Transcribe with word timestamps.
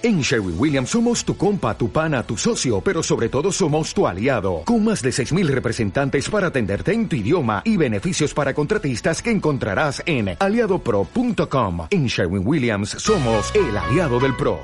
En 0.00 0.20
Sherwin 0.20 0.54
Williams 0.56 0.90
somos 0.90 1.24
tu 1.24 1.36
compa, 1.36 1.76
tu 1.76 1.90
pana, 1.90 2.22
tu 2.22 2.36
socio, 2.36 2.80
pero 2.80 3.02
sobre 3.02 3.28
todo 3.28 3.50
somos 3.50 3.92
tu 3.92 4.06
aliado, 4.06 4.62
con 4.64 4.84
más 4.84 5.02
de 5.02 5.10
6.000 5.10 5.48
representantes 5.48 6.30
para 6.30 6.46
atenderte 6.48 6.92
en 6.92 7.08
tu 7.08 7.16
idioma 7.16 7.62
y 7.64 7.76
beneficios 7.76 8.32
para 8.32 8.54
contratistas 8.54 9.20
que 9.20 9.32
encontrarás 9.32 10.00
en 10.06 10.36
aliadopro.com. 10.38 11.88
En 11.90 12.06
Sherwin 12.06 12.46
Williams 12.46 12.90
somos 12.90 13.52
el 13.56 13.76
aliado 13.76 14.20
del 14.20 14.36
PRO. 14.36 14.60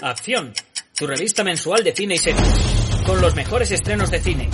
Acción, 0.00 0.54
tu 0.96 1.06
revista 1.06 1.44
mensual 1.44 1.84
de 1.84 1.94
cine 1.94 2.14
y 2.14 2.18
series, 2.18 3.02
con 3.04 3.20
los 3.20 3.34
mejores 3.34 3.70
estrenos 3.70 4.10
de 4.10 4.18
cine, 4.18 4.48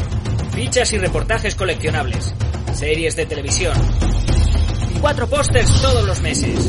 fichas 0.57 0.93
y 0.93 0.99
reportajes 0.99 1.55
coleccionables, 1.55 2.35
series 2.75 3.15
de 3.15 3.27
televisión, 3.27 3.75
cuatro 5.01 5.29
pósters 5.29 5.71
todos 5.81 6.05
los 6.05 6.21
meses. 6.21 6.69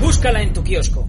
Búscala 0.00 0.42
en 0.42 0.52
tu 0.52 0.64
kiosco. 0.64 1.08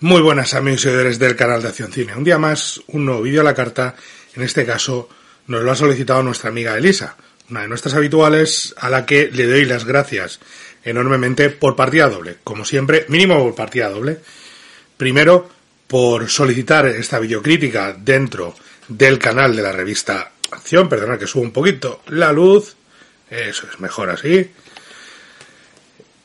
Muy 0.00 0.22
buenas 0.22 0.54
amigos 0.54 0.80
y 0.80 0.82
seguidores 0.84 1.18
del 1.18 1.34
canal 1.34 1.62
de 1.62 1.68
Acción 1.68 1.90
Cine. 1.90 2.14
Un 2.14 2.22
día 2.22 2.38
más, 2.38 2.80
un 2.88 3.04
nuevo 3.04 3.22
vídeo 3.22 3.40
a 3.40 3.44
la 3.44 3.54
carta. 3.54 3.96
En 4.34 4.42
este 4.42 4.64
caso, 4.64 5.08
nos 5.48 5.62
lo 5.62 5.72
ha 5.72 5.74
solicitado 5.74 6.22
nuestra 6.22 6.50
amiga 6.50 6.78
Elisa, 6.78 7.16
una 7.50 7.62
de 7.62 7.68
nuestras 7.68 7.94
habituales, 7.94 8.74
a 8.78 8.88
la 8.88 9.04
que 9.04 9.30
le 9.32 9.46
doy 9.46 9.64
las 9.64 9.84
gracias 9.84 10.38
enormemente 10.84 11.50
por 11.50 11.74
partida 11.74 12.08
doble. 12.08 12.36
Como 12.44 12.64
siempre, 12.64 13.06
mínimo 13.08 13.42
por 13.42 13.56
partida 13.56 13.88
doble. 13.88 14.20
Primero, 14.96 15.50
por 15.88 16.28
solicitar 16.28 16.86
esta 16.86 17.18
videocrítica 17.18 17.96
dentro 17.98 18.54
del 18.86 19.18
canal 19.18 19.56
de 19.56 19.62
la 19.62 19.72
revista 19.72 20.30
Acción. 20.52 20.88
Perdona 20.88 21.18
que 21.18 21.26
subo 21.26 21.42
un 21.42 21.50
poquito 21.50 22.02
la 22.08 22.32
luz. 22.32 22.76
Eso 23.28 23.66
es 23.72 23.80
mejor 23.80 24.10
así. 24.10 24.52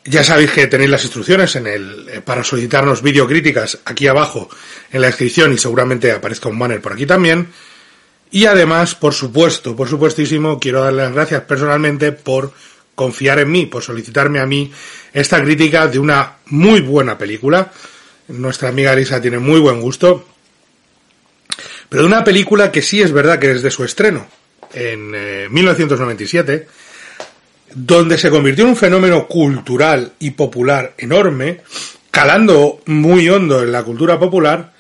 Ya 0.03 0.23
sabéis 0.23 0.51
que 0.51 0.65
tenéis 0.65 0.89
las 0.89 1.03
instrucciones 1.03 1.55
en 1.55 1.67
el, 1.67 2.09
eh, 2.09 2.21
para 2.21 2.43
solicitarnos 2.43 3.03
videocríticas 3.03 3.79
aquí 3.85 4.07
abajo 4.07 4.49
en 4.91 5.01
la 5.01 5.07
descripción 5.07 5.53
y 5.53 5.59
seguramente 5.59 6.11
aparezca 6.11 6.49
un 6.49 6.57
banner 6.57 6.81
por 6.81 6.93
aquí 6.93 7.05
también. 7.05 7.47
Y 8.31 8.45
además, 8.45 8.95
por 8.95 9.13
supuesto, 9.13 9.75
por 9.75 9.87
supuestísimo, 9.87 10.59
quiero 10.59 10.81
darle 10.83 11.03
las 11.03 11.13
gracias 11.13 11.43
personalmente 11.43 12.13
por 12.13 12.51
confiar 12.95 13.39
en 13.39 13.51
mí, 13.51 13.67
por 13.67 13.83
solicitarme 13.83 14.39
a 14.39 14.45
mí 14.45 14.71
esta 15.13 15.41
crítica 15.43 15.87
de 15.87 15.99
una 15.99 16.37
muy 16.47 16.81
buena 16.81 17.17
película. 17.17 17.71
Nuestra 18.29 18.69
amiga 18.69 18.95
Lisa 18.95 19.21
tiene 19.21 19.37
muy 19.37 19.59
buen 19.59 19.81
gusto. 19.81 20.25
Pero 21.89 22.03
de 22.03 22.07
una 22.07 22.23
película 22.23 22.71
que 22.71 22.81
sí 22.81 23.01
es 23.01 23.11
verdad 23.11 23.37
que 23.37 23.49
desde 23.49 23.69
su 23.69 23.83
estreno, 23.83 24.25
en 24.73 25.11
1997, 25.51 26.67
donde 27.73 28.17
se 28.17 28.29
convirtió 28.29 28.63
en 28.63 28.71
un 28.71 28.75
fenómeno 28.75 29.27
cultural 29.27 30.13
y 30.19 30.31
popular 30.31 30.93
enorme, 30.97 31.61
calando 32.09 32.81
muy 32.85 33.29
hondo 33.29 33.63
en 33.63 33.71
la 33.71 33.83
cultura 33.83 34.19
popular, 34.19 34.73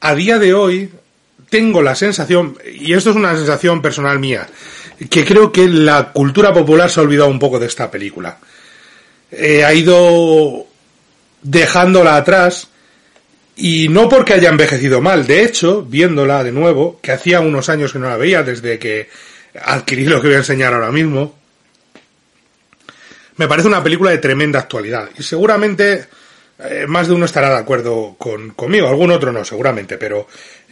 a 0.00 0.14
día 0.14 0.38
de 0.38 0.54
hoy 0.54 0.90
tengo 1.48 1.82
la 1.82 1.94
sensación, 1.94 2.56
y 2.74 2.92
esto 2.92 3.10
es 3.10 3.16
una 3.16 3.36
sensación 3.36 3.82
personal 3.82 4.18
mía, 4.18 4.48
que 5.10 5.24
creo 5.24 5.52
que 5.52 5.68
la 5.68 6.12
cultura 6.12 6.52
popular 6.52 6.88
se 6.90 7.00
ha 7.00 7.02
olvidado 7.02 7.28
un 7.28 7.38
poco 7.38 7.58
de 7.58 7.66
esta 7.66 7.90
película. 7.90 8.38
Eh, 9.30 9.64
ha 9.64 9.74
ido 9.74 10.66
dejándola 11.42 12.16
atrás 12.16 12.68
y 13.56 13.88
no 13.88 14.08
porque 14.08 14.34
haya 14.34 14.48
envejecido 14.48 15.00
mal, 15.00 15.26
de 15.26 15.44
hecho, 15.44 15.82
viéndola 15.82 16.42
de 16.42 16.52
nuevo, 16.52 16.98
que 17.02 17.12
hacía 17.12 17.40
unos 17.40 17.68
años 17.68 17.92
que 17.92 17.98
no 17.98 18.08
la 18.08 18.16
veía 18.16 18.42
desde 18.42 18.78
que 18.78 19.08
adquirí 19.62 20.04
lo 20.06 20.20
que 20.20 20.28
voy 20.28 20.36
a 20.36 20.38
enseñar 20.38 20.72
ahora 20.72 20.90
mismo, 20.90 21.34
me 23.36 23.48
parece 23.48 23.68
una 23.68 23.82
película 23.82 24.10
de 24.10 24.18
tremenda 24.18 24.58
actualidad. 24.58 25.08
Y 25.18 25.22
seguramente 25.22 26.06
eh, 26.64 26.86
más 26.86 27.08
de 27.08 27.14
uno 27.14 27.24
estará 27.24 27.50
de 27.50 27.58
acuerdo 27.58 28.14
con, 28.18 28.50
conmigo, 28.50 28.88
algún 28.88 29.10
otro 29.10 29.32
no, 29.32 29.44
seguramente, 29.44 29.98
pero 29.98 30.28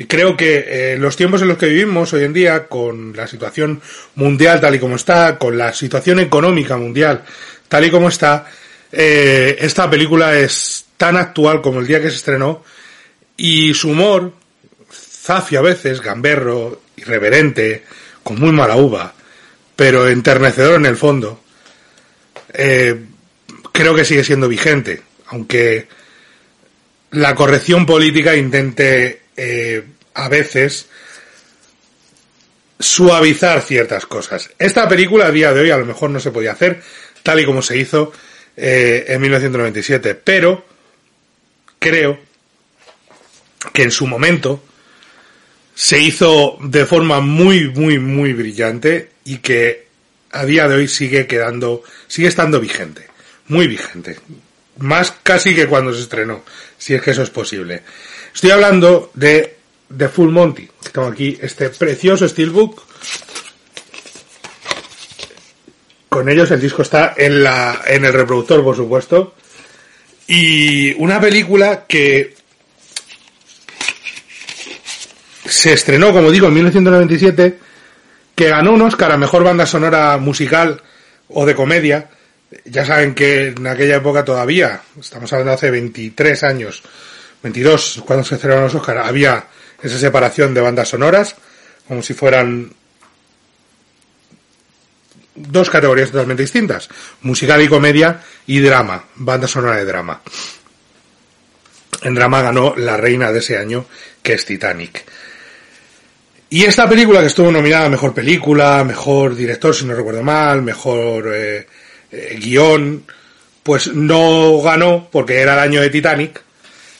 creo 0.06 0.36
que 0.36 0.64
eh, 0.68 0.96
los 0.98 1.16
tiempos 1.16 1.42
en 1.42 1.48
los 1.48 1.58
que 1.58 1.66
vivimos 1.66 2.12
hoy 2.12 2.24
en 2.24 2.32
día, 2.32 2.68
con 2.68 3.16
la 3.16 3.26
situación 3.26 3.80
mundial 4.14 4.60
tal 4.60 4.74
y 4.74 4.78
como 4.78 4.96
está, 4.96 5.36
con 5.38 5.58
la 5.58 5.72
situación 5.72 6.20
económica 6.20 6.76
mundial 6.76 7.24
tal 7.68 7.84
y 7.84 7.90
como 7.90 8.08
está, 8.08 8.46
eh, 8.92 9.56
esta 9.60 9.88
película 9.88 10.38
es 10.38 10.86
tan 10.96 11.16
actual 11.16 11.60
como 11.60 11.80
el 11.80 11.86
día 11.86 12.00
que 12.00 12.10
se 12.10 12.16
estrenó. 12.16 12.62
Y 13.36 13.74
su 13.74 13.90
humor, 13.90 14.32
zafio 14.92 15.60
a 15.60 15.62
veces, 15.62 16.00
gamberro, 16.00 16.82
irreverente, 16.96 17.84
con 18.22 18.38
muy 18.38 18.52
mala 18.52 18.76
uva, 18.76 19.14
pero 19.74 20.08
enternecedor 20.08 20.76
en 20.76 20.86
el 20.86 20.96
fondo, 20.96 21.40
eh, 22.52 22.96
creo 23.72 23.94
que 23.94 24.04
sigue 24.04 24.24
siendo 24.24 24.48
vigente, 24.48 25.02
aunque 25.26 25.88
la 27.12 27.34
corrección 27.34 27.86
política 27.86 28.36
intente 28.36 29.22
eh, 29.36 29.84
a 30.14 30.28
veces 30.28 30.88
suavizar 32.78 33.60
ciertas 33.62 34.06
cosas. 34.06 34.50
Esta 34.58 34.88
película 34.88 35.26
a 35.26 35.30
día 35.30 35.52
de 35.52 35.60
hoy 35.60 35.70
a 35.70 35.76
lo 35.76 35.86
mejor 35.86 36.10
no 36.10 36.20
se 36.20 36.30
podía 36.30 36.52
hacer 36.52 36.82
tal 37.22 37.40
y 37.40 37.44
como 37.44 37.62
se 37.62 37.76
hizo 37.76 38.12
eh, 38.56 39.04
en 39.08 39.20
1997, 39.20 40.14
pero 40.14 40.64
creo 41.78 42.18
que 43.72 43.82
en 43.82 43.90
su 43.90 44.06
momento 44.06 44.62
se 45.74 46.00
hizo 46.00 46.58
de 46.62 46.86
forma 46.86 47.20
muy, 47.20 47.68
muy, 47.70 47.98
muy 47.98 48.32
brillante 48.32 49.10
y 49.24 49.38
que 49.38 49.89
a 50.32 50.44
día 50.44 50.68
de 50.68 50.76
hoy 50.76 50.88
sigue 50.88 51.26
quedando, 51.26 51.82
sigue 52.06 52.28
estando 52.28 52.60
vigente, 52.60 53.06
muy 53.48 53.66
vigente, 53.66 54.18
más 54.78 55.14
casi 55.22 55.54
que 55.54 55.66
cuando 55.66 55.92
se 55.92 56.02
estrenó, 56.02 56.42
si 56.78 56.94
es 56.94 57.02
que 57.02 57.10
eso 57.10 57.22
es 57.22 57.30
posible. 57.30 57.82
Estoy 58.32 58.50
hablando 58.50 59.10
de 59.14 59.56
The 59.96 60.08
Full 60.08 60.30
Monty. 60.30 60.68
Tengo 60.92 61.08
aquí 61.08 61.36
este 61.40 61.70
precioso 61.70 62.28
steelbook. 62.28 62.82
Con 66.08 66.28
ellos 66.28 66.50
el 66.50 66.60
disco 66.60 66.82
está 66.82 67.14
en 67.16 67.42
la 67.42 67.82
en 67.86 68.04
el 68.04 68.12
reproductor, 68.12 68.62
por 68.62 68.76
supuesto. 68.76 69.34
Y 70.26 70.92
una 70.94 71.20
película 71.20 71.86
que 71.86 72.34
se 75.44 75.72
estrenó, 75.72 76.12
como 76.12 76.30
digo, 76.30 76.46
en 76.46 76.54
1997 76.54 77.58
que 78.40 78.48
ganó 78.48 78.72
un 78.72 78.80
Oscar 78.80 79.12
a 79.12 79.18
Mejor 79.18 79.44
Banda 79.44 79.66
Sonora 79.66 80.16
Musical 80.16 80.80
o 81.28 81.44
de 81.44 81.54
Comedia. 81.54 82.08
Ya 82.64 82.86
saben 82.86 83.14
que 83.14 83.48
en 83.48 83.66
aquella 83.66 83.96
época 83.96 84.24
todavía, 84.24 84.80
estamos 84.98 85.30
hablando 85.30 85.50
de 85.50 85.56
hace 85.56 85.70
23 85.70 86.42
años, 86.44 86.82
22, 87.42 88.02
cuando 88.06 88.24
se 88.24 88.38
celebraron 88.38 88.64
los 88.64 88.74
Oscars, 88.74 89.06
había 89.06 89.44
esa 89.82 89.98
separación 89.98 90.54
de 90.54 90.62
bandas 90.62 90.88
sonoras, 90.88 91.36
como 91.86 92.02
si 92.02 92.14
fueran 92.14 92.72
dos 95.34 95.68
categorías 95.68 96.10
totalmente 96.10 96.44
distintas, 96.44 96.88
musical 97.20 97.60
y 97.60 97.68
comedia 97.68 98.22
y 98.46 98.60
drama, 98.60 99.04
banda 99.16 99.48
sonora 99.48 99.76
de 99.76 99.84
drama. 99.84 100.22
En 102.00 102.14
drama 102.14 102.40
ganó 102.40 102.74
la 102.74 102.96
reina 102.96 103.32
de 103.32 103.40
ese 103.40 103.58
año, 103.58 103.84
que 104.22 104.32
es 104.32 104.46
Titanic. 104.46 105.04
Y 106.52 106.64
esta 106.64 106.88
película 106.88 107.20
que 107.20 107.28
estuvo 107.28 107.48
nominada 107.52 107.86
a 107.86 107.88
Mejor 107.88 108.12
Película, 108.12 108.82
Mejor 108.82 109.36
Director, 109.36 109.72
si 109.72 109.84
no 109.84 109.94
recuerdo 109.94 110.24
mal, 110.24 110.62
Mejor 110.62 111.32
eh, 111.32 111.64
eh, 112.10 112.38
Guión, 112.42 113.04
pues 113.62 113.94
no 113.94 114.60
ganó 114.60 115.08
porque 115.12 115.38
era 115.38 115.52
el 115.52 115.60
año 115.60 115.80
de 115.80 115.90
Titanic 115.90 116.42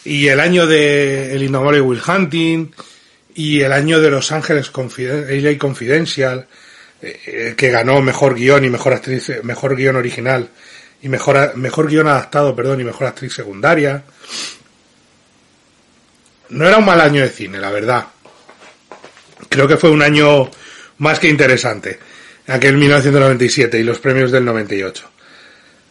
y 0.04 0.28
el 0.28 0.38
año 0.38 0.68
de 0.68 1.34
El 1.34 1.42
Indomable 1.42 1.80
Will 1.80 2.00
Hunting 2.00 2.70
y 3.34 3.60
el 3.62 3.72
año 3.72 3.98
de 3.98 4.10
Los 4.10 4.30
Ángeles 4.30 4.70
LA 4.72 5.58
Confidential, 5.58 6.46
eh, 7.02 7.54
que 7.56 7.70
ganó 7.70 8.00
Mejor 8.00 8.36
Guión 8.36 8.64
y 8.64 8.70
Mejor 8.70 8.92
Actriz, 8.92 9.32
Mejor 9.42 9.74
Guión 9.74 9.96
Original 9.96 10.48
y 11.02 11.08
Mejor, 11.08 11.56
mejor 11.56 11.88
Guión 11.88 12.06
Adaptado, 12.06 12.54
perdón, 12.54 12.82
y 12.82 12.84
Mejor 12.84 13.08
Actriz 13.08 13.32
Secundaria. 13.32 14.04
No 16.50 16.68
era 16.68 16.78
un 16.78 16.84
mal 16.84 17.00
año 17.00 17.22
de 17.22 17.30
cine, 17.30 17.58
la 17.58 17.70
verdad 17.72 18.06
creo 19.50 19.66
que 19.68 19.76
fue 19.76 19.90
un 19.90 20.00
año 20.00 20.48
más 20.98 21.18
que 21.18 21.28
interesante, 21.28 21.98
aquel 22.46 22.76
1997 22.76 23.78
y 23.78 23.82
los 23.82 23.98
premios 23.98 24.30
del 24.30 24.44
98. 24.44 25.10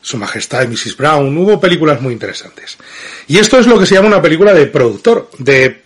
Su 0.02 0.18
Majestad 0.18 0.68
Mrs. 0.68 0.96
Brown, 0.96 1.38
hubo 1.38 1.60
películas 1.60 2.02
muy 2.02 2.14
interesantes. 2.14 2.78
Y 3.28 3.38
esto 3.38 3.60
es 3.60 3.68
lo 3.68 3.78
que 3.78 3.86
se 3.86 3.96
llama 3.96 4.08
una 4.08 4.22
película 4.22 4.54
de 4.54 4.68
productor, 4.68 5.30
de 5.38 5.82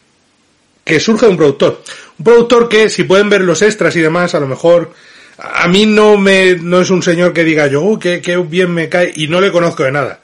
que 0.86 1.00
surge 1.00 1.26
de 1.26 1.32
un 1.32 1.38
productor. 1.38 1.84
Un 2.20 2.24
productor 2.26 2.70
que, 2.70 2.90
si 2.90 3.06
pueden 3.06 3.30
ver 3.30 3.42
los 3.42 3.64
extras 3.64 3.96
y 3.96 4.02
demás, 4.02 4.36
a 4.36 4.40
lo 4.40 4.48
mejor 4.48 4.94
a 5.40 5.68
mí 5.68 5.88
no 5.88 6.16
me 6.16 6.56
no 6.56 6.80
es 6.80 6.92
un 6.92 7.02
señor 7.02 7.34
que 7.34 7.44
diga 7.44 7.66
yo, 7.66 7.82
uh, 7.82 7.98
qué, 7.98 8.22
qué 8.22 8.38
bien 8.38 8.72
me 8.72 8.88
cae, 8.88 9.12
y 9.16 9.28
no 9.28 9.42
le 9.42 9.52
conozco 9.52 9.84
de 9.84 9.92
nada. 9.92 10.22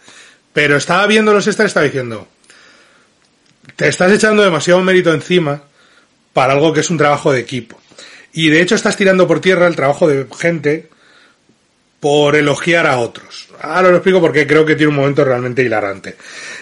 Pero 0.54 0.78
estaba 0.78 1.07
viendo 1.07 1.34
los 1.34 1.48
extras 1.48 1.66
y 1.66 1.69
estaba 1.69 1.86
diciendo, 1.86 2.28
te 3.75 3.88
estás 3.88 4.12
echando 4.12 4.44
demasiado 4.44 4.84
mérito 4.84 5.12
encima 5.12 5.63
para 6.34 6.54
algo 6.54 6.74
que 6.74 6.81
es 6.81 6.90
un 6.90 6.98
trabajo 6.98 7.31
de 7.31 7.40
equipo. 7.40 7.80
Y 8.34 8.50
de 8.50 8.62
hecho 8.62 8.76
estás 8.76 8.96
tirando 8.96 9.28
por 9.28 9.42
tierra 9.42 9.68
el 9.68 9.76
trabajo 9.76 10.08
de 10.08 10.26
gente 10.38 10.90
por 12.00 12.36
elogiar 12.36 12.88
a 12.88 13.00
otros. 13.00 13.48
Ahora 13.62 13.90
lo 13.90 13.98
explico 13.98 14.22
porque 14.22 14.48
creo 14.48 14.66
que 14.66 14.76
tiene 14.76 14.92
un 14.92 14.96
momento 14.96 15.26
realmente 15.26 15.64
hilarante. 15.64 16.16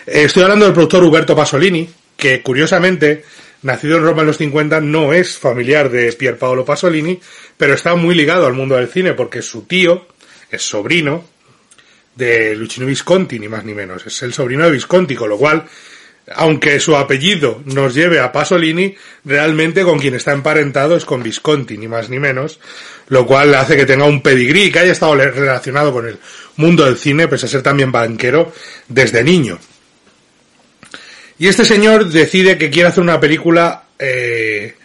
Eh, 0.06 0.24
estoy 0.24 0.44
hablando 0.44 0.66
del 0.66 0.74
productor 0.74 1.04
Huberto 1.04 1.36
Pasolini, 1.36 1.88
que 2.16 2.42
curiosamente, 2.42 3.24
nacido 3.62 3.98
en 3.98 4.04
Roma 4.04 4.22
en 4.22 4.28
los 4.28 4.38
50, 4.38 4.81
no 4.81 5.14
es 5.14 5.38
familiar 5.38 5.90
de 5.90 6.12
Pier 6.14 6.38
Paolo 6.38 6.66
Pasolini, 6.66 7.19
pero 7.56 7.74
está 7.74 7.96
muy 7.96 8.16
ligado 8.16 8.48
al 8.48 8.54
mundo 8.54 8.75
del 8.75 8.88
cine 8.88 9.14
porque 9.14 9.42
su 9.42 9.64
tío 9.64 10.08
es 10.50 10.64
sobrino 10.64 11.24
de 12.16 12.56
Luchino 12.56 12.88
Visconti, 12.88 13.38
ni 13.38 13.48
más 13.48 13.64
ni 13.64 13.75
menos. 13.75 14.06
Es 14.08 14.24
el 14.24 14.34
sobrino 14.34 14.66
de 14.66 14.72
Visconti, 14.72 15.16
con 15.16 15.30
lo 15.30 15.38
cual 15.38 15.66
aunque 16.35 16.79
su 16.79 16.95
apellido 16.95 17.62
nos 17.65 17.94
lleve 17.94 18.19
a 18.19 18.31
Pasolini, 18.31 18.95
realmente 19.24 19.83
con 19.83 20.00
quien 20.00 20.15
está 20.15 20.33
emparentado 20.33 20.97
es 20.97 21.06
con 21.06 21.24
Visconti, 21.24 21.77
ni 21.77 21.88
más 21.88 22.09
ni 22.09 22.19
menos, 22.19 22.59
lo 23.07 23.25
cual 23.25 23.56
hace 23.56 23.77
que 23.77 23.85
tenga 23.85 24.06
un 24.06 24.21
pedigrí 24.21 24.71
que 24.71 24.79
haya 24.79 24.91
estado 24.91 25.15
relacionado 25.15 25.94
con 25.94 26.07
el 26.07 26.18
mundo 26.57 26.83
del 26.85 26.97
cine, 26.97 27.27
pese 27.27 27.45
a 27.45 27.50
ser 27.50 27.62
también 27.62 27.91
banquero 27.91 28.51
desde 28.89 29.24
niño. 29.24 29.57
Y 31.39 31.47
este 31.47 31.63
señor 31.63 32.09
decide 32.09 32.57
que 32.57 32.69
quiere 32.69 32.89
hacer 32.89 33.03
una 33.03 33.19
película 33.19 33.83
eh, 33.97 34.75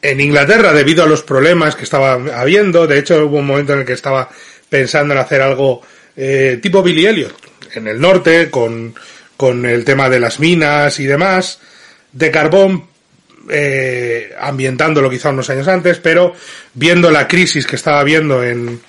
en 0.00 0.20
Inglaterra 0.20 0.72
debido 0.72 1.02
a 1.02 1.08
los 1.08 1.22
problemas 1.22 1.76
que 1.76 1.84
estaba 1.84 2.12
habiendo. 2.12 2.86
De 2.86 2.98
hecho, 2.98 3.26
hubo 3.26 3.38
un 3.38 3.46
momento 3.46 3.74
en 3.74 3.80
el 3.80 3.84
que 3.84 3.92
estaba 3.92 4.30
pensando 4.68 5.12
en 5.12 5.20
hacer 5.20 5.42
algo 5.42 5.82
eh, 6.16 6.58
tipo 6.62 6.82
Billy 6.82 7.06
Elliot, 7.06 7.34
en 7.74 7.88
el 7.88 8.00
norte, 8.00 8.48
con 8.48 8.94
con 9.42 9.66
el 9.66 9.84
tema 9.84 10.08
de 10.08 10.20
las 10.20 10.38
minas 10.38 11.00
y 11.00 11.04
demás, 11.04 11.58
de 12.12 12.30
carbón, 12.30 12.86
eh, 13.50 14.32
ambientándolo 14.38 15.10
quizá 15.10 15.30
unos 15.30 15.50
años 15.50 15.66
antes, 15.66 15.98
pero 15.98 16.32
viendo 16.74 17.10
la 17.10 17.26
crisis 17.26 17.66
que 17.66 17.74
estaba 17.74 17.98
habiendo 17.98 18.44
en, 18.44 18.80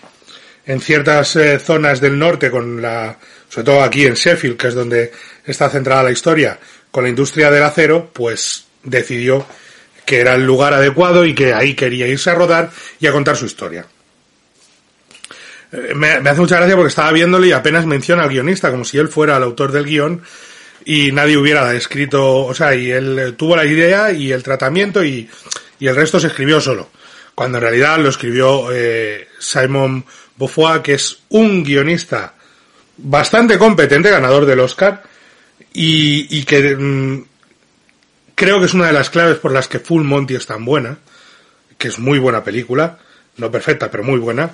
en 0.68 0.80
ciertas 0.80 1.36
eh, 1.38 1.58
zonas 1.58 2.00
del 2.00 2.20
norte, 2.20 2.52
con 2.52 2.80
la, 2.84 3.18
sobre 3.50 3.66
todo 3.66 3.82
aquí 3.82 4.06
en 4.06 4.14
Sheffield, 4.14 4.56
que 4.56 4.68
es 4.68 4.76
donde 4.76 5.12
está 5.44 5.72
centrada 5.72 6.04
la 6.04 6.12
historia, 6.12 6.60
con 6.92 7.04
la 7.04 7.10
industria 7.10 7.50
del 7.50 7.64
acero, 7.64 8.12
pues 8.14 8.66
decidió 8.84 9.48
que 10.06 10.20
era 10.20 10.36
el 10.36 10.46
lugar 10.46 10.76
adecuado 10.76 11.26
y 11.26 11.34
que 11.34 11.52
ahí 11.52 11.74
quería 11.74 12.06
irse 12.06 12.30
a 12.30 12.36
rodar 12.36 12.70
y 13.00 13.08
a 13.08 13.12
contar 13.12 13.36
su 13.36 13.48
historia. 13.48 13.88
Eh, 15.74 15.96
me, 15.96 16.08
hace 16.08 16.40
mucha 16.40 16.58
gracia 16.58 16.76
porque 16.76 16.90
estaba 16.90 17.12
viéndolo 17.12 17.46
y 17.46 17.52
apenas 17.52 17.86
menciona 17.88 18.24
al 18.24 18.30
guionista, 18.30 18.70
como 18.70 18.86
si 18.86 19.00
él 19.00 19.10
fuera 19.10 19.38
el 19.38 19.44
autor 19.44 19.72
del 19.72 19.86
guion 19.86 20.22
y 20.86 21.12
nadie 21.12 21.38
hubiera 21.38 21.74
escrito, 21.74 22.46
o 22.46 22.54
sea, 22.54 22.76
y 22.76 22.92
él 22.92 23.36
tuvo 23.38 23.56
la 23.56 23.66
idea 23.66 24.12
y 24.12 24.32
el 24.32 24.44
tratamiento 24.44 25.04
y, 25.04 25.30
el 25.80 25.96
resto 25.96 26.18
se 26.18 26.28
escribió 26.28 26.62
solo. 26.62 26.90
Cuando 27.36 27.58
en 27.58 27.64
realidad 27.64 28.00
lo 28.00 28.08
escribió 28.08 28.70
eh, 28.72 29.28
Simon 29.38 30.06
Beaufoy, 30.38 30.82
que 30.82 30.94
es 30.94 31.18
un 31.30 31.62
guionista 31.62 32.36
bastante 32.96 33.58
competente, 33.58 34.10
ganador 34.10 34.46
del 34.46 34.62
Oscar, 34.62 35.04
y, 35.74 36.44
que 36.46 36.76
mm, 36.76 37.26
creo 38.34 38.60
que 38.60 38.68
es 38.68 38.74
una 38.74 38.88
de 38.88 38.94
las 38.94 39.10
claves 39.10 39.40
por 39.40 39.52
las 39.52 39.68
que 39.68 39.80
Full 39.80 40.04
Monty 40.04 40.36
es 40.36 40.46
tan 40.46 40.64
buena, 40.64 41.00
que 41.78 41.90
es 41.90 42.00
muy 42.00 42.18
buena 42.18 42.46
película, 42.46 43.00
no 43.36 43.52
perfecta, 43.52 43.92
pero 43.92 44.06
muy 44.06 44.20
buena 44.20 44.52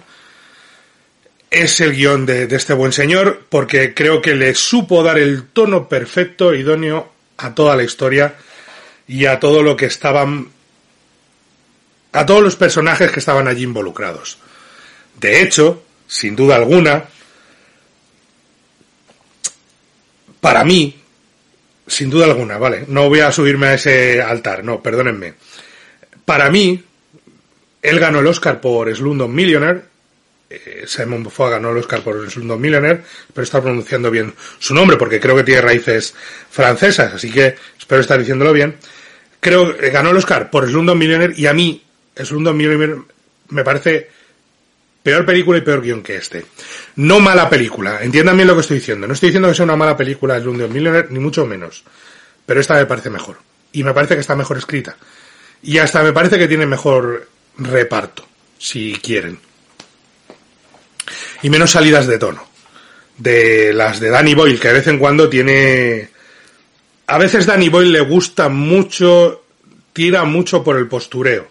es 1.50 1.80
el 1.82 1.94
guion 1.96 2.26
de, 2.26 2.44
este 2.44 2.74
buen 2.74 2.92
señor, 2.92 3.46
porque 3.50 3.94
creo 3.94 4.22
que 4.22 4.36
le 4.36 4.54
supo 4.54 5.04
dar 5.04 5.18
el 5.18 5.48
tono 5.48 5.88
perfecto, 5.88 6.54
idóneo 6.54 7.12
a 7.38 7.56
toda 7.56 7.76
la 7.76 7.84
historia 7.84 8.36
y 9.08 9.26
a 9.26 9.40
todo 9.40 9.64
lo 9.64 9.76
que 9.76 9.86
estaban. 9.86 10.50
a 12.12 12.26
todos 12.26 12.44
los 12.44 12.56
personajes 12.56 13.12
que 13.12 13.20
estaban 13.20 13.48
allí 13.48 13.64
involucrados. 13.64 14.38
De 15.20 15.42
hecho, 15.42 15.84
sin 16.08 16.36
duda 16.36 16.56
alguna, 16.56 17.06
para 20.40 20.64
mí, 20.64 21.02
sin 21.88 22.10
duda 22.10 22.26
alguna, 22.26 22.58
vale, 22.58 22.86
no 22.88 23.10
voy 23.10 23.20
a 23.20 23.32
subirme 23.32 23.68
a 23.68 23.74
ese 23.74 24.22
altar, 24.22 24.64
no, 24.64 24.82
perdónenme. 24.82 25.34
Para 26.26 26.50
mí, 26.50 26.84
él 27.82 28.00
ganó 28.00 28.20
el 28.20 28.28
Oscar 28.28 28.62
por 28.62 28.94
Slumdog 28.96 29.30
Millionaire 29.30 29.89
eh, 30.50 30.86
Simon 30.88 31.24
Beaufoy 31.24 31.52
ganó 31.52 31.70
el 31.70 31.78
Oscar 31.78 32.02
por 32.02 32.18
el 32.18 32.32
segundo 32.32 32.58
Millionaire, 32.58 33.04
pero 33.34 33.44
está 33.44 33.62
pronunciando 33.62 34.10
bien 34.10 34.34
su 34.58 34.74
nombre 34.74 34.98
porque 34.98 35.20
creo 35.20 35.36
que 35.36 35.44
tiene 35.44 35.62
raíces 35.62 36.16
francesas, 36.50 37.14
así 37.14 37.32
que 37.32 37.56
espero 37.78 38.02
estar 38.02 38.18
diciéndolo 38.18 38.52
bien. 38.52 38.78
Creo 39.40 39.78
que 39.78 39.90
ganó 39.92 40.10
el 40.10 40.18
Oscar 40.18 40.50
por 40.50 40.64
el 40.64 40.72
segundo 40.72 40.96
Millionaire 40.96 41.34
y 41.38 41.46
a 41.46 41.54
mí 41.54 41.84
el 42.16 42.26
segundo 42.26 42.54
Millionaire 42.54 43.00
me 43.50 43.64
parece 43.64 44.10
peor 45.04 45.26
película 45.26 45.60
y 45.60 45.62
peor 45.62 45.82
guion 45.82 46.02
que 46.02 46.16
este. 46.16 46.46
No 46.96 47.20
mala 47.20 47.48
película, 47.48 48.02
entiendan 48.02 48.36
bien 48.36 48.48
lo 48.48 48.56
que 48.56 48.62
estoy 48.62 48.80
diciendo. 48.80 49.06
No 49.06 49.14
estoy 49.14 49.30
diciendo 49.30 49.50
que 49.50 49.56
sea 49.56 49.66
una 49.66 49.76
mala 49.76 49.96
película 49.96 50.36
el 50.36 50.42
segundo 50.42 50.68
Millionaire, 50.68 51.10
ni 51.12 51.20
mucho 51.20 51.46
menos. 51.46 51.84
Pero 52.46 52.60
esta 52.60 52.74
me 52.74 52.88
parece 52.88 53.12
mejor. 53.12 53.38
Y 53.72 53.84
me 53.84 53.94
parece 53.94 54.16
que 54.16 54.22
está 54.22 54.36
mejor 54.36 54.58
escrita. 54.58 54.98
Y 55.62 55.78
hasta 55.78 56.02
me 56.02 56.12
parece 56.12 56.40
que 56.40 56.48
tiene 56.48 56.66
mejor 56.66 57.28
reparto, 57.58 58.28
si 58.58 58.94
quieren 58.94 59.49
y 61.42 61.50
menos 61.50 61.72
salidas 61.72 62.08
de 62.08 62.18
tono. 62.18 62.48
De 63.18 63.74
las 63.74 64.00
de 64.00 64.10
Danny 64.10 64.34
Boyle, 64.34 64.60
que 64.60 64.70
de 64.70 64.74
vez 64.76 64.88
en 64.88 65.00
cuando 65.00 65.30
tiene... 65.30 66.10
A 67.08 67.18
veces 67.18 67.46
Danny 67.46 67.70
Boyle 67.70 67.92
le 67.92 68.02
gusta 68.02 68.50
mucho, 68.50 69.44
tira 69.94 70.24
mucho 70.26 70.64
por 70.64 70.78
el 70.78 70.88
postureo. 70.88 71.48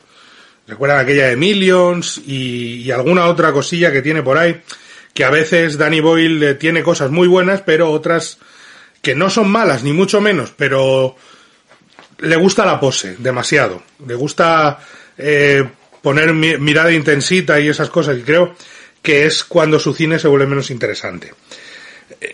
Recuerdan 0.69 1.01
aquella 1.01 1.29
de 1.29 1.37
Millions 1.37 2.19
y, 2.19 2.91
alguna 2.91 3.27
otra 3.27 3.53
cosilla 3.53 3.91
que 3.91 4.03
tiene 4.03 4.23
por 4.23 4.39
ahí, 4.39 4.61
que 5.15 5.25
a 5.25 5.31
veces 5.31 5.79
Danny 5.79 6.01
Boyle 6.01 6.55
tiene 6.55 6.83
cosas 6.83 7.11
muy 7.11 7.27
buenas, 7.27 7.63
pero 7.63 7.91
otras 7.91 8.39
que 9.03 9.15
no 9.15 9.31
son 9.31 9.51
malas, 9.51 9.83
ni 9.83 9.93
mucho 9.93 10.21
menos, 10.21 10.53
pero 10.57 11.17
le 12.19 12.37
gusta 12.37 12.67
la 12.67 12.79
pose, 12.79 13.17
demasiado. 13.19 13.83
Le 14.07 14.15
gusta 14.15 14.79
eh, 15.17 15.65
poner 16.03 16.35
mirada 16.35 16.93
intensita 16.93 17.59
y 17.59 17.69
esas 17.69 17.91
cosas, 17.91 18.19
y 18.19 18.23
creo 18.23 18.55
que 19.03 19.27
es 19.27 19.45
cuando 19.45 19.79
su 19.79 19.95
cine 19.95 20.19
se 20.19 20.29
vuelve 20.29 20.47
menos 20.47 20.71
interesante. 20.71 21.33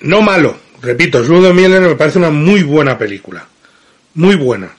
No 0.03 0.23
malo, 0.23 0.59
repito, 0.83 1.23
Slumdog 1.23 1.55
Millionaire 1.55 1.89
me 1.89 1.97
parece 1.97 2.19
una 2.19 2.31
muy 2.31 2.63
buena 2.63 2.97
película. 2.97 3.47
Muy 4.15 4.37
buena. 4.37 4.71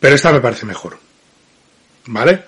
Pero 0.00 0.14
esta 0.14 0.32
me 0.32 0.40
parece 0.40 0.66
mejor. 0.66 0.98
¿Vale? 2.06 2.44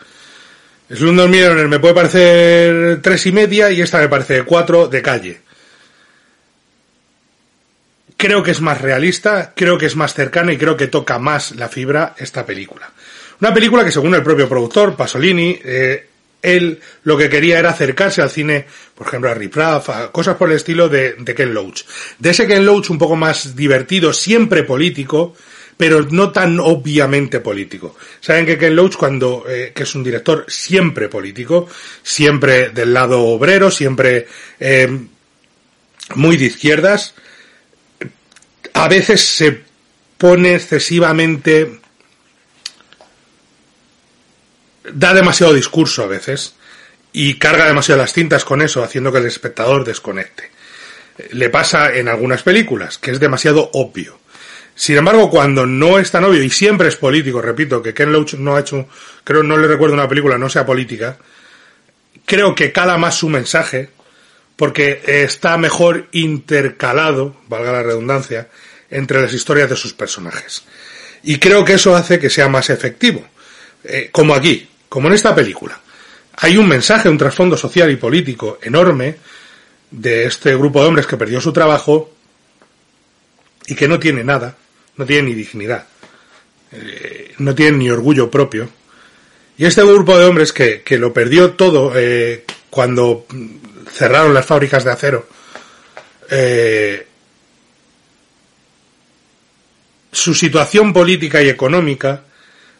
Slumdog 0.90 1.28
Millionaire 1.28 1.68
me 1.68 1.78
puede 1.78 1.94
parecer 1.94 3.00
tres 3.02 3.26
y 3.26 3.32
media 3.32 3.70
y 3.70 3.80
esta 3.80 3.98
me 3.98 4.08
parece 4.08 4.42
cuatro 4.44 4.88
de 4.88 5.02
calle. 5.02 5.40
Creo 8.16 8.42
que 8.42 8.50
es 8.50 8.60
más 8.60 8.80
realista, 8.80 9.52
creo 9.54 9.78
que 9.78 9.86
es 9.86 9.94
más 9.94 10.12
cercana 10.12 10.52
y 10.52 10.58
creo 10.58 10.76
que 10.76 10.88
toca 10.88 11.18
más 11.18 11.52
la 11.54 11.68
fibra 11.68 12.14
esta 12.18 12.44
película. 12.44 12.90
Una 13.40 13.54
película 13.54 13.84
que 13.84 13.92
según 13.92 14.14
el 14.14 14.24
propio 14.24 14.48
productor, 14.48 14.96
Pasolini, 14.96 15.60
eh, 15.62 16.08
él 16.42 16.80
lo 17.04 17.16
que 17.16 17.28
quería 17.28 17.58
era 17.58 17.70
acercarse 17.70 18.22
al 18.22 18.30
cine, 18.30 18.66
por 18.94 19.06
ejemplo, 19.06 19.30
a 19.30 19.34
Rip 19.34 19.54
cosas 20.12 20.36
por 20.36 20.50
el 20.50 20.56
estilo 20.56 20.88
de, 20.88 21.16
Ken 21.36 21.52
Loach. 21.52 21.82
De 22.18 22.30
ese 22.30 22.46
Ken 22.46 22.64
Loach 22.64 22.90
un 22.90 22.98
poco 22.98 23.16
más 23.16 23.56
divertido, 23.56 24.12
siempre 24.12 24.62
político, 24.62 25.34
pero 25.76 26.02
no 26.10 26.32
tan 26.32 26.58
obviamente 26.60 27.40
político. 27.40 27.96
Saben 28.20 28.46
que 28.46 28.58
Ken 28.58 28.74
Loach, 28.74 28.96
cuando, 28.96 29.44
eh, 29.48 29.72
que 29.74 29.82
es 29.82 29.94
un 29.94 30.04
director 30.04 30.44
siempre 30.48 31.08
político, 31.08 31.68
siempre 32.02 32.70
del 32.70 32.92
lado 32.92 33.22
obrero, 33.22 33.70
siempre 33.70 34.26
eh, 34.58 35.06
muy 36.14 36.36
de 36.36 36.46
izquierdas, 36.46 37.14
a 38.74 38.88
veces 38.88 39.20
se 39.20 39.60
pone 40.16 40.54
excesivamente 40.54 41.80
da 44.92 45.14
demasiado 45.14 45.54
discurso 45.54 46.02
a 46.02 46.06
veces 46.06 46.54
y 47.12 47.34
carga 47.34 47.66
demasiado 47.66 48.00
las 48.00 48.12
cintas 48.12 48.44
con 48.44 48.62
eso, 48.62 48.82
haciendo 48.82 49.12
que 49.12 49.18
el 49.18 49.26
espectador 49.26 49.84
desconecte. 49.84 50.50
Le 51.30 51.50
pasa 51.50 51.94
en 51.94 52.08
algunas 52.08 52.42
películas, 52.42 52.98
que 52.98 53.10
es 53.10 53.20
demasiado 53.20 53.70
obvio. 53.72 54.18
Sin 54.74 54.96
embargo, 54.96 55.28
cuando 55.28 55.66
no 55.66 55.98
es 55.98 56.10
tan 56.12 56.24
obvio, 56.24 56.42
y 56.42 56.50
siempre 56.50 56.86
es 56.86 56.96
político, 56.96 57.42
repito, 57.42 57.82
que 57.82 57.94
Ken 57.94 58.12
Loach 58.12 58.34
no 58.34 58.54
ha 58.54 58.60
hecho, 58.60 58.86
creo, 59.24 59.42
no 59.42 59.56
le 59.56 59.66
recuerdo 59.66 59.94
una 59.94 60.08
película, 60.08 60.38
no 60.38 60.48
sea 60.48 60.64
política, 60.64 61.18
creo 62.24 62.54
que 62.54 62.70
cala 62.70 62.96
más 62.98 63.16
su 63.16 63.28
mensaje, 63.28 63.90
porque 64.54 65.02
está 65.06 65.56
mejor 65.56 66.06
intercalado, 66.12 67.36
valga 67.48 67.72
la 67.72 67.82
redundancia, 67.82 68.48
entre 68.90 69.20
las 69.20 69.32
historias 69.32 69.68
de 69.68 69.76
sus 69.76 69.94
personajes. 69.94 70.62
Y 71.22 71.38
creo 71.38 71.64
que 71.64 71.74
eso 71.74 71.96
hace 71.96 72.18
que 72.18 72.30
sea 72.30 72.48
más 72.48 72.70
efectivo. 72.70 73.26
Eh, 73.84 74.10
como 74.12 74.34
aquí, 74.34 74.68
como 74.88 75.08
en 75.08 75.14
esta 75.14 75.34
película. 75.34 75.78
Hay 76.36 76.56
un 76.56 76.68
mensaje, 76.68 77.08
un 77.08 77.18
trasfondo 77.18 77.56
social 77.56 77.90
y 77.90 77.96
político 77.96 78.58
enorme 78.62 79.16
de 79.90 80.24
este 80.24 80.54
grupo 80.54 80.80
de 80.80 80.88
hombres 80.88 81.06
que 81.06 81.16
perdió 81.16 81.40
su 81.40 81.52
trabajo 81.52 82.12
y 83.66 83.74
que 83.74 83.88
no 83.88 83.98
tiene 83.98 84.24
nada, 84.24 84.56
no 84.96 85.04
tiene 85.04 85.28
ni 85.28 85.34
dignidad, 85.34 85.86
eh, 86.72 87.34
no 87.38 87.54
tiene 87.54 87.78
ni 87.78 87.90
orgullo 87.90 88.30
propio. 88.30 88.68
Y 89.56 89.64
este 89.64 89.82
grupo 89.82 90.16
de 90.16 90.26
hombres 90.26 90.52
que, 90.52 90.84
lo 90.98 91.12
perdió 91.12 91.52
todo, 91.52 91.92
eh, 91.96 92.44
cuando 92.70 93.26
cerraron 93.92 94.32
las 94.32 94.46
fábricas 94.46 94.84
de 94.84 94.92
acero, 94.92 95.28
eh, 96.30 97.06
su 100.12 100.34
situación 100.34 100.92
política 100.92 101.42
y 101.42 101.48
económica 101.48 102.22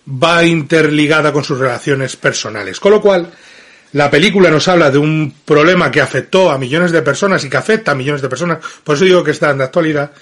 va 0.08 0.44
interligada 0.44 1.32
con 1.32 1.44
sus 1.44 1.58
relaciones 1.58 2.16
personales. 2.16 2.80
Con 2.80 2.92
lo 2.92 3.00
cual, 3.00 3.30
la 3.92 4.10
película 4.10 4.50
nos 4.50 4.68
habla 4.68 4.90
de 4.90 4.98
un 4.98 5.34
problema 5.44 5.90
que 5.90 6.00
afectó 6.00 6.50
a 6.50 6.58
millones 6.58 6.92
de 6.92 7.02
personas 7.02 7.44
y 7.44 7.50
que 7.50 7.56
afecta 7.56 7.92
a 7.92 7.94
millones 7.94 8.22
de 8.22 8.28
personas, 8.28 8.58
por 8.84 8.96
eso 8.96 9.04
digo 9.04 9.24
que 9.24 9.32
está 9.32 9.50
en 9.50 9.58
la 9.58 9.64
actualidad, 9.64 10.12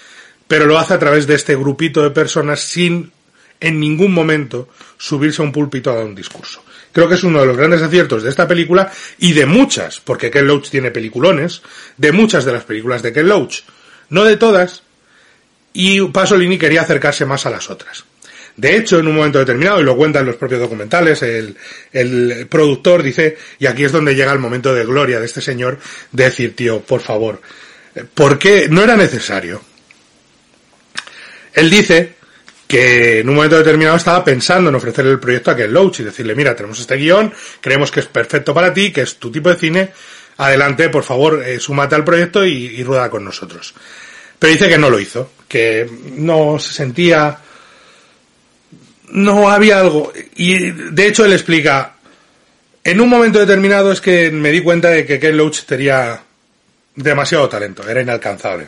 pero 0.49 0.67
lo 0.67 0.79
hace 0.79 0.95
a 0.95 0.99
través 0.99 1.27
de 1.27 1.35
este 1.35 1.57
grupito 1.57 2.03
de 2.03 2.11
personas 2.11 2.61
sin 2.61 3.13
en 3.59 3.81
ningún 3.81 4.13
momento 4.13 4.69
subirse 4.99 5.43
a 5.43 5.45
un 5.45 5.53
púlpito 5.53 5.91
a 5.91 5.97
dar 5.97 6.05
un 6.05 6.15
discurso. 6.15 6.63
Creo 6.93 7.09
que 7.09 7.15
es 7.15 7.25
uno 7.25 7.41
de 7.41 7.47
los 7.47 7.57
grandes 7.57 7.83
aciertos 7.83 8.23
de 8.23 8.31
esta 8.31 8.49
película 8.49 8.91
y 9.19 9.33
de 9.33 9.47
muchas, 9.47 10.01
porque 10.01 10.31
Ken 10.31 10.47
Loach 10.47 10.71
tiene 10.71 10.91
peliculones, 10.91 11.63
de 11.97 12.13
muchas 12.13 12.45
de 12.45 12.53
las 12.53 12.65
películas 12.65 13.03
de 13.03 13.13
Ken 13.13 13.29
Loach. 13.29 13.63
No 14.09 14.25
de 14.25 14.37
todas, 14.37 14.83
y 15.73 16.01
Pasolini 16.09 16.59
quería 16.59 16.83
acercarse 16.83 17.27
más 17.27 17.45
a 17.45 17.51
las 17.51 17.69
otras. 17.69 18.05
De 18.57 18.75
hecho, 18.75 18.99
en 18.99 19.07
un 19.07 19.17
momento 19.17 19.39
determinado, 19.39 19.81
y 19.81 19.85
lo 19.85 19.97
cuentan 19.97 20.25
los 20.25 20.37
propios 20.37 20.61
documentales, 20.61 21.23
el, 21.23 22.47
productor 22.49 23.03
dice, 23.03 23.37
y 23.59 23.67
aquí 23.67 23.85
es 23.85 23.93
donde 23.93 24.15
llega 24.15 24.33
el 24.33 24.39
momento 24.39 24.75
de 24.75 24.85
gloria 24.85 25.21
de 25.21 25.27
este 25.27 25.43
señor, 25.43 25.79
de 26.11 26.25
decir, 26.25 26.57
tío, 26.57 26.81
por 26.81 27.01
favor, 27.01 27.41
¿por 28.15 28.39
qué 28.39 28.69
no 28.71 28.83
era 28.83 28.97
necesario? 28.97 29.61
Él 31.53 31.69
dice 31.69 32.15
que 32.67 33.21
en 33.21 33.29
un 33.29 33.37
momento 33.37 33.59
determinado 33.59 33.97
estaba 33.97 34.25
pensando 34.25 34.71
en 34.71 34.75
ofrecerle 34.75 35.13
el 35.13 35.21
proyecto 35.21 35.51
a 35.51 35.57
Ken 35.57 35.73
Loach 35.73 36.01
y 36.01 36.05
decirle, 36.05 36.35
mira, 36.35 36.57
tenemos 36.57 36.81
este 36.81 36.97
guion, 36.97 37.33
creemos 37.61 37.91
que 37.91 38.01
es 38.01 38.07
perfecto 38.07 38.55
para 38.55 38.73
ti, 38.73 38.91
que 38.91 39.03
es 39.03 39.17
tu 39.17 39.31
tipo 39.31 39.51
de 39.51 39.57
cine, 39.57 39.91
adelante, 40.39 40.89
por 40.89 41.05
favor, 41.05 41.43
eh, 41.45 41.61
súmate 41.61 41.95
al 41.95 42.05
proyecto 42.05 42.45
y 42.45 42.83
rueda 42.83 43.11
con 43.11 43.23
nosotros. 43.25 43.75
Pero 44.39 44.53
dice 44.53 44.69
que 44.69 44.79
no 44.79 44.91
lo 44.91 44.99
hizo, 44.99 45.33
que 45.49 45.89
no 46.17 46.59
se 46.59 46.73
sentía, 46.73 47.39
no 49.11 49.51
había 49.51 49.81
algo. 49.81 50.13
Y 50.37 50.71
de 50.71 51.07
hecho 51.07 51.25
él 51.25 51.33
explica, 51.33 51.97
en 52.85 53.01
un 53.01 53.09
momento 53.09 53.39
determinado 53.39 53.93
es 53.93 54.01
que 54.01 54.31
me 54.31 54.51
di 54.51 54.61
cuenta 54.61 54.91
de 54.91 55.05
que 55.05 55.19
Ken 55.19 55.37
Loach 55.37 55.65
tenía 55.65 56.23
demasiado 56.95 57.49
talento, 57.49 57.89
era 57.89 58.01
inalcanzable. 58.01 58.67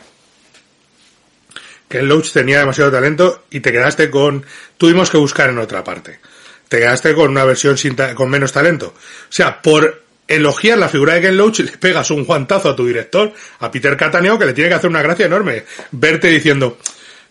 Ken 1.89 2.07
Loach 2.07 2.33
tenía 2.33 2.59
demasiado 2.59 2.91
talento 2.91 3.45
y 3.51 3.61
te 3.61 3.73
quedaste 3.73 4.11
con, 4.11 4.45
tuvimos 4.77 5.11
que 5.11 5.17
buscar 5.17 5.49
en 5.51 5.59
otra 5.59 5.83
parte. 5.83 6.21
Te 6.69 6.79
quedaste 6.79 7.15
con 7.15 7.31
una 7.31 7.45
versión 7.45 7.79
sin 7.79 7.97
con 8.15 8.29
menos 8.29 8.53
talento. 8.53 8.89
O 8.89 9.33
sea, 9.33 9.63
por 9.63 10.03
elogiar 10.29 10.77
la 10.77 10.91
figura 10.91 11.15
de 11.15 11.23
Ken 11.23 11.37
Loach, 11.37 11.61
le 11.61 11.73
pegas 11.79 12.11
un 12.11 12.25
guantazo 12.25 12.69
a 12.69 12.77
tu 12.77 12.87
director, 12.87 13.33
a 13.61 13.71
Peter 13.71 13.97
Cataneo, 13.97 14.39
que 14.39 14.45
le 14.45 14.53
tiene 14.53 14.69
que 14.69 14.75
hacer 14.77 14.91
una 14.91 15.01
gracia 15.01 15.25
enorme. 15.25 15.65
Verte 15.93 16.29
diciendo, 16.29 16.79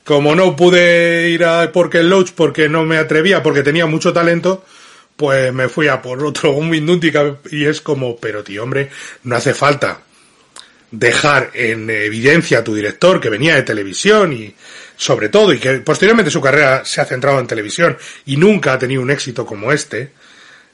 como 0.08 0.36
no 0.36 0.56
pude 0.56 1.30
ir 1.32 1.44
a 1.44 1.70
por 1.74 1.90
Ken 1.90 2.10
Loach 2.10 2.32
porque 2.32 2.70
no 2.70 2.86
me 2.86 2.98
atrevía, 2.98 3.44
porque 3.44 3.62
tenía 3.62 3.88
mucho 3.88 4.14
talento, 4.14 4.64
pues 5.18 5.52
me 5.52 5.68
fui 5.68 5.90
a 5.90 6.02
por 6.02 6.24
otro, 6.24 6.52
un 6.52 6.74
y 7.52 7.66
es 7.66 7.82
como, 7.82 8.16
pero 8.16 8.42
tío, 8.42 8.64
hombre, 8.64 8.90
no 9.24 9.36
hace 9.36 9.54
falta 9.54 10.00
dejar 10.92 11.52
en 11.54 11.90
evidencia 11.90 12.60
a 12.60 12.64
tu 12.64 12.74
director 12.74 13.20
que 13.20 13.30
venía 13.30 13.56
de 13.56 13.64
televisión 13.64 14.32
y 14.32 14.56
sobre 14.96 15.28
todo 15.28 15.52
y 15.52 15.60
que 15.60 15.80
posteriormente 15.80 16.32
su 16.32 16.40
carrera 16.40 16.86
se 16.86 17.02
ha 17.02 17.06
centrado 17.06 17.42
en 17.42 17.48
televisión 17.48 17.98
y 18.28 18.38
nunca 18.38 18.72
ha 18.72 18.80
tenido 18.80 19.02
un 19.02 19.12
éxito 19.12 19.46
como 19.46 19.74
este, 19.74 20.14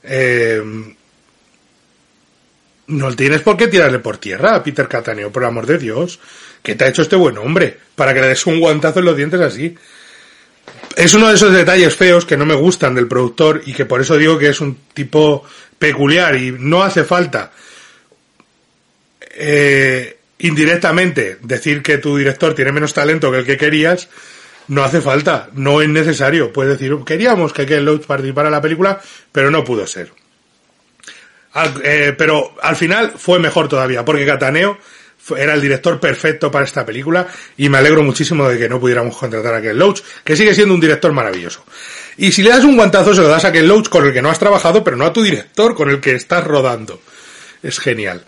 eh, 0.04 0.62
no 2.86 3.16
tienes 3.16 3.42
por 3.42 3.58
qué 3.58 3.68
tirarle 3.68 3.98
por 3.98 4.18
tierra 4.18 4.56
a 4.56 4.64
Peter 4.64 4.88
Cataneo, 4.88 5.32
por 5.32 5.44
amor 5.44 5.66
de 5.66 5.80
Dios. 5.80 6.20
Que 6.64 6.76
te 6.76 6.86
ha 6.86 6.88
hecho 6.88 7.04
este 7.04 7.16
buen 7.16 7.38
hombre? 7.38 7.78
Para 7.96 8.14
que 8.14 8.22
le 8.22 8.28
des 8.28 8.46
un 8.48 8.60
guantazo 8.60 9.00
en 9.00 9.06
los 9.06 9.18
dientes 9.18 9.42
así. 9.42 9.76
Es 10.96 11.14
uno 11.14 11.28
de 11.28 11.36
esos 11.36 11.54
detalles 11.54 11.96
feos 11.96 12.26
que 12.26 12.38
no 12.38 12.46
me 12.46 12.56
gustan 12.56 12.96
del 12.96 13.08
productor 13.08 13.62
y 13.66 13.74
que 13.74 13.86
por 13.86 14.02
eso 14.02 14.18
digo 14.18 14.38
que 14.38 14.50
es 14.50 14.62
un 14.62 14.78
tipo 14.94 15.44
peculiar 15.78 16.36
y 16.36 16.52
no 16.52 16.84
hace 16.84 17.04
falta 17.04 17.52
eh, 19.36 20.18
indirectamente 20.40 21.38
decir 21.42 21.82
que 21.82 21.98
tu 21.98 22.18
director 22.18 22.54
tiene 22.54 22.72
menos 22.72 22.94
talento 22.94 23.32
que 23.32 23.40
el 23.40 23.46
que 23.46 23.58
querías. 23.58 24.10
No 24.68 24.84
hace 24.84 25.02
falta, 25.02 25.50
no 25.54 25.82
es 25.82 25.90
necesario. 25.90 26.54
Puedes 26.54 26.80
decir, 26.80 26.96
queríamos 27.06 27.52
que 27.52 27.66
Ken 27.66 27.84
Loach 27.84 28.06
participara 28.06 28.48
en 28.48 28.54
la 28.54 28.62
película, 28.62 29.02
pero 29.32 29.52
no 29.52 29.64
pudo 29.64 29.86
ser. 29.86 30.12
Eh, 31.84 32.16
pero 32.18 32.56
al 32.62 32.76
final 32.76 33.14
fue 33.18 33.40
mejor 33.40 33.68
todavía, 33.68 34.06
porque 34.06 34.26
Cataneo 34.26 34.80
era 35.38 35.54
el 35.54 35.62
director 35.62 36.00
perfecto 36.00 36.52
para 36.52 36.66
esta 36.66 36.86
película 36.86 37.28
y 37.58 37.70
me 37.70 37.78
alegro 37.78 38.04
muchísimo 38.04 38.48
de 38.48 38.58
que 38.58 38.68
no 38.68 38.80
pudiéramos 38.80 39.16
contratar 39.16 39.56
a 39.56 39.62
Ken 39.62 39.78
Loach, 39.78 40.02
que 40.24 40.36
sigue 40.36 40.54
siendo 40.54 40.74
un 40.74 40.82
director 40.82 41.12
maravilloso. 41.12 41.64
Y 42.18 42.32
si 42.32 42.44
le 42.44 42.50
das 42.50 42.64
un 42.64 42.76
guantazo 42.76 43.14
se 43.14 43.22
lo 43.22 43.28
das 43.28 43.46
a 43.46 43.52
Ken 43.52 43.68
Loach 43.68 43.90
con 43.90 44.06
el 44.06 44.14
que 44.14 44.22
no 44.22 44.30
has 44.30 44.40
trabajado, 44.40 44.84
pero 44.84 44.98
no 44.98 45.06
a 45.06 45.14
tu 45.14 45.24
director 45.24 45.76
con 45.76 45.90
el 45.90 46.00
que 46.00 46.16
estás 46.16 46.44
rodando. 46.44 47.02
Es 47.62 47.80
genial. 47.80 48.26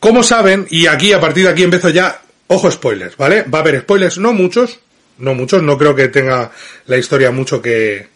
Como 0.00 0.22
saben, 0.22 0.66
y 0.70 0.86
aquí 0.86 1.12
a 1.12 1.20
partir 1.20 1.44
de 1.44 1.50
aquí 1.50 1.62
empiezo 1.62 1.90
ya, 1.90 2.22
ojo 2.46 2.70
spoilers, 2.70 3.16
¿vale? 3.16 3.42
Va 3.42 3.58
a 3.58 3.62
haber 3.62 3.80
spoilers, 3.80 4.18
no 4.18 4.32
muchos, 4.32 4.80
no 5.18 5.34
muchos, 5.34 5.62
no 5.62 5.76
creo 5.78 5.94
que 5.94 6.08
tenga 6.08 6.50
la 6.86 6.96
historia 6.96 7.30
mucho 7.30 7.60
que, 7.60 8.08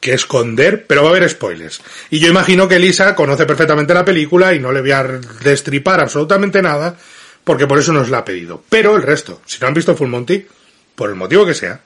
que 0.00 0.14
esconder, 0.14 0.86
pero 0.86 1.02
va 1.02 1.08
a 1.08 1.10
haber 1.10 1.28
spoilers. 1.28 1.82
Y 2.10 2.18
yo 2.18 2.28
imagino 2.28 2.66
que 2.66 2.78
Lisa 2.78 3.14
conoce 3.14 3.46
perfectamente 3.46 3.94
la 3.94 4.04
película 4.04 4.54
y 4.54 4.58
no 4.58 4.72
le 4.72 4.80
voy 4.80 4.92
a 4.92 5.02
destripar 5.44 6.00
absolutamente 6.00 6.62
nada, 6.62 6.96
porque 7.44 7.66
por 7.66 7.78
eso 7.78 7.92
nos 7.92 8.08
la 8.08 8.18
ha 8.18 8.24
pedido. 8.24 8.62
Pero 8.68 8.96
el 8.96 9.02
resto, 9.02 9.42
si 9.44 9.58
no 9.60 9.66
han 9.66 9.74
visto 9.74 9.94
Full 9.94 10.08
Monty, 10.08 10.46
por 10.94 11.10
el 11.10 11.16
motivo 11.16 11.44
que 11.44 11.54
sea, 11.54 11.80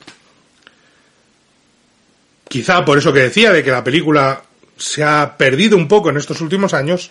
quizá 2.48 2.84
por 2.84 2.98
eso 2.98 3.12
que 3.12 3.20
decía 3.20 3.52
de 3.52 3.64
que 3.64 3.70
la 3.70 3.82
película 3.82 4.42
se 4.76 5.02
ha 5.02 5.36
perdido 5.36 5.76
un 5.76 5.88
poco 5.88 6.10
en 6.10 6.16
estos 6.16 6.40
últimos 6.40 6.72
años, 6.72 7.10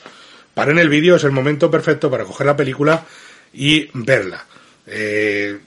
en 0.56 0.78
el 0.78 0.90
vídeo, 0.90 1.16
es 1.16 1.24
el 1.24 1.32
momento 1.32 1.70
perfecto 1.70 2.10
para 2.10 2.26
coger 2.26 2.48
la 2.48 2.56
película 2.56 3.06
y 3.54 3.90
verla. 3.94 4.46
Eh, 4.86 5.60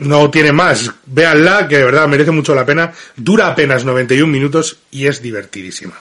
no 0.00 0.30
tiene 0.30 0.52
más. 0.52 0.90
Véanla, 1.06 1.68
que 1.68 1.78
de 1.78 1.84
verdad 1.84 2.08
merece 2.08 2.30
mucho 2.30 2.54
la 2.54 2.66
pena. 2.66 2.92
Dura 3.16 3.48
apenas 3.48 3.84
91 3.84 4.30
minutos 4.30 4.78
y 4.90 5.06
es 5.06 5.22
divertidísima. 5.22 5.98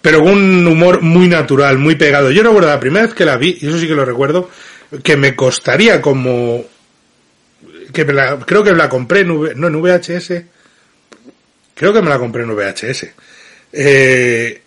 Pero 0.00 0.20
con 0.20 0.32
un 0.32 0.66
humor 0.66 1.00
muy 1.02 1.28
natural, 1.28 1.78
muy 1.78 1.94
pegado. 1.94 2.30
Yo 2.30 2.42
recuerdo 2.42 2.68
la 2.68 2.80
primera 2.80 3.06
vez 3.06 3.14
que 3.14 3.24
la 3.24 3.36
vi, 3.36 3.58
y 3.60 3.68
eso 3.68 3.78
sí 3.78 3.86
que 3.86 3.94
lo 3.94 4.04
recuerdo, 4.04 4.50
que 5.02 5.16
me 5.16 5.36
costaría 5.36 6.00
como... 6.00 6.64
que 7.92 8.04
creo 8.46 8.64
que 8.64 8.72
la 8.72 8.88
compré 8.88 9.20
en, 9.20 9.28
no, 9.28 9.68
en 9.68 9.80
VHS. 9.80 10.42
Creo 11.74 11.92
que 11.92 12.02
me 12.02 12.10
la 12.10 12.18
compré 12.18 12.42
en 12.42 12.54
VHS. 12.54 13.06
Eh, 13.72 14.62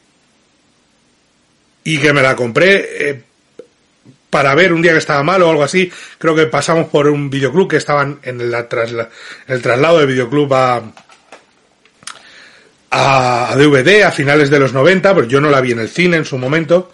y 1.84 1.98
que 2.00 2.14
me 2.14 2.22
la 2.22 2.36
compré 2.36 3.10
eh, 3.10 3.24
para 4.36 4.54
ver 4.54 4.74
un 4.74 4.82
día 4.82 4.92
que 4.92 4.98
estaba 4.98 5.24
mal 5.24 5.42
o 5.44 5.50
algo 5.50 5.64
así. 5.64 5.90
Creo 6.18 6.36
que 6.36 6.48
pasamos 6.48 6.90
por 6.90 7.08
un 7.08 7.30
videoclub 7.30 7.70
que 7.70 7.78
estaban 7.78 8.20
en, 8.22 8.42
el 8.42 9.62
traslado 9.62 10.00
del 10.00 10.08
videoclub 10.08 10.54
a, 10.54 10.84
a, 12.92 13.56
DVD 13.56 14.04
a 14.04 14.12
finales 14.12 14.50
de 14.50 14.60
los 14.60 14.74
90, 14.74 15.16
pero 15.16 15.26
yo 15.26 15.40
no 15.40 15.50
la 15.50 15.62
vi 15.62 15.72
en 15.72 15.80
el 15.80 15.88
cine 15.88 16.18
en 16.18 16.26
su 16.26 16.38
momento. 16.38 16.92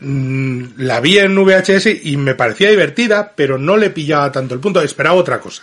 Mm, 0.00 0.64
la 0.76 1.00
vi 1.00 1.16
en 1.16 1.34
VHS 1.34 1.86
y 2.02 2.18
me 2.18 2.34
parecía 2.34 2.68
divertida, 2.68 3.32
pero 3.34 3.56
no 3.56 3.78
le 3.78 3.88
pillaba 3.88 4.30
tanto 4.30 4.52
el 4.52 4.60
punto, 4.60 4.82
esperaba 4.82 5.14
otra 5.14 5.40
cosa. 5.40 5.62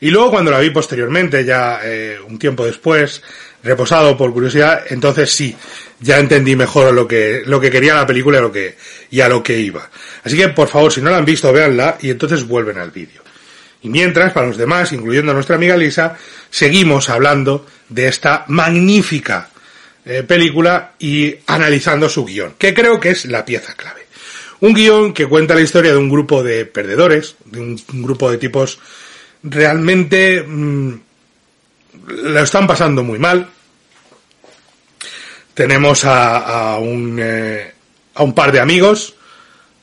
Y 0.00 0.10
luego 0.10 0.32
cuando 0.32 0.50
la 0.50 0.58
vi 0.58 0.70
posteriormente, 0.70 1.44
ya 1.44 1.78
eh, 1.84 2.18
un 2.28 2.40
tiempo 2.40 2.66
después, 2.66 3.22
reposado 3.62 4.16
por 4.16 4.32
curiosidad, 4.32 4.82
entonces 4.88 5.30
sí, 5.30 5.54
ya 6.00 6.18
entendí 6.18 6.56
mejor 6.56 6.92
lo 6.92 7.06
que, 7.06 7.42
lo 7.44 7.60
que 7.60 7.70
quería 7.70 7.94
la 7.94 8.06
película 8.06 8.38
y, 8.38 8.42
lo 8.42 8.52
que, 8.52 8.76
y 9.10 9.20
a 9.20 9.28
lo 9.28 9.42
que 9.42 9.58
iba. 9.58 9.90
Así 10.24 10.36
que, 10.36 10.48
por 10.48 10.68
favor, 10.68 10.92
si 10.92 11.00
no 11.00 11.10
la 11.10 11.18
han 11.18 11.24
visto, 11.24 11.52
véanla 11.52 11.98
y 12.00 12.10
entonces 12.10 12.46
vuelven 12.46 12.78
al 12.78 12.90
vídeo. 12.90 13.22
Y 13.82 13.88
mientras, 13.88 14.32
para 14.32 14.46
los 14.46 14.56
demás, 14.56 14.92
incluyendo 14.92 15.30
a 15.30 15.34
nuestra 15.34 15.56
amiga 15.56 15.76
Lisa, 15.76 16.16
seguimos 16.50 17.08
hablando 17.08 17.66
de 17.88 18.08
esta 18.08 18.44
magnífica 18.48 19.50
eh, 20.04 20.22
película 20.22 20.92
y 20.98 21.34
analizando 21.46 22.08
su 22.08 22.24
guion, 22.24 22.54
que 22.58 22.74
creo 22.74 22.98
que 22.98 23.10
es 23.10 23.26
la 23.26 23.44
pieza 23.44 23.74
clave. 23.74 24.06
Un 24.60 24.74
guion 24.74 25.12
que 25.12 25.26
cuenta 25.26 25.54
la 25.54 25.60
historia 25.60 25.92
de 25.92 25.98
un 25.98 26.08
grupo 26.08 26.42
de 26.42 26.66
perdedores, 26.66 27.36
de 27.44 27.60
un, 27.60 27.80
grupo 27.92 28.30
de 28.30 28.38
tipos 28.38 28.80
realmente 29.42 30.42
mm, 30.42 30.92
lo 32.06 32.40
están 32.40 32.66
pasando 32.66 33.04
muy 33.04 33.18
mal, 33.18 33.48
tenemos 35.58 36.04
a, 36.04 36.78
un, 36.78 37.18
eh, 37.20 37.72
a 38.14 38.22
un 38.22 38.32
par 38.32 38.52
de 38.52 38.60
amigos, 38.60 39.16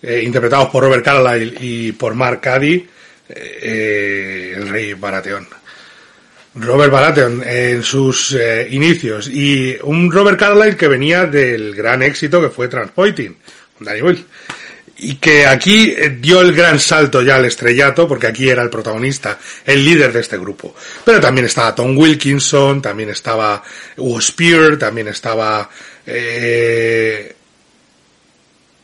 eh, 0.01 0.21
interpretados 0.23 0.69
por 0.69 0.81
Robert 0.81 1.03
Carlyle 1.03 1.53
y 1.59 1.91
por 1.91 2.15
Mark 2.15 2.39
Caddy, 2.39 2.87
eh, 3.27 4.53
el 4.55 4.69
rey 4.69 4.93
Baratheon. 4.93 5.45
Robert 6.55 6.93
Baratheon 6.93 7.43
en 7.45 7.83
sus 7.83 8.37
inicios 8.69 9.27
y 9.27 9.75
un 9.83 10.09
Robert 10.09 10.39
Carlyle 10.39 10.77
que 10.77 10.87
venía 10.87 11.25
del 11.25 11.75
gran 11.75 12.01
éxito 12.01 12.41
que 12.41 12.47
fue 12.47 12.69
Transpoiting, 12.69 13.35
Danny 13.81 13.99
Boyle. 13.99 14.25
Y 15.07 15.17
que 15.17 15.45
aquí 15.45 15.93
eh, 15.95 16.17
dio 16.19 16.41
el 16.41 16.51
gran 16.51 16.79
salto 16.79 17.21
ya 17.21 17.35
al 17.35 17.45
estrellato, 17.45 18.07
porque 18.07 18.25
aquí 18.25 18.49
era 18.49 18.63
el 18.63 18.71
protagonista, 18.71 19.37
el 19.63 19.85
líder 19.85 20.11
de 20.11 20.19
este 20.19 20.35
grupo. 20.35 20.73
Pero 21.03 21.19
también 21.19 21.45
estaba 21.45 21.75
Tom 21.75 21.95
Wilkinson, 21.95 22.81
también 22.81 23.09
estaba 23.09 23.61
Hugo 23.97 24.19
Spear, 24.19 24.77
también 24.77 25.07
estaba... 25.07 25.69
Eh... 26.07 27.35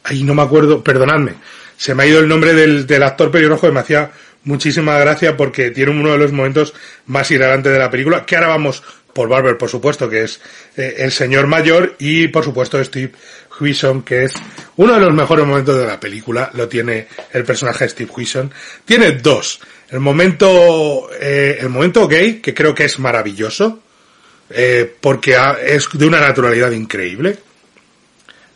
Ahí 0.03 0.23
no 0.23 0.35
me 0.35 0.43
acuerdo, 0.43 0.83
perdonadme, 0.83 1.33
se 1.75 1.95
me 1.95 2.03
ha 2.03 2.07
ido 2.07 2.19
el 2.19 2.27
nombre 2.27 2.53
del, 2.53 2.85
del 2.85 3.03
actor 3.03 3.31
pelirrojo 3.31 3.67
que 3.67 3.73
me 3.73 3.79
hacía 3.79 4.11
muchísima 4.43 4.97
gracia 4.99 5.37
porque 5.37 5.71
tiene 5.71 5.91
uno 5.91 6.11
de 6.11 6.17
los 6.17 6.31
momentos 6.31 6.73
más 7.05 7.29
hilarantes 7.31 7.71
de 7.71 7.79
la 7.79 7.89
película, 7.89 8.25
que 8.25 8.35
ahora 8.35 8.49
vamos 8.49 8.83
por 9.13 9.29
Barber, 9.29 9.57
por 9.57 9.69
supuesto, 9.69 10.09
que 10.09 10.23
es 10.23 10.39
eh, 10.77 10.95
el 10.99 11.11
señor 11.11 11.47
mayor, 11.47 11.95
y 11.99 12.27
por 12.29 12.43
supuesto 12.43 12.83
Steve 12.83 13.11
Huison, 13.61 14.03
que 14.03 14.25
es 14.25 14.33
uno 14.77 14.93
de 14.93 14.99
los 14.99 15.13
mejores 15.13 15.45
momentos 15.45 15.77
de 15.77 15.85
la 15.85 15.99
película, 15.99 16.49
lo 16.53 16.67
tiene 16.67 17.07
el 17.31 17.43
personaje 17.43 17.87
Steve 17.87 18.11
Huison. 18.15 18.51
Tiene 18.83 19.11
dos. 19.11 19.59
El 19.89 19.99
momento, 19.99 21.09
eh, 21.19 21.57
el 21.59 21.69
momento 21.69 22.07
gay, 22.07 22.39
que 22.41 22.53
creo 22.53 22.73
que 22.73 22.85
es 22.85 22.97
maravilloso, 22.99 23.83
eh, 24.49 24.93
porque 24.99 25.37
es 25.63 25.87
de 25.93 26.05
una 26.05 26.19
naturalidad 26.19 26.71
increíble, 26.71 27.37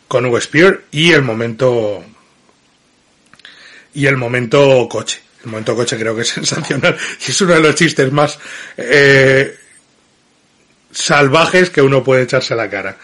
con 0.08 0.24
Hugo 0.26 0.40
Spear, 0.40 0.80
y 0.90 1.12
el 1.12 1.22
momento, 1.22 2.04
y 3.94 4.06
el 4.06 4.16
momento 4.16 4.88
coche. 4.88 5.20
El 5.44 5.50
momento 5.50 5.76
coche 5.76 5.96
creo 5.98 6.14
que 6.16 6.22
es 6.22 6.28
sensacional, 6.40 6.96
es 7.26 7.40
uno 7.40 7.54
de 7.54 7.60
los 7.60 7.74
chistes 7.74 8.10
más, 8.12 8.38
eh, 8.76 9.56
salvajes 10.90 11.70
que 11.70 11.82
uno 11.82 12.02
puede 12.02 12.22
echarse 12.22 12.54
a 12.54 12.56
la 12.56 12.70
cara. 12.70 12.96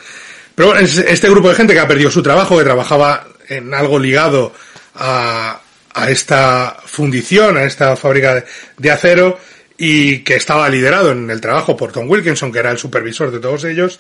Pero 0.63 0.79
este 0.79 1.29
grupo 1.29 1.49
de 1.49 1.57
gente 1.57 1.75
que 1.75 1.81
ha 1.81 1.89
perdido 1.89 2.09
su 2.09 2.23
trabajo, 2.23 2.57
que 2.57 2.63
trabajaba 2.63 3.27
en 3.49 3.75
algo 3.75 3.99
ligado 3.99 4.53
a, 4.95 5.61
a 5.93 6.09
esta 6.09 6.77
fundición, 6.87 7.57
a 7.57 7.65
esta 7.65 7.97
fábrica 7.97 8.45
de, 8.79 8.91
acero, 8.93 9.41
y 9.77 10.21
que 10.21 10.37
estaba 10.37 10.69
liderado 10.69 11.11
en 11.11 11.29
el 11.31 11.41
trabajo 11.41 11.77
por 11.77 11.91
Tom 11.91 12.09
Wilkinson, 12.09 12.53
que 12.53 12.61
era 12.61 12.71
el 12.71 12.79
supervisor 12.79 13.33
de 13.33 13.41
todos 13.41 13.65
ellos, 13.65 13.99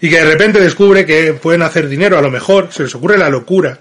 y 0.00 0.08
que 0.08 0.18
de 0.18 0.24
repente 0.24 0.60
descubre 0.60 1.04
que 1.04 1.32
pueden 1.32 1.62
hacer 1.62 1.88
dinero, 1.88 2.16
a 2.16 2.22
lo 2.22 2.30
mejor 2.30 2.68
se 2.70 2.84
les 2.84 2.94
ocurre 2.94 3.18
la 3.18 3.28
locura 3.28 3.80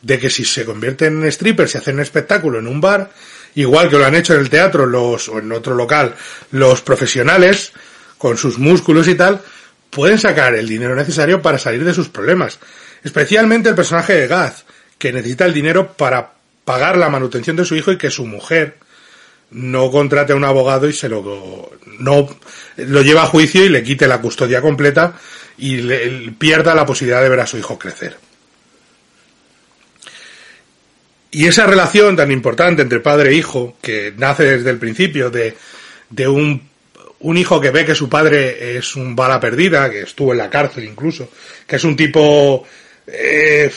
de 0.00 0.20
que 0.20 0.30
si 0.30 0.44
se 0.44 0.64
convierten 0.64 1.24
en 1.24 1.32
strippers 1.32 1.74
y 1.74 1.78
hacen 1.78 1.96
un 1.96 2.02
espectáculo 2.02 2.60
en 2.60 2.68
un 2.68 2.80
bar, 2.80 3.10
igual 3.56 3.88
que 3.90 3.98
lo 3.98 4.04
han 4.04 4.14
hecho 4.14 4.34
en 4.34 4.42
el 4.42 4.48
teatro 4.48 4.86
los, 4.86 5.28
o 5.28 5.40
en 5.40 5.50
otro 5.50 5.74
local 5.74 6.14
los 6.52 6.82
profesionales, 6.82 7.72
con 8.16 8.38
sus 8.38 8.60
músculos 8.60 9.08
y 9.08 9.16
tal, 9.16 9.42
pueden 9.94 10.18
sacar 10.18 10.54
el 10.54 10.68
dinero 10.68 10.94
necesario 10.94 11.40
para 11.40 11.58
salir 11.58 11.84
de 11.84 11.94
sus 11.94 12.08
problemas. 12.08 12.58
Especialmente 13.02 13.68
el 13.68 13.74
personaje 13.74 14.14
de 14.14 14.26
Gaz, 14.26 14.64
que 14.98 15.12
necesita 15.12 15.44
el 15.46 15.54
dinero 15.54 15.92
para 15.92 16.32
pagar 16.64 16.96
la 16.98 17.08
manutención 17.08 17.56
de 17.56 17.64
su 17.64 17.76
hijo 17.76 17.92
y 17.92 17.98
que 17.98 18.10
su 18.10 18.26
mujer 18.26 18.76
no 19.50 19.90
contrate 19.90 20.32
a 20.32 20.36
un 20.36 20.44
abogado 20.44 20.88
y 20.88 20.92
se 20.92 21.08
lo 21.08 21.70
no 22.00 22.28
lo 22.76 23.02
lleva 23.02 23.22
a 23.22 23.26
juicio 23.26 23.64
y 23.64 23.68
le 23.68 23.84
quite 23.84 24.08
la 24.08 24.20
custodia 24.20 24.60
completa 24.60 25.14
y 25.58 25.76
le, 25.76 26.32
pierda 26.32 26.74
la 26.74 26.84
posibilidad 26.84 27.22
de 27.22 27.28
ver 27.28 27.40
a 27.40 27.46
su 27.46 27.56
hijo 27.56 27.78
crecer. 27.78 28.16
Y 31.30 31.46
esa 31.46 31.66
relación 31.66 32.16
tan 32.16 32.32
importante 32.32 32.82
entre 32.82 33.00
padre 33.00 33.30
e 33.30 33.34
hijo, 33.34 33.76
que 33.80 34.12
nace 34.16 34.44
desde 34.44 34.70
el 34.70 34.78
principio 34.78 35.30
de, 35.30 35.56
de 36.10 36.28
un 36.28 36.73
un 37.24 37.38
hijo 37.38 37.60
que 37.60 37.70
ve 37.70 37.86
que 37.86 37.94
su 37.94 38.08
padre 38.08 38.76
es 38.76 38.96
un 38.96 39.16
bala 39.16 39.40
perdida, 39.40 39.90
que 39.90 40.02
estuvo 40.02 40.32
en 40.32 40.38
la 40.38 40.50
cárcel 40.50 40.84
incluso, 40.84 41.30
que 41.66 41.76
es 41.76 41.84
un 41.84 41.96
tipo 41.96 42.64
eh, 43.06 43.70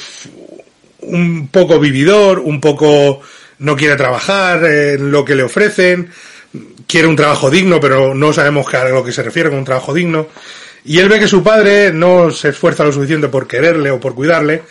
un 1.01 1.47
poco 1.47 1.79
vividor, 1.79 2.39
un 2.39 2.59
poco 2.59 3.21
no 3.59 3.75
quiere 3.77 3.95
trabajar 3.95 4.65
en 4.65 5.11
lo 5.11 5.23
que 5.23 5.35
le 5.35 5.43
ofrecen, 5.43 6.09
quiere 6.87 7.07
un 7.07 7.15
trabajo 7.15 7.49
digno, 7.49 7.79
pero 7.79 8.13
no 8.13 8.33
sabemos 8.33 8.71
a 8.73 8.89
lo 8.89 9.03
que 9.03 9.13
se 9.13 9.23
refiere 9.23 9.49
con 9.49 9.59
un 9.59 9.65
trabajo 9.65 9.93
digno. 9.93 10.27
Y 10.83 10.99
él 10.99 11.07
ve 11.07 11.17
que 11.17 11.27
su 11.27 11.41
padre 11.41 11.93
no 11.93 12.31
se 12.31 12.49
esfuerza 12.49 12.83
lo 12.83 12.91
suficiente 12.91 13.29
por 13.29 13.47
quererle 13.47 13.91
o 13.91 13.99
por 13.99 14.13
cuidarle, 14.13 14.63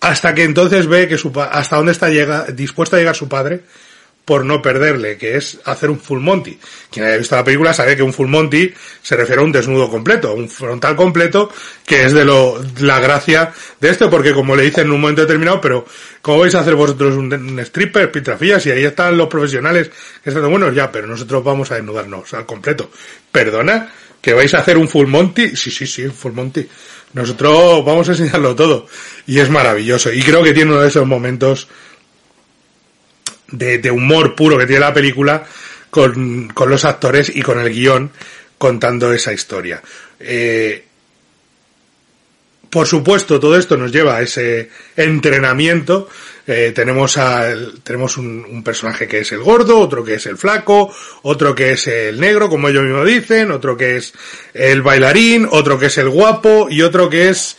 hasta 0.00 0.34
que 0.34 0.44
entonces 0.44 0.86
ve 0.86 1.06
que 1.06 1.18
su 1.18 1.32
hasta 1.38 1.76
dónde 1.76 1.92
está 1.92 2.08
llega, 2.08 2.46
dispuesto 2.46 2.96
a 2.96 2.98
llegar 2.98 3.14
su 3.14 3.28
padre 3.28 3.60
por 4.26 4.44
no 4.44 4.60
perderle, 4.60 5.16
que 5.16 5.36
es 5.36 5.60
hacer 5.64 5.88
un 5.88 6.00
full 6.00 6.18
monty. 6.18 6.58
Quien 6.90 7.06
haya 7.06 7.16
visto 7.16 7.36
la 7.36 7.44
película 7.44 7.72
sabe 7.72 7.96
que 7.96 8.02
un 8.02 8.12
full 8.12 8.26
monty 8.26 8.74
se 9.00 9.16
refiere 9.16 9.40
a 9.40 9.44
un 9.44 9.52
desnudo 9.52 9.88
completo, 9.88 10.34
un 10.34 10.48
frontal 10.48 10.96
completo, 10.96 11.48
que 11.86 12.04
es 12.04 12.12
de 12.12 12.24
lo, 12.24 12.60
la 12.80 12.98
gracia 12.98 13.52
de 13.80 13.88
esto, 13.88 14.10
porque 14.10 14.34
como 14.34 14.56
le 14.56 14.64
dicen 14.64 14.86
en 14.86 14.92
un 14.92 15.00
momento 15.00 15.22
determinado, 15.22 15.60
pero 15.60 15.86
¿cómo 16.20 16.40
vais 16.40 16.56
a 16.56 16.60
hacer 16.60 16.74
vosotros 16.74 17.14
un, 17.14 17.60
stripper, 17.60 18.10
pitrafillas? 18.10 18.66
Y 18.66 18.72
ahí 18.72 18.82
están 18.82 19.16
los 19.16 19.28
profesionales 19.28 19.92
que 20.24 20.30
están 20.30 20.50
buenos, 20.50 20.74
ya, 20.74 20.90
pero 20.90 21.06
nosotros 21.06 21.44
vamos 21.44 21.70
a 21.70 21.76
desnudarnos 21.76 22.34
al 22.34 22.46
completo. 22.46 22.90
¿Perdona? 23.30 23.92
¿Que 24.20 24.32
vais 24.32 24.52
a 24.54 24.58
hacer 24.58 24.76
un 24.76 24.88
full 24.88 25.06
monty? 25.06 25.54
Sí, 25.56 25.70
sí, 25.70 25.86
sí, 25.86 26.08
full 26.08 26.32
monty. 26.32 26.66
Nosotros 27.12 27.84
vamos 27.84 28.08
a 28.08 28.12
enseñarlo 28.12 28.56
todo. 28.56 28.88
Y 29.28 29.38
es 29.38 29.48
maravilloso. 29.50 30.12
Y 30.12 30.20
creo 30.20 30.42
que 30.42 30.52
tiene 30.52 30.72
uno 30.72 30.80
de 30.80 30.88
esos 30.88 31.06
momentos 31.06 31.68
de, 33.48 33.90
humor 33.90 34.34
puro 34.34 34.58
que 34.58 34.66
tiene 34.66 34.80
la 34.80 34.94
película 34.94 35.44
con, 35.90 36.48
con, 36.48 36.70
los 36.70 36.84
actores 36.84 37.30
y 37.34 37.42
con 37.42 37.58
el 37.60 37.70
guion 37.70 38.10
contando 38.58 39.12
esa 39.12 39.32
historia. 39.32 39.82
Eh, 40.18 40.84
por 42.70 42.86
supuesto, 42.86 43.38
todo 43.40 43.56
esto 43.56 43.76
nos 43.76 43.92
lleva 43.92 44.16
a 44.16 44.22
ese 44.22 44.70
entrenamiento. 44.96 46.08
Eh, 46.46 46.72
tenemos 46.74 47.18
tenemos 47.82 48.16
un, 48.18 48.44
un, 48.44 48.62
personaje 48.62 49.08
que 49.08 49.20
es 49.20 49.32
el 49.32 49.40
gordo, 49.40 49.78
otro 49.78 50.04
que 50.04 50.14
es 50.14 50.26
el 50.26 50.36
flaco, 50.36 50.94
otro 51.22 51.54
que 51.54 51.72
es 51.72 51.86
el 51.86 52.20
negro, 52.20 52.48
como 52.48 52.68
ellos 52.68 52.84
mismos 52.84 53.06
dicen, 53.06 53.50
otro 53.50 53.76
que 53.76 53.96
es 53.96 54.12
el 54.52 54.82
bailarín, 54.82 55.48
otro 55.50 55.78
que 55.78 55.86
es 55.86 55.98
el 55.98 56.08
guapo 56.08 56.68
y 56.70 56.82
otro 56.82 57.08
que 57.08 57.30
es 57.30 57.56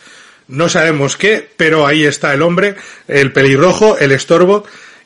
no 0.48 0.68
sabemos 0.68 1.16
qué, 1.16 1.48
pero 1.56 1.86
ahí 1.86 2.04
está 2.04 2.32
el 2.32 2.42
hombre, 2.42 2.74
el 3.06 3.32
pelirrojo, 3.32 3.98
el 3.98 4.12
estorbo, 4.12 4.64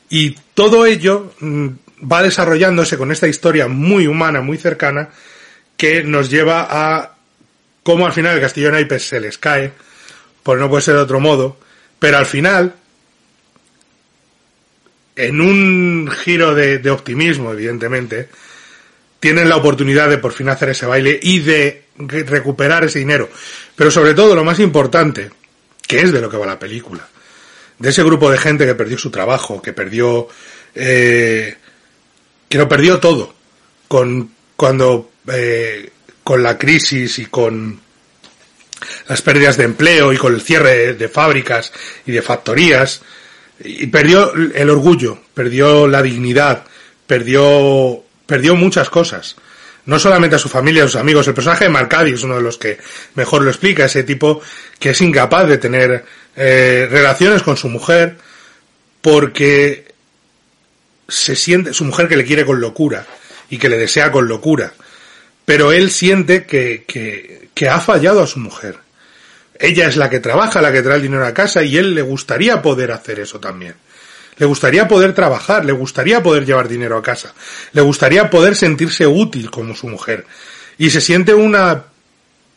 y 0.09 0.31
todo 0.53 0.85
ello 0.85 1.33
mm, 1.39 1.67
va 2.11 2.23
desarrollándose 2.23 2.97
con 2.97 3.11
esta 3.11 3.27
historia 3.27 3.67
muy 3.67 4.07
humana, 4.07 4.41
muy 4.41 4.57
cercana, 4.57 5.09
que 5.77 6.03
nos 6.03 6.29
lleva 6.29 6.67
a 6.69 7.15
cómo 7.83 8.05
al 8.05 8.13
final 8.13 8.35
el 8.35 8.41
castillo 8.41 8.67
de 8.67 8.73
naipes 8.73 9.07
se 9.07 9.19
les 9.19 9.37
cae, 9.37 9.71
pues 10.41 10.59
no 10.59 10.69
puede 10.69 10.81
ser 10.81 10.95
de 10.95 11.01
otro 11.01 11.19
modo, 11.19 11.57
pero 11.99 12.17
al 12.17 12.25
final, 12.25 12.75
en 15.15 15.41
un 15.41 16.09
giro 16.11 16.53
de, 16.53 16.79
de 16.79 16.89
optimismo, 16.89 17.51
evidentemente, 17.51 18.29
tienen 19.19 19.47
la 19.47 19.55
oportunidad 19.55 20.09
de 20.09 20.17
por 20.17 20.33
fin 20.33 20.49
hacer 20.49 20.69
ese 20.69 20.85
baile 20.85 21.17
y 21.21 21.39
de 21.39 21.85
recuperar 21.97 22.83
ese 22.83 22.99
dinero. 22.99 23.29
Pero 23.75 23.89
sobre 23.89 24.13
todo, 24.13 24.35
lo 24.35 24.43
más 24.43 24.59
importante, 24.59 25.29
que 25.87 26.01
es 26.01 26.11
de 26.11 26.19
lo 26.19 26.29
que 26.29 26.37
va 26.37 26.45
la 26.45 26.59
película, 26.59 27.07
de 27.83 27.89
ese 27.89 28.01
grupo 28.01 28.31
de 28.31 28.37
gente 28.37 28.65
que 28.65 28.75
perdió 28.75 28.97
su 28.97 29.11
trabajo, 29.11 29.61
que 29.61 29.73
perdió, 29.73 30.29
eh, 30.73 31.57
que 32.47 32.57
lo 32.57 32.69
perdió 32.69 33.01
todo, 33.01 33.35
con, 33.89 34.31
cuando, 34.55 35.11
eh, 35.27 35.89
con 36.23 36.41
la 36.41 36.57
crisis 36.57 37.19
y 37.19 37.25
con 37.25 37.81
las 39.09 39.21
pérdidas 39.21 39.57
de 39.57 39.65
empleo 39.65 40.13
y 40.13 40.17
con 40.17 40.33
el 40.33 40.39
cierre 40.39 40.93
de 40.93 41.09
fábricas 41.09 41.73
y 42.05 42.13
de 42.13 42.21
factorías, 42.21 43.01
y 43.59 43.87
perdió 43.87 44.33
el 44.33 44.69
orgullo, 44.69 45.19
perdió 45.33 45.85
la 45.85 46.01
dignidad, 46.01 46.63
perdió, 47.05 48.01
perdió 48.25 48.55
muchas 48.55 48.89
cosas 48.89 49.35
no 49.85 49.99
solamente 49.99 50.37
a 50.37 50.39
su 50.39 50.47
familia, 50.47 50.85
a 50.85 50.87
sus 50.87 50.95
amigos. 50.95 51.27
El 51.27 51.33
personaje 51.33 51.65
de 51.65 51.69
Marcadi 51.69 52.13
es 52.13 52.23
uno 52.23 52.37
de 52.37 52.41
los 52.41 52.57
que 52.57 52.77
mejor 53.15 53.41
lo 53.41 53.49
explica, 53.49 53.83
ese 53.83 54.03
tipo 54.03 54.41
que 54.79 54.91
es 54.91 55.01
incapaz 55.01 55.47
de 55.49 55.57
tener 55.57 56.05
eh, 56.35 56.87
relaciones 56.89 57.43
con 57.43 57.57
su 57.57 57.69
mujer 57.69 58.17
porque 59.01 59.93
se 61.07 61.35
siente, 61.35 61.73
su 61.73 61.85
mujer 61.85 62.07
que 62.07 62.17
le 62.17 62.25
quiere 62.25 62.45
con 62.45 62.59
locura 62.59 63.05
y 63.49 63.57
que 63.57 63.69
le 63.69 63.77
desea 63.77 64.11
con 64.11 64.27
locura, 64.27 64.73
pero 65.45 65.71
él 65.71 65.91
siente 65.91 66.45
que, 66.45 66.85
que, 66.87 67.49
que 67.53 67.69
ha 67.69 67.79
fallado 67.79 68.23
a 68.23 68.27
su 68.27 68.39
mujer. 68.39 68.77
Ella 69.59 69.87
es 69.87 69.97
la 69.97 70.09
que 70.09 70.19
trabaja, 70.19 70.61
la 70.61 70.71
que 70.71 70.81
trae 70.81 70.95
el 70.95 71.01
dinero 71.03 71.25
a 71.25 71.33
casa 71.33 71.63
y 71.63 71.77
él 71.77 71.93
le 71.93 72.01
gustaría 72.01 72.61
poder 72.61 72.91
hacer 72.91 73.19
eso 73.19 73.39
también. 73.39 73.75
Le 74.37 74.45
gustaría 74.45 74.87
poder 74.87 75.13
trabajar, 75.13 75.63
le 75.63 75.73
gustaría 75.73 76.23
poder 76.23 76.45
llevar 76.45 76.67
dinero 76.67 76.97
a 76.97 77.03
casa, 77.03 77.33
le 77.71 77.81
gustaría 77.81 78.29
poder 78.29 78.55
sentirse 78.55 79.05
útil 79.05 79.51
como 79.51 79.75
su 79.75 79.87
mujer. 79.87 80.25
Y 80.77 80.89
se 80.89 81.01
siente 81.01 81.35
una 81.35 81.83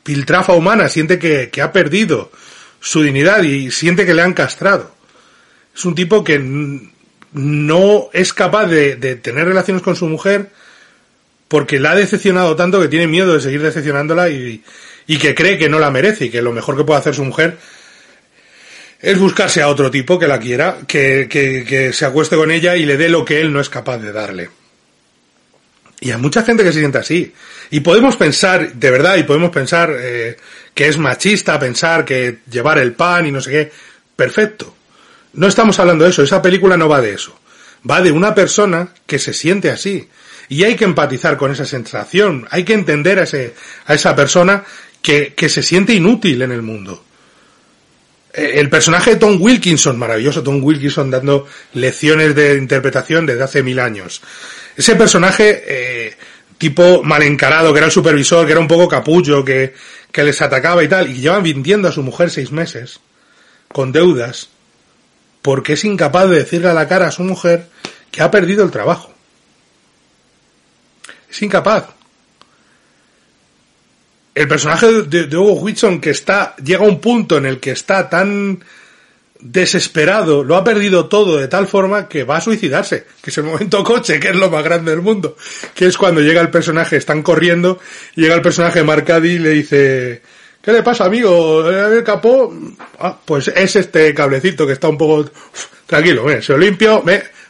piltrafa 0.02 0.54
humana, 0.54 0.88
siente 0.88 1.18
que, 1.18 1.50
que 1.50 1.60
ha 1.60 1.72
perdido 1.72 2.30
su 2.86 3.02
dignidad 3.02 3.42
y 3.42 3.72
siente 3.72 4.06
que 4.06 4.14
le 4.14 4.22
han 4.22 4.32
castrado. 4.32 4.94
Es 5.74 5.84
un 5.84 5.96
tipo 5.96 6.22
que 6.22 6.38
no 7.32 8.08
es 8.12 8.32
capaz 8.32 8.66
de, 8.66 8.94
tener 9.16 9.48
relaciones 9.48 9.82
con 9.82 9.96
su 9.96 10.06
mujer 10.06 10.50
porque 11.48 11.80
la 11.80 11.90
ha 11.90 11.94
decepcionado 11.96 12.54
tanto 12.54 12.80
que 12.80 12.86
tiene 12.86 13.08
miedo 13.08 13.34
de 13.34 13.40
seguir 13.40 13.60
decepcionándola 13.60 14.28
y, 14.28 14.62
que 15.20 15.34
cree 15.34 15.58
que 15.58 15.68
no 15.68 15.80
la 15.80 15.90
merece 15.90 16.26
y 16.26 16.30
que 16.30 16.40
lo 16.40 16.52
mejor 16.52 16.76
que 16.76 16.84
puede 16.84 17.00
hacer 17.00 17.16
su 17.16 17.24
mujer 17.24 17.58
es 19.00 19.18
buscarse 19.18 19.62
a 19.62 19.68
otro 19.68 19.90
tipo 19.90 20.16
que 20.16 20.28
la 20.28 20.38
quiera, 20.38 20.78
que, 20.86 21.90
se 21.92 22.04
acueste 22.04 22.36
con 22.36 22.52
ella 22.52 22.76
y 22.76 22.86
le 22.86 22.96
dé 22.96 23.08
lo 23.08 23.24
que 23.24 23.40
él 23.40 23.52
no 23.52 23.60
es 23.60 23.68
capaz 23.68 23.98
de 23.98 24.12
darle. 24.12 24.48
Y 26.00 26.10
hay 26.10 26.18
mucha 26.18 26.42
gente 26.42 26.62
que 26.62 26.72
se 26.72 26.80
siente 26.80 26.98
así. 26.98 27.32
Y 27.70 27.80
podemos 27.80 28.16
pensar, 28.16 28.74
de 28.74 28.90
verdad, 28.90 29.16
y 29.16 29.22
podemos 29.22 29.50
pensar 29.50 29.94
eh, 29.98 30.36
que 30.74 30.88
es 30.88 30.98
machista, 30.98 31.58
pensar 31.58 32.04
que 32.04 32.38
llevar 32.50 32.78
el 32.78 32.92
pan 32.92 33.26
y 33.26 33.32
no 33.32 33.40
sé 33.40 33.50
qué. 33.50 33.72
Perfecto. 34.14 34.74
No 35.34 35.46
estamos 35.46 35.78
hablando 35.78 36.04
de 36.04 36.10
eso, 36.10 36.22
esa 36.22 36.42
película 36.42 36.76
no 36.76 36.88
va 36.88 37.00
de 37.00 37.12
eso. 37.12 37.38
Va 37.88 38.00
de 38.00 38.12
una 38.12 38.34
persona 38.34 38.88
que 39.06 39.18
se 39.18 39.32
siente 39.32 39.70
así. 39.70 40.08
Y 40.48 40.64
hay 40.64 40.76
que 40.76 40.84
empatizar 40.84 41.36
con 41.36 41.50
esa 41.50 41.66
sensación, 41.66 42.46
hay 42.50 42.64
que 42.64 42.74
entender 42.74 43.18
a, 43.18 43.24
ese, 43.24 43.54
a 43.86 43.94
esa 43.94 44.14
persona 44.14 44.64
que, 45.02 45.34
que 45.34 45.48
se 45.48 45.62
siente 45.62 45.92
inútil 45.92 46.42
en 46.42 46.52
el 46.52 46.62
mundo. 46.62 47.04
Eh, 48.32 48.60
el 48.60 48.68
personaje 48.68 49.12
de 49.12 49.16
Tom 49.16 49.38
Wilkinson, 49.40 49.98
maravilloso 49.98 50.42
Tom 50.42 50.62
Wilkinson 50.62 51.10
dando 51.10 51.48
lecciones 51.72 52.34
de 52.34 52.56
interpretación 52.56 53.26
desde 53.26 53.42
hace 53.42 53.62
mil 53.62 53.80
años. 53.80 54.22
Ese 54.76 54.94
personaje, 54.96 55.64
eh, 55.66 56.16
tipo 56.58 57.02
mal 57.02 57.22
encarado, 57.22 57.72
que 57.72 57.78
era 57.78 57.86
el 57.86 57.92
supervisor, 57.92 58.44
que 58.44 58.52
era 58.52 58.60
un 58.60 58.68
poco 58.68 58.88
capullo, 58.88 59.44
que, 59.44 59.74
que 60.12 60.24
les 60.24 60.40
atacaba 60.42 60.84
y 60.84 60.88
tal, 60.88 61.10
y 61.10 61.20
llevan 61.20 61.42
vendiendo 61.42 61.88
a 61.88 61.92
su 61.92 62.02
mujer 62.02 62.30
seis 62.30 62.52
meses, 62.52 63.00
con 63.72 63.92
deudas, 63.92 64.48
porque 65.42 65.74
es 65.74 65.84
incapaz 65.84 66.28
de 66.28 66.36
decirle 66.36 66.68
a 66.68 66.74
la 66.74 66.88
cara 66.88 67.08
a 67.08 67.12
su 67.12 67.22
mujer 67.22 67.68
que 68.10 68.22
ha 68.22 68.30
perdido 68.30 68.64
el 68.64 68.70
trabajo. 68.70 69.12
Es 71.30 71.42
incapaz. 71.42 71.86
El 74.34 74.48
personaje 74.48 75.02
de, 75.04 75.36
Hugo 75.36 75.54
Whitson 75.54 76.00
que 76.00 76.10
está, 76.10 76.54
llega 76.56 76.84
a 76.84 76.88
un 76.88 77.00
punto 77.00 77.38
en 77.38 77.46
el 77.46 77.58
que 77.58 77.70
está 77.70 78.08
tan 78.10 78.62
desesperado, 79.40 80.44
lo 80.44 80.56
ha 80.56 80.64
perdido 80.64 81.06
todo 81.06 81.36
de 81.36 81.48
tal 81.48 81.66
forma 81.66 82.08
que 82.08 82.24
va 82.24 82.36
a 82.36 82.40
suicidarse, 82.40 83.06
que 83.22 83.30
es 83.30 83.38
el 83.38 83.44
momento 83.44 83.82
coche, 83.84 84.18
que 84.20 84.28
es 84.28 84.36
lo 84.36 84.50
más 84.50 84.64
grande 84.64 84.90
del 84.90 85.02
mundo, 85.02 85.36
que 85.74 85.86
es 85.86 85.96
cuando 85.96 86.20
llega 86.20 86.40
el 86.40 86.50
personaje, 86.50 86.96
están 86.96 87.22
corriendo, 87.22 87.78
llega 88.14 88.34
el 88.34 88.42
personaje 88.42 88.82
Marcadi 88.82 89.30
y 89.30 89.38
le 89.38 89.50
dice, 89.50 90.22
¿qué 90.62 90.72
le 90.72 90.82
pasa 90.82 91.04
amigo? 91.04 91.68
¿El 91.68 92.02
capó? 92.02 92.54
Ah, 92.98 93.18
pues 93.24 93.48
es 93.48 93.76
este 93.76 94.14
cablecito 94.14 94.66
que 94.66 94.72
está 94.72 94.88
un 94.88 94.98
poco, 94.98 95.30
tranquilo, 95.86 96.26
se 96.40 96.52
lo 96.52 96.58
limpio, 96.58 97.02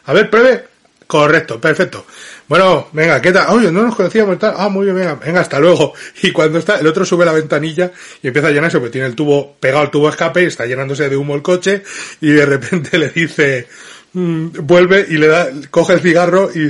a 0.04 0.12
ver, 0.12 0.30
pruebe, 0.30 0.64
correcto, 1.06 1.60
perfecto. 1.60 2.06
Bueno, 2.48 2.88
venga, 2.92 3.20
¿qué 3.20 3.32
tal? 3.32 3.46
Oye, 3.56 3.72
no 3.72 3.82
nos 3.82 3.96
conocíamos, 3.96 4.38
tal. 4.38 4.54
Ah, 4.56 4.68
muy 4.68 4.84
bien, 4.84 4.96
venga, 4.96 5.14
venga, 5.16 5.40
hasta 5.40 5.58
luego. 5.58 5.92
Y 6.22 6.30
cuando 6.30 6.58
está, 6.58 6.78
el 6.78 6.86
otro 6.86 7.04
sube 7.04 7.24
la 7.24 7.32
ventanilla 7.32 7.90
y 8.22 8.28
empieza 8.28 8.48
a 8.48 8.50
llenarse, 8.52 8.78
porque 8.78 8.92
tiene 8.92 9.08
el 9.08 9.16
tubo 9.16 9.56
pegado 9.58 9.82
al 9.82 9.90
tubo 9.90 10.08
escape 10.08 10.42
y 10.42 10.46
está 10.46 10.64
llenándose 10.64 11.08
de 11.08 11.16
humo 11.16 11.34
el 11.34 11.42
coche 11.42 11.82
y 12.20 12.30
de 12.30 12.46
repente 12.46 12.98
le 12.98 13.08
dice, 13.10 13.66
mm, 14.12 14.48
vuelve 14.62 15.06
y 15.08 15.16
le 15.16 15.26
da, 15.26 15.50
coge 15.70 15.94
el 15.94 16.00
cigarro 16.00 16.50
y, 16.54 16.66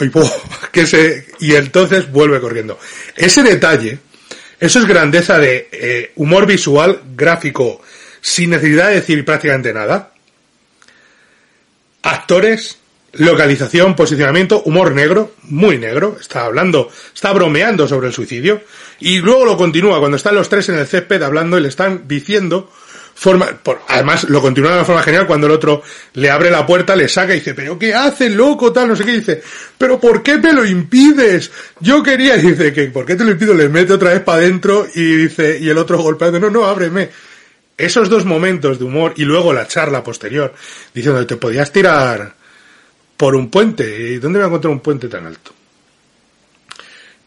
y, 0.00 0.10
que 0.72 0.86
se, 0.86 1.26
y 1.40 1.54
entonces 1.56 2.10
vuelve 2.12 2.40
corriendo. 2.40 2.78
Ese 3.16 3.42
detalle, 3.42 3.98
eso 4.60 4.78
es 4.78 4.86
grandeza 4.86 5.38
de 5.40 5.68
eh, 5.72 6.12
humor 6.14 6.46
visual, 6.46 7.00
gráfico, 7.16 7.82
sin 8.20 8.50
necesidad 8.50 8.88
de 8.90 8.94
decir 8.94 9.24
prácticamente 9.24 9.72
nada. 9.72 10.12
Actores, 12.02 12.78
Localización, 13.16 13.94
posicionamiento, 13.94 14.62
humor 14.64 14.92
negro, 14.92 15.34
muy 15.44 15.78
negro, 15.78 16.16
está 16.20 16.44
hablando, 16.44 16.90
está 17.14 17.32
bromeando 17.32 17.86
sobre 17.86 18.08
el 18.08 18.12
suicidio, 18.12 18.62
y 19.00 19.18
luego 19.18 19.44
lo 19.44 19.56
continúa 19.56 20.00
cuando 20.00 20.16
están 20.16 20.34
los 20.34 20.48
tres 20.48 20.68
en 20.68 20.78
el 20.78 20.86
césped 20.86 21.22
hablando 21.22 21.56
y 21.56 21.62
le 21.62 21.68
están 21.68 22.08
diciendo, 22.08 22.70
forma, 23.14 23.46
por, 23.62 23.80
además 23.88 24.24
lo 24.24 24.40
continúa 24.40 24.70
de 24.70 24.76
una 24.78 24.84
forma 24.84 25.02
genial 25.02 25.26
cuando 25.26 25.46
el 25.46 25.52
otro 25.52 25.82
le 26.14 26.30
abre 26.30 26.50
la 26.50 26.66
puerta, 26.66 26.96
le 26.96 27.08
saca 27.08 27.32
y 27.34 27.38
dice, 27.38 27.54
pero 27.54 27.78
¿qué 27.78 27.94
hace, 27.94 28.28
loco, 28.30 28.72
tal, 28.72 28.88
no 28.88 28.96
sé 28.96 29.04
qué, 29.04 29.12
dice, 29.12 29.42
pero 29.78 30.00
¿por 30.00 30.22
qué 30.22 30.38
me 30.38 30.52
lo 30.52 30.64
impides? 30.64 31.50
Yo 31.80 32.02
quería, 32.02 32.36
dice, 32.36 32.72
que 32.72 32.86
¿por 32.86 33.06
qué 33.06 33.14
te 33.14 33.24
lo 33.24 33.30
impido? 33.30 33.54
Le 33.54 33.68
mete 33.68 33.92
otra 33.92 34.10
vez 34.10 34.22
para 34.22 34.38
adentro 34.38 34.86
y 34.94 35.16
dice, 35.16 35.58
y 35.60 35.68
el 35.68 35.78
otro 35.78 35.98
golpeando, 35.98 36.40
no, 36.40 36.50
no, 36.50 36.64
ábreme. 36.64 37.10
Esos 37.76 38.08
dos 38.08 38.24
momentos 38.24 38.78
de 38.78 38.84
humor 38.84 39.14
y 39.16 39.24
luego 39.24 39.52
la 39.52 39.66
charla 39.66 40.02
posterior, 40.02 40.52
diciendo, 40.92 41.24
te 41.26 41.36
podías 41.36 41.72
tirar, 41.72 42.34
por 43.24 43.36
un 43.36 43.48
puente. 43.48 43.84
¿Y 43.86 44.18
dónde 44.18 44.38
voy 44.38 44.44
a 44.44 44.48
encontrar 44.48 44.70
un 44.70 44.80
puente 44.80 45.08
tan 45.08 45.24
alto? 45.24 45.50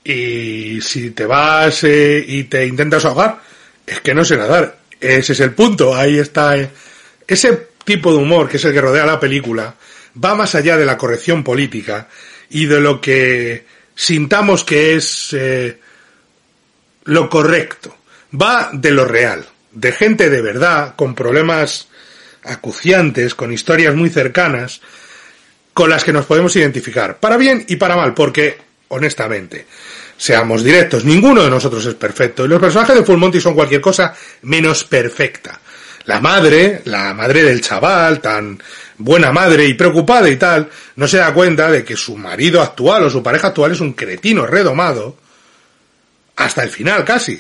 Y 0.04 0.80
si 0.80 1.10
te 1.10 1.26
vas 1.26 1.84
eh, 1.86 2.24
y 2.28 2.44
te 2.44 2.68
intentas 2.68 3.04
ahogar, 3.04 3.42
es 3.84 4.02
que 4.02 4.14
no 4.14 4.24
sé 4.24 4.38
nadar. 4.38 4.78
Ese 5.02 5.34
es 5.34 5.40
el 5.40 5.56
punto. 5.56 5.96
Ahí 5.96 6.20
está. 6.20 6.56
Eh. 6.56 6.70
Ese 7.28 7.70
tipo 7.84 8.12
de 8.12 8.20
humor 8.20 8.48
que 8.48 8.58
es 8.58 8.66
el 8.66 8.74
que 8.74 8.82
rodea 8.82 9.08
la 9.08 9.20
película 9.20 9.74
va 10.24 10.36
más 10.36 10.54
allá 10.54 10.78
de 10.78 10.86
la 10.86 11.00
corrección 11.00 11.44
política 11.44 12.08
y 12.52 12.68
de 12.68 12.80
lo 12.80 13.02
que 13.02 13.66
sintamos 13.96 14.64
que 14.64 14.98
es 14.98 15.34
eh, 15.34 15.80
lo 17.06 17.28
correcto. 17.28 17.98
Va 18.40 18.70
de 18.72 18.92
lo 18.92 19.06
real, 19.06 19.48
de 19.72 19.92
gente 19.94 20.30
de 20.30 20.44
verdad, 20.44 20.94
con 20.96 21.16
problemas 21.16 21.88
acuciantes, 22.44 23.34
con 23.34 23.52
historias 23.52 23.96
muy 23.96 24.12
cercanas, 24.12 24.80
con 25.78 25.92
las 25.92 26.04
que 26.04 26.12
nos 26.12 26.26
podemos 26.26 26.56
identificar, 26.56 27.20
para 27.20 27.38
bien 27.38 27.64
y 27.68 27.76
para 27.76 27.96
mal, 27.96 28.16
porque, 28.16 28.58
honestamente, 28.88 29.68
seamos 30.18 30.64
directos, 30.64 31.06
ninguno 31.06 31.44
de 31.44 31.52
nosotros 31.52 31.86
es 31.86 31.94
perfecto, 31.94 32.44
y 32.44 32.48
los 32.48 32.60
personajes 32.60 32.96
de 32.96 33.04
Full 33.04 33.20
Monty 33.20 33.40
son 33.40 33.54
cualquier 33.54 33.80
cosa 33.80 34.12
menos 34.42 34.86
perfecta. 34.86 35.62
La 36.06 36.20
madre, 36.20 36.82
la 36.86 37.14
madre 37.14 37.44
del 37.44 37.62
chaval, 37.62 38.20
tan 38.20 38.60
buena 38.98 39.32
madre 39.32 39.68
y 39.68 39.76
preocupada 39.76 40.28
y 40.28 40.38
tal, 40.38 40.68
no 40.96 41.08
se 41.08 41.18
da 41.18 41.32
cuenta 41.32 41.70
de 41.70 41.84
que 41.84 41.96
su 41.96 42.18
marido 42.18 42.60
actual 42.60 43.04
o 43.04 43.10
su 43.12 43.22
pareja 43.22 43.50
actual 43.50 43.74
es 43.74 43.80
un 43.80 43.94
cretino 43.94 44.48
redomado, 44.48 45.16
hasta 46.38 46.64
el 46.64 46.72
final 46.72 47.06
casi. 47.06 47.40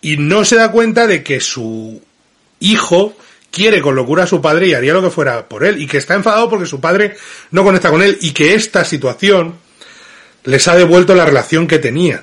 Y 0.00 0.16
no 0.16 0.44
se 0.44 0.56
da 0.56 0.72
cuenta 0.72 1.06
de 1.06 1.22
que 1.22 1.38
su 1.38 2.02
hijo 2.58 3.16
quiere 3.58 3.82
con 3.82 3.96
locura 3.96 4.22
a 4.22 4.26
su 4.28 4.40
padre 4.40 4.68
y 4.68 4.74
haría 4.74 4.92
lo 4.92 5.02
que 5.02 5.10
fuera 5.10 5.48
por 5.48 5.64
él, 5.64 5.82
y 5.82 5.88
que 5.88 5.98
está 5.98 6.14
enfadado 6.14 6.48
porque 6.48 6.66
su 6.66 6.80
padre 6.80 7.16
no 7.50 7.64
conecta 7.64 7.90
con 7.90 8.00
él, 8.02 8.16
y 8.20 8.30
que 8.30 8.54
esta 8.54 8.84
situación 8.84 9.56
les 10.44 10.68
ha 10.68 10.76
devuelto 10.76 11.16
la 11.16 11.24
relación 11.24 11.66
que 11.66 11.80
tenían. 11.80 12.22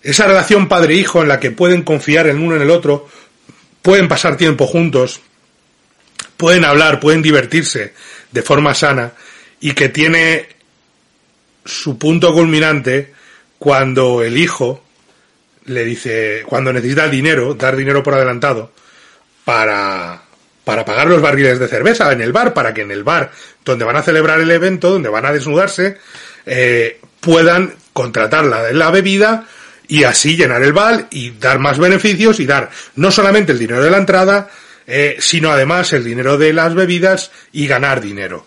Esa 0.00 0.28
relación 0.28 0.68
padre-hijo 0.68 1.22
en 1.22 1.28
la 1.28 1.40
que 1.40 1.50
pueden 1.50 1.82
confiar 1.82 2.28
el 2.28 2.36
uno 2.36 2.54
en 2.54 2.62
el 2.62 2.70
otro, 2.70 3.08
pueden 3.82 4.06
pasar 4.06 4.36
tiempo 4.36 4.68
juntos, 4.68 5.20
pueden 6.36 6.64
hablar, 6.64 7.00
pueden 7.00 7.20
divertirse 7.20 7.92
de 8.30 8.42
forma 8.42 8.74
sana, 8.74 9.12
y 9.60 9.72
que 9.72 9.88
tiene 9.88 10.46
su 11.64 11.98
punto 11.98 12.32
culminante 12.32 13.12
cuando 13.58 14.22
el 14.22 14.38
hijo 14.38 14.84
le 15.64 15.84
dice, 15.84 16.44
cuando 16.46 16.72
necesita 16.72 17.08
dinero, 17.08 17.54
dar 17.54 17.76
dinero 17.76 18.04
por 18.04 18.14
adelantado, 18.14 18.72
para, 19.44 20.22
para 20.64 20.84
pagar 20.84 21.06
los 21.06 21.20
barriles 21.20 21.58
de 21.58 21.68
cerveza 21.68 22.12
en 22.12 22.20
el 22.20 22.32
bar, 22.32 22.54
para 22.54 22.72
que 22.74 22.82
en 22.82 22.90
el 22.90 23.04
bar 23.04 23.30
donde 23.64 23.84
van 23.84 23.96
a 23.96 24.02
celebrar 24.02 24.40
el 24.40 24.50
evento, 24.50 24.90
donde 24.90 25.08
van 25.08 25.26
a 25.26 25.32
desnudarse, 25.32 25.98
eh, 26.46 27.00
puedan 27.20 27.74
contratar 27.92 28.44
la, 28.44 28.72
la 28.72 28.90
bebida 28.90 29.46
y 29.88 30.04
así 30.04 30.36
llenar 30.36 30.62
el 30.62 30.72
bar 30.72 31.08
y 31.10 31.32
dar 31.32 31.58
más 31.58 31.78
beneficios 31.78 32.40
y 32.40 32.46
dar 32.46 32.70
no 32.96 33.10
solamente 33.10 33.52
el 33.52 33.58
dinero 33.58 33.82
de 33.82 33.90
la 33.90 33.98
entrada, 33.98 34.48
eh, 34.86 35.16
sino 35.20 35.50
además 35.50 35.92
el 35.92 36.04
dinero 36.04 36.38
de 36.38 36.52
las 36.52 36.74
bebidas 36.74 37.30
y 37.52 37.66
ganar 37.66 38.00
dinero. 38.00 38.46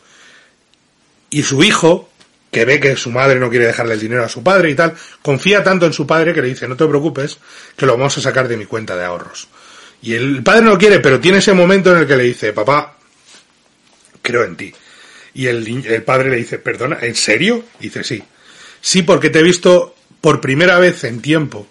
Y 1.30 1.44
su 1.44 1.64
hijo, 1.64 2.10
que 2.52 2.66
ve 2.66 2.80
que 2.80 2.96
su 2.96 3.12
madre 3.12 3.40
no 3.40 3.50
quiere 3.50 3.68
dejarle 3.68 3.94
el 3.96 4.00
dinero 4.00 4.24
a 4.24 4.30
su 4.30 4.42
padre 4.42 4.72
y 4.72 4.76
tal, 4.76 4.96
confía 5.22 5.64
tanto 5.64 5.86
en 5.86 5.94
su 5.94 6.08
padre 6.08 6.34
que 6.34 6.42
le 6.42 6.48
dice, 6.48 6.68
no 6.68 6.78
te 6.78 6.88
preocupes, 6.88 7.38
que 7.76 7.86
lo 7.86 7.98
vamos 7.98 8.18
a 8.18 8.22
sacar 8.22 8.48
de 8.48 8.58
mi 8.58 8.66
cuenta 8.66 8.96
de 8.96 9.04
ahorros. 9.04 9.48
Y 10.06 10.14
el 10.14 10.44
padre 10.44 10.62
no 10.62 10.78
quiere, 10.78 11.00
pero 11.00 11.20
tiene 11.20 11.40
ese 11.40 11.54
momento 11.54 11.92
en 11.92 12.02
el 12.02 12.08
que 12.08 12.16
le 12.16 12.26
dice, 12.26 12.54
papá, 12.54 12.96
creo 14.22 14.44
en 14.44 14.56
ti. 14.56 14.72
Y 15.34 15.48
el, 15.48 15.84
el 15.84 16.04
padre 16.04 16.30
le 16.30 16.38
dice, 16.38 16.60
perdona, 16.60 17.00
¿en 17.02 17.16
serio? 17.16 17.64
dice, 17.80 18.04
sí. 18.04 18.24
Sí, 18.80 19.02
porque 19.02 19.32
te 19.32 19.40
he 19.40 19.44
visto 19.44 19.96
por 20.22 20.40
primera 20.40 20.78
vez 20.78 21.04
en 21.06 21.24
tiempo 21.24 21.68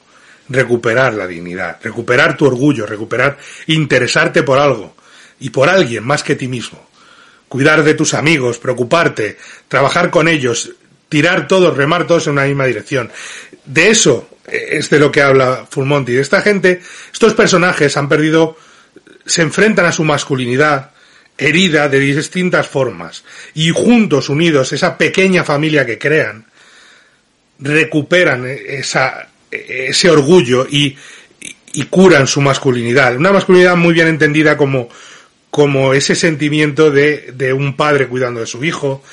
recuperar 0.48 1.14
la 1.14 1.28
dignidad, 1.28 1.78
recuperar 1.80 2.36
tu 2.36 2.46
orgullo, 2.46 2.86
recuperar, 2.86 3.38
interesarte 3.68 4.42
por 4.42 4.58
algo 4.58 4.96
y 5.38 5.50
por 5.50 5.68
alguien 5.68 6.04
más 6.04 6.24
que 6.24 6.34
ti 6.34 6.48
mismo. 6.48 6.88
Cuidar 7.48 7.84
de 7.84 7.94
tus 7.94 8.14
amigos, 8.14 8.58
preocuparte, 8.58 9.38
trabajar 9.68 10.10
con 10.10 10.26
ellos, 10.26 10.72
tirar 11.14 11.46
todos, 11.46 11.76
remar 11.76 12.08
todos 12.08 12.26
en 12.26 12.32
una 12.32 12.44
misma 12.44 12.66
dirección. 12.66 13.08
De 13.64 13.88
eso 13.88 14.28
es 14.48 14.90
de 14.90 14.98
lo 14.98 15.12
que 15.12 15.22
habla. 15.22 15.64
De 16.04 16.20
esta 16.20 16.42
gente, 16.42 16.80
estos 17.12 17.34
personajes 17.34 17.96
han 17.96 18.08
perdido, 18.08 18.56
se 19.24 19.42
enfrentan 19.42 19.86
a 19.86 19.92
su 19.92 20.02
masculinidad 20.02 20.90
herida 21.38 21.88
de 21.88 22.00
distintas 22.00 22.66
formas 22.66 23.22
y 23.54 23.70
juntos, 23.70 24.28
unidos, 24.28 24.72
esa 24.72 24.98
pequeña 24.98 25.44
familia 25.44 25.86
que 25.86 26.00
crean, 26.00 26.46
recuperan 27.60 28.44
esa, 28.48 29.28
ese 29.52 30.10
orgullo 30.10 30.66
y, 30.68 30.96
y 31.74 31.84
curan 31.84 32.26
su 32.26 32.40
masculinidad. 32.40 33.14
Una 33.14 33.30
masculinidad 33.30 33.76
muy 33.76 33.94
bien 33.94 34.08
entendida 34.08 34.56
como, 34.56 34.88
como 35.48 35.94
ese 35.94 36.16
sentimiento 36.16 36.90
de, 36.90 37.30
de 37.36 37.52
un 37.52 37.76
padre 37.76 38.08
cuidando 38.08 38.40
de 38.40 38.46
su 38.46 38.64
hijo, 38.64 39.04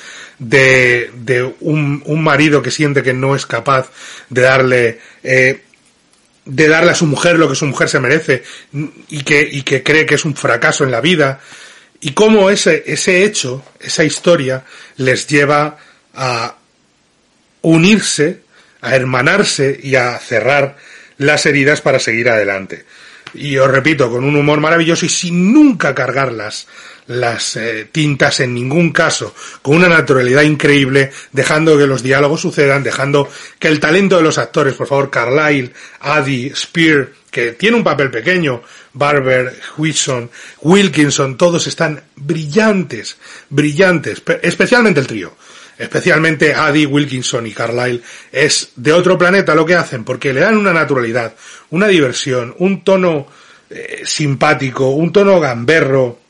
de, 0.42 1.10
de 1.14 1.54
un, 1.60 2.02
un, 2.04 2.22
marido 2.22 2.62
que 2.62 2.72
siente 2.72 3.02
que 3.02 3.12
no 3.12 3.36
es 3.36 3.46
capaz 3.46 3.90
de 4.28 4.42
darle, 4.42 4.98
eh, 5.22 5.62
de 6.44 6.68
darle 6.68 6.90
a 6.90 6.96
su 6.96 7.06
mujer 7.06 7.38
lo 7.38 7.48
que 7.48 7.54
su 7.54 7.66
mujer 7.66 7.88
se 7.88 8.00
merece 8.00 8.42
y 9.08 9.22
que, 9.22 9.48
y 9.50 9.62
que 9.62 9.84
cree 9.84 10.04
que 10.04 10.16
es 10.16 10.24
un 10.24 10.34
fracaso 10.34 10.82
en 10.82 10.90
la 10.90 11.00
vida. 11.00 11.40
Y 12.00 12.12
cómo 12.12 12.50
ese, 12.50 12.82
ese 12.86 13.22
hecho, 13.22 13.64
esa 13.78 14.02
historia, 14.02 14.64
les 14.96 15.28
lleva 15.28 15.78
a 16.14 16.56
unirse, 17.60 18.40
a 18.80 18.96
hermanarse 18.96 19.78
y 19.80 19.94
a 19.94 20.18
cerrar 20.18 20.76
las 21.18 21.46
heridas 21.46 21.80
para 21.80 22.00
seguir 22.00 22.28
adelante. 22.28 22.84
Y 23.34 23.56
os 23.58 23.70
repito, 23.70 24.10
con 24.10 24.24
un 24.24 24.34
humor 24.34 24.60
maravilloso 24.60 25.06
y 25.06 25.08
sin 25.08 25.52
nunca 25.52 25.94
cargarlas 25.94 26.66
las 27.06 27.56
eh, 27.56 27.88
tintas 27.90 28.40
en 28.40 28.54
ningún 28.54 28.92
caso, 28.92 29.34
con 29.60 29.76
una 29.76 29.88
naturalidad 29.88 30.42
increíble, 30.42 31.10
dejando 31.32 31.76
que 31.76 31.86
los 31.86 32.02
diálogos 32.02 32.40
sucedan, 32.40 32.82
dejando 32.82 33.28
que 33.58 33.68
el 33.68 33.80
talento 33.80 34.16
de 34.16 34.22
los 34.22 34.38
actores, 34.38 34.74
por 34.74 34.86
favor, 34.86 35.10
Carlyle, 35.10 35.72
Addy, 36.00 36.52
Spear, 36.54 37.08
que 37.30 37.52
tiene 37.52 37.78
un 37.78 37.84
papel 37.84 38.10
pequeño, 38.10 38.62
Barber, 38.92 39.58
Whitson, 39.78 40.30
Wilkinson, 40.60 41.36
todos 41.36 41.66
están 41.66 42.02
brillantes, 42.14 43.16
brillantes, 43.48 44.22
especialmente 44.42 45.00
el 45.00 45.06
trío. 45.06 45.34
Especialmente 45.78 46.54
Adi, 46.54 46.86
Wilkinson 46.86 47.46
y 47.46 47.52
Carlyle, 47.52 48.02
es 48.30 48.72
de 48.76 48.92
otro 48.92 49.16
planeta 49.18 49.54
lo 49.54 49.64
que 49.64 49.74
hacen, 49.74 50.04
porque 50.04 50.32
le 50.32 50.40
dan 50.40 50.56
una 50.56 50.72
naturalidad, 50.72 51.34
una 51.70 51.88
diversión, 51.88 52.54
un 52.58 52.84
tono 52.84 53.26
eh, 53.68 54.02
simpático, 54.04 54.90
un 54.90 55.10
tono 55.10 55.40
gamberro, 55.40 56.20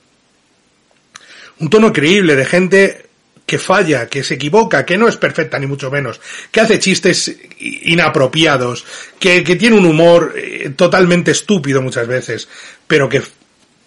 un 1.62 1.70
tono 1.70 1.92
creíble 1.92 2.34
de 2.34 2.44
gente 2.44 3.06
que 3.46 3.58
falla, 3.58 4.08
que 4.08 4.24
se 4.24 4.34
equivoca, 4.34 4.84
que 4.84 4.98
no 4.98 5.08
es 5.08 5.16
perfecta 5.16 5.58
ni 5.58 5.66
mucho 5.66 5.90
menos, 5.90 6.20
que 6.50 6.60
hace 6.60 6.78
chistes 6.78 7.34
inapropiados, 7.58 8.84
que, 9.18 9.44
que 9.44 9.56
tiene 9.56 9.76
un 9.76 9.86
humor 9.86 10.34
eh, 10.36 10.72
totalmente 10.76 11.30
estúpido 11.30 11.80
muchas 11.80 12.06
veces, 12.08 12.48
pero 12.86 13.08
que 13.08 13.22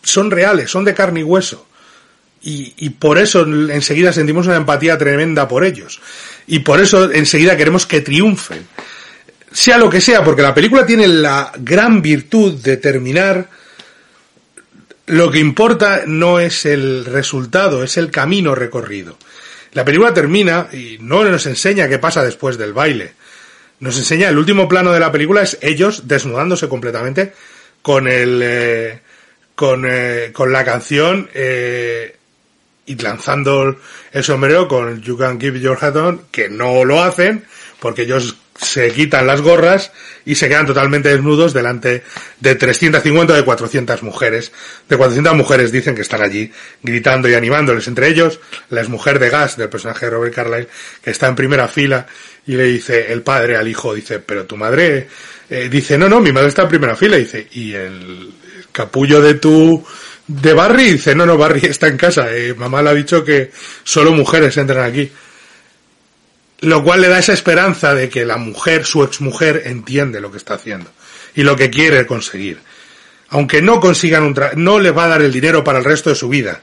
son 0.01 0.31
reales, 0.31 0.71
son 0.71 0.85
de 0.85 0.93
carne 0.93 1.19
y 1.19 1.23
hueso 1.23 1.67
y, 2.41 2.73
y, 2.77 2.91
por 2.91 3.17
eso 3.17 3.41
enseguida 3.41 4.13
sentimos 4.13 4.45
una 4.45 4.57
empatía 4.57 4.99
tremenda 4.99 5.47
por 5.47 5.65
ellos. 5.65 5.99
Y 6.45 6.59
por 6.59 6.79
eso 6.79 7.11
enseguida 7.11 7.57
queremos 7.57 7.87
que 7.87 8.01
triunfen. 8.01 8.67
Sea 9.51 9.79
lo 9.79 9.89
que 9.89 9.99
sea, 9.99 10.23
porque 10.23 10.43
la 10.43 10.53
película 10.53 10.85
tiene 10.85 11.07
la 11.07 11.51
gran 11.57 12.03
virtud 12.03 12.61
de 12.61 12.77
terminar. 12.77 13.49
Lo 15.07 15.29
que 15.29 15.39
importa 15.39 16.03
no 16.07 16.39
es 16.39 16.65
el 16.65 17.05
resultado, 17.05 17.83
es 17.83 17.97
el 17.97 18.09
camino 18.09 18.55
recorrido. 18.55 19.17
La 19.73 19.85
película 19.85 20.13
termina 20.13 20.67
y 20.71 20.97
no 20.99 21.23
nos 21.23 21.45
enseña 21.45 21.87
qué 21.87 21.99
pasa 21.99 22.23
después 22.23 22.57
del 22.57 22.73
baile. 22.73 23.13
Nos 23.79 23.97
enseña 23.97 24.29
el 24.29 24.37
último 24.37 24.67
plano 24.67 24.91
de 24.91 24.99
la 24.99 25.11
película 25.11 25.41
es 25.43 25.57
ellos 25.61 26.07
desnudándose 26.07 26.69
completamente 26.69 27.33
con 27.81 28.07
el 28.07 28.39
eh, 28.41 29.01
con, 29.53 29.85
eh, 29.87 30.31
con 30.33 30.51
la 30.51 30.63
canción 30.63 31.29
eh, 31.33 32.15
y 32.85 32.95
lanzando 32.95 33.77
el 34.11 34.23
sombrero 34.23 34.67
con 34.67 35.01
You 35.01 35.17
Can 35.17 35.39
Give 35.39 35.59
Your 35.59 35.77
Hat 35.79 35.95
On, 35.95 36.21
que 36.31 36.49
no 36.49 36.83
lo 36.85 37.01
hacen, 37.01 37.45
porque 37.79 38.03
ellos 38.03 38.37
se 38.55 38.89
quitan 38.91 39.27
las 39.27 39.41
gorras 39.41 39.91
y 40.25 40.35
se 40.35 40.47
quedan 40.47 40.65
totalmente 40.65 41.09
desnudos 41.09 41.53
delante 41.53 42.03
de 42.39 42.55
350 42.55 43.33
o 43.33 43.35
de 43.35 43.43
400 43.43 44.01
mujeres. 44.03 44.51
De 44.87 44.97
400 44.97 45.35
mujeres 45.35 45.71
dicen 45.71 45.93
que 45.93 46.01
están 46.01 46.21
allí 46.21 46.51
gritando 46.81 47.27
y 47.27 47.33
animándoles. 47.33 47.87
Entre 47.87 48.07
ellos, 48.07 48.39
la 48.69 48.83
mujer 48.85 49.19
de 49.19 49.29
Gas 49.29 49.57
del 49.57 49.69
personaje 49.69 50.05
de 50.05 50.11
Robert 50.11 50.33
Carlyle, 50.33 50.67
que 51.03 51.11
está 51.11 51.27
en 51.27 51.35
primera 51.35 51.67
fila 51.67 52.07
y 52.47 52.55
le 52.55 52.63
dice 52.63 53.11
el 53.11 53.23
padre 53.23 53.57
al 53.57 53.67
hijo, 53.67 53.93
dice, 53.93 54.19
pero 54.19 54.45
tu 54.45 54.55
madre, 54.55 55.07
eh, 55.49 55.67
dice, 55.69 55.97
no, 55.97 56.07
no, 56.07 56.21
mi 56.21 56.31
madre 56.31 56.49
está 56.49 56.61
en 56.63 56.69
primera 56.69 56.95
fila, 56.95 57.17
dice, 57.17 57.47
y 57.51 57.73
el 57.73 58.33
capullo 58.71 59.19
de 59.19 59.35
tu, 59.35 59.85
de 60.27 60.53
Barry 60.53 60.93
dice, 60.93 61.13
no, 61.13 61.25
no, 61.25 61.37
Barry 61.37 61.61
está 61.63 61.87
en 61.87 61.97
casa, 61.97 62.33
eh, 62.33 62.53
mamá 62.53 62.81
le 62.81 62.89
ha 62.91 62.93
dicho 62.93 63.23
que 63.23 63.51
solo 63.83 64.13
mujeres 64.13 64.55
entran 64.57 64.89
aquí. 64.89 65.11
Lo 66.61 66.83
cual 66.83 67.01
le 67.01 67.09
da 67.09 67.19
esa 67.19 67.33
esperanza 67.33 67.93
de 67.93 68.09
que 68.09 68.25
la 68.25 68.37
mujer, 68.37 68.85
su 68.85 69.03
exmujer, 69.03 69.63
entiende 69.65 70.21
lo 70.21 70.31
que 70.31 70.37
está 70.37 70.55
haciendo 70.55 70.89
y 71.35 71.43
lo 71.43 71.55
que 71.55 71.69
quiere 71.69 72.05
conseguir. 72.05 72.59
Aunque 73.29 73.61
no 73.61 73.79
consigan 73.79 74.23
un 74.23 74.33
tra 74.33 74.51
no 74.55 74.79
les 74.79 74.95
va 74.95 75.05
a 75.05 75.09
dar 75.09 75.21
el 75.21 75.31
dinero 75.31 75.63
para 75.63 75.79
el 75.79 75.85
resto 75.85 76.09
de 76.09 76.15
su 76.15 76.29
vida. 76.29 76.61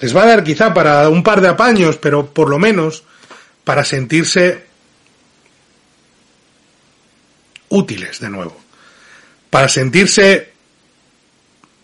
Les 0.00 0.16
va 0.16 0.22
a 0.22 0.26
dar 0.26 0.44
quizá 0.44 0.72
para 0.72 1.08
un 1.08 1.22
par 1.22 1.40
de 1.40 1.48
apaños, 1.48 1.98
pero 1.98 2.32
por 2.32 2.48
lo 2.48 2.58
menos 2.58 3.04
para 3.64 3.84
sentirse 3.84 4.64
útiles 7.68 8.20
de 8.20 8.30
nuevo. 8.30 8.60
Para 9.50 9.68
sentirse 9.68 10.52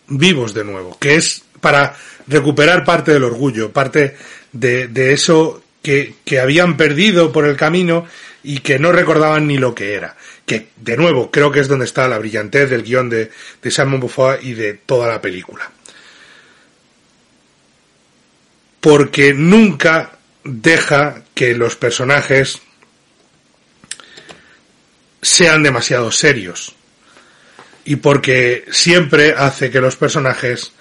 vivos 0.07 0.53
de 0.53 0.63
nuevo, 0.63 0.97
que 0.99 1.15
es 1.15 1.43
para 1.59 1.95
recuperar 2.27 2.83
parte 2.83 3.13
del 3.13 3.23
orgullo, 3.23 3.71
parte 3.71 4.17
de, 4.51 4.87
de 4.87 5.13
eso 5.13 5.63
que, 5.81 6.39
habían 6.39 6.77
perdido 6.77 7.31
por 7.31 7.45
el 7.45 7.57
camino 7.57 8.05
y 8.43 8.59
que 8.59 8.79
no 8.79 8.91
recordaban 8.91 9.47
ni 9.47 9.57
lo 9.57 9.73
que 9.73 9.93
era. 9.93 10.15
Que, 10.45 10.69
de 10.77 10.97
nuevo, 10.97 11.31
creo 11.31 11.51
que 11.51 11.59
es 11.59 11.67
donde 11.67 11.85
está 11.85 12.07
la 12.07 12.19
brillantez 12.19 12.69
del 12.69 12.83
guion 12.83 13.09
de, 13.09 13.31
de 13.61 13.71
Simon 13.71 14.07
y 14.41 14.53
de 14.53 14.73
toda 14.73 15.07
la 15.07 15.21
película. 15.21 15.71
Porque 18.79 19.33
nunca 19.33 20.17
deja 20.43 21.23
que 21.35 21.53
los 21.53 21.75
personajes 21.75 22.61
sean 25.21 25.61
demasiado 25.61 26.11
serios 26.11 26.75
y 27.85 27.97
porque 27.97 28.65
siempre 28.71 29.33
hace 29.37 29.69
que 29.69 29.81
los 29.81 29.95
personajes 29.95 30.71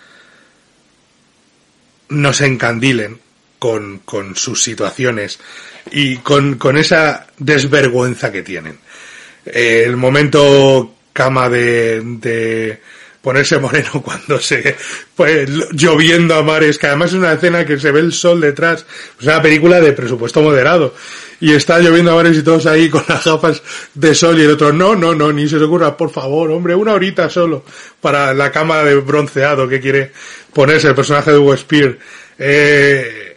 nos 2.08 2.40
encandilen 2.40 3.20
con, 3.60 3.98
con 3.98 4.34
sus 4.34 4.60
situaciones 4.60 5.38
y 5.92 6.16
con, 6.16 6.56
con, 6.56 6.76
esa 6.76 7.26
desvergüenza 7.38 8.32
que 8.32 8.42
tienen. 8.42 8.78
Eh, 9.46 9.84
el 9.86 9.96
momento 9.96 10.94
cama 11.12 11.48
de, 11.48 12.00
de 12.02 12.80
ponerse 13.20 13.58
moreno 13.58 13.90
cuando 14.02 14.40
se 14.40 14.76
pues 15.14 15.48
lloviendo 15.72 16.34
a 16.34 16.42
mares, 16.42 16.78
que 16.78 16.86
además 16.86 17.10
es 17.10 17.18
una 17.18 17.34
escena 17.34 17.64
que 17.64 17.78
se 17.78 17.92
ve 17.92 18.00
el 18.00 18.12
sol 18.12 18.40
detrás, 18.40 18.86
es 19.20 19.26
una 19.26 19.42
película 19.42 19.80
de 19.80 19.92
presupuesto 19.92 20.40
moderado 20.40 20.94
y 21.38 21.52
está 21.52 21.78
lloviendo 21.78 22.12
a 22.12 22.14
mares 22.16 22.38
y 22.38 22.42
todos 22.42 22.64
ahí 22.64 22.88
con 22.88 23.04
las 23.08 23.24
gafas 23.24 23.62
de 23.92 24.14
sol 24.14 24.38
y 24.38 24.44
el 24.44 24.52
otro 24.52 24.72
no, 24.72 24.96
no, 24.96 25.14
no, 25.14 25.32
ni 25.32 25.46
se 25.48 25.58
te 25.58 25.64
ocurra, 25.64 25.96
por 25.96 26.10
favor, 26.10 26.50
hombre, 26.50 26.74
una 26.74 26.94
horita 26.94 27.28
solo 27.28 27.64
para 28.00 28.32
la 28.32 28.50
cama 28.50 28.82
de 28.84 28.94
bronceado 28.96 29.68
que 29.68 29.80
quiere 29.80 30.12
ponerse 30.54 30.88
el 30.88 30.94
personaje 30.94 31.30
de 31.30 31.38
Hugo 31.38 31.56
Spear. 31.56 31.98
Eh, 32.38 33.29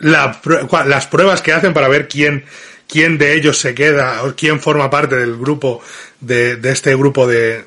la, 0.00 0.40
las 0.86 1.06
pruebas 1.06 1.42
que 1.42 1.52
hacen 1.52 1.72
para 1.72 1.88
ver 1.88 2.08
quién 2.08 2.44
quién 2.88 3.18
de 3.18 3.34
ellos 3.34 3.58
se 3.58 3.74
queda 3.74 4.24
o 4.24 4.34
quién 4.34 4.60
forma 4.60 4.90
parte 4.90 5.14
del 5.16 5.36
grupo 5.36 5.80
de, 6.20 6.56
de 6.56 6.72
este 6.72 6.94
grupo 6.96 7.26
de, 7.26 7.64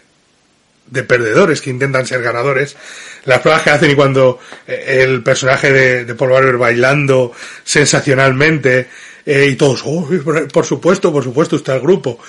de 0.88 1.04
perdedores 1.04 1.62
que 1.62 1.69
intentan 1.69 2.06
ser 2.06 2.22
ganadores, 2.22 2.76
las 3.26 3.39
pruebas 3.39 3.63
que 3.63 3.69
hacen 3.69 3.91
y 3.91 3.96
cuando 3.96 4.39
eh, 4.67 5.00
el 5.02 5.24
personaje 5.24 5.72
de, 5.72 6.06
de 6.06 6.15
Paul 6.15 6.32
Barber 6.32 6.58
bailando 6.58 7.32
sensacionalmente 7.63 8.89
eh, 9.26 9.48
y 9.50 9.56
todos, 9.56 9.82
oh, 9.86 10.08
por 10.52 10.65
supuesto, 10.65 11.12
por 11.13 11.24
supuesto 11.24 11.56
está 11.56 11.76
el 11.76 11.82
grupo. 11.82 12.19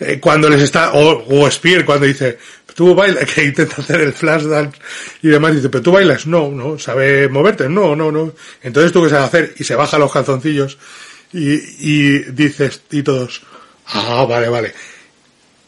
Eh, 0.00 0.18
cuando 0.18 0.48
les 0.48 0.62
está, 0.62 0.92
o, 0.94 1.24
o 1.28 1.50
Spear 1.50 1.84
cuando 1.84 2.06
dice, 2.06 2.38
tú 2.80 2.94
bailas, 2.94 3.30
que 3.34 3.44
intenta 3.44 3.82
hacer 3.82 4.00
el 4.00 4.14
flash 4.14 4.44
dance 4.44 4.78
y 5.20 5.28
demás, 5.28 5.54
dice, 5.54 5.68
pero 5.68 5.82
tú 5.82 5.92
bailas, 5.92 6.26
no, 6.26 6.50
no, 6.50 6.78
sabe 6.78 7.28
moverte, 7.28 7.68
no, 7.68 7.94
no, 7.94 8.10
no. 8.10 8.32
Entonces 8.62 8.90
tú 8.90 9.02
qué 9.02 9.10
sabes 9.10 9.26
hacer 9.26 9.54
y 9.58 9.64
se 9.64 9.74
baja 9.74 9.98
los 9.98 10.10
calzoncillos 10.10 10.78
y, 11.30 12.20
dices, 12.32 12.80
y 12.90 13.02
todos, 13.02 13.42
ah, 13.88 14.24
vale, 14.26 14.48
vale. 14.48 14.72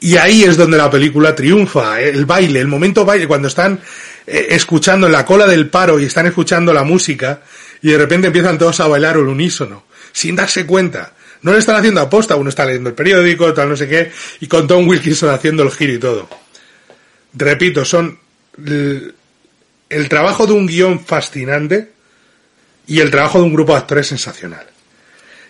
Y 0.01 0.17
ahí 0.17 0.45
es 0.45 0.57
donde 0.57 0.79
la 0.79 0.89
película 0.89 1.35
triunfa, 1.35 2.01
el 2.01 2.25
baile, 2.25 2.61
el 2.61 2.67
momento 2.67 3.05
baile, 3.05 3.29
cuando 3.29 3.49
están 3.49 3.79
eh, 4.27 4.47
escuchando 4.49 5.07
en 5.07 5.13
la 5.13 5.27
cola 5.27 5.47
del 5.47 5.69
paro 5.69 6.01
y 6.01 6.07
están 6.07 6.25
escuchando 6.25 6.73
la 6.73 6.83
música 6.83 7.43
y 7.83 7.91
de 7.91 7.99
repente 7.99 8.29
empiezan 8.29 8.57
todos 8.57 8.81
a 8.81 8.87
bailar 8.87 9.17
al 9.17 9.29
unísono, 9.29 9.85
sin 10.13 10.35
darse 10.35 10.65
cuenta. 10.65 11.13
No 11.43 11.53
le 11.53 11.59
están 11.59 11.77
haciendo 11.77 12.01
aposta, 12.01 12.37
uno 12.37 12.49
está 12.49 12.65
leyendo 12.65 12.89
el 12.89 12.95
periódico, 12.95 13.53
tal 13.53 13.69
no 13.69 13.77
sé 13.77 13.87
qué, 13.87 14.11
y 14.41 14.47
con 14.47 14.67
Tom 14.67 14.89
Wilkinson 14.89 15.29
haciendo 15.29 15.63
el 15.63 15.73
giro 15.73 15.93
y 15.93 15.99
todo. 15.99 16.42
Repito, 17.35 17.85
son 17.85 18.19
el, 18.59 20.09
trabajo 20.09 20.47
de 20.47 20.53
un 20.53 20.67
guion 20.67 21.05
fascinante 21.05 21.93
y 22.87 23.01
el 23.01 23.11
trabajo 23.11 23.39
de 23.39 23.45
un 23.45 23.53
grupo 23.55 23.73
de 23.73 23.79
actores 23.79 24.07
sensacional. 24.07 24.67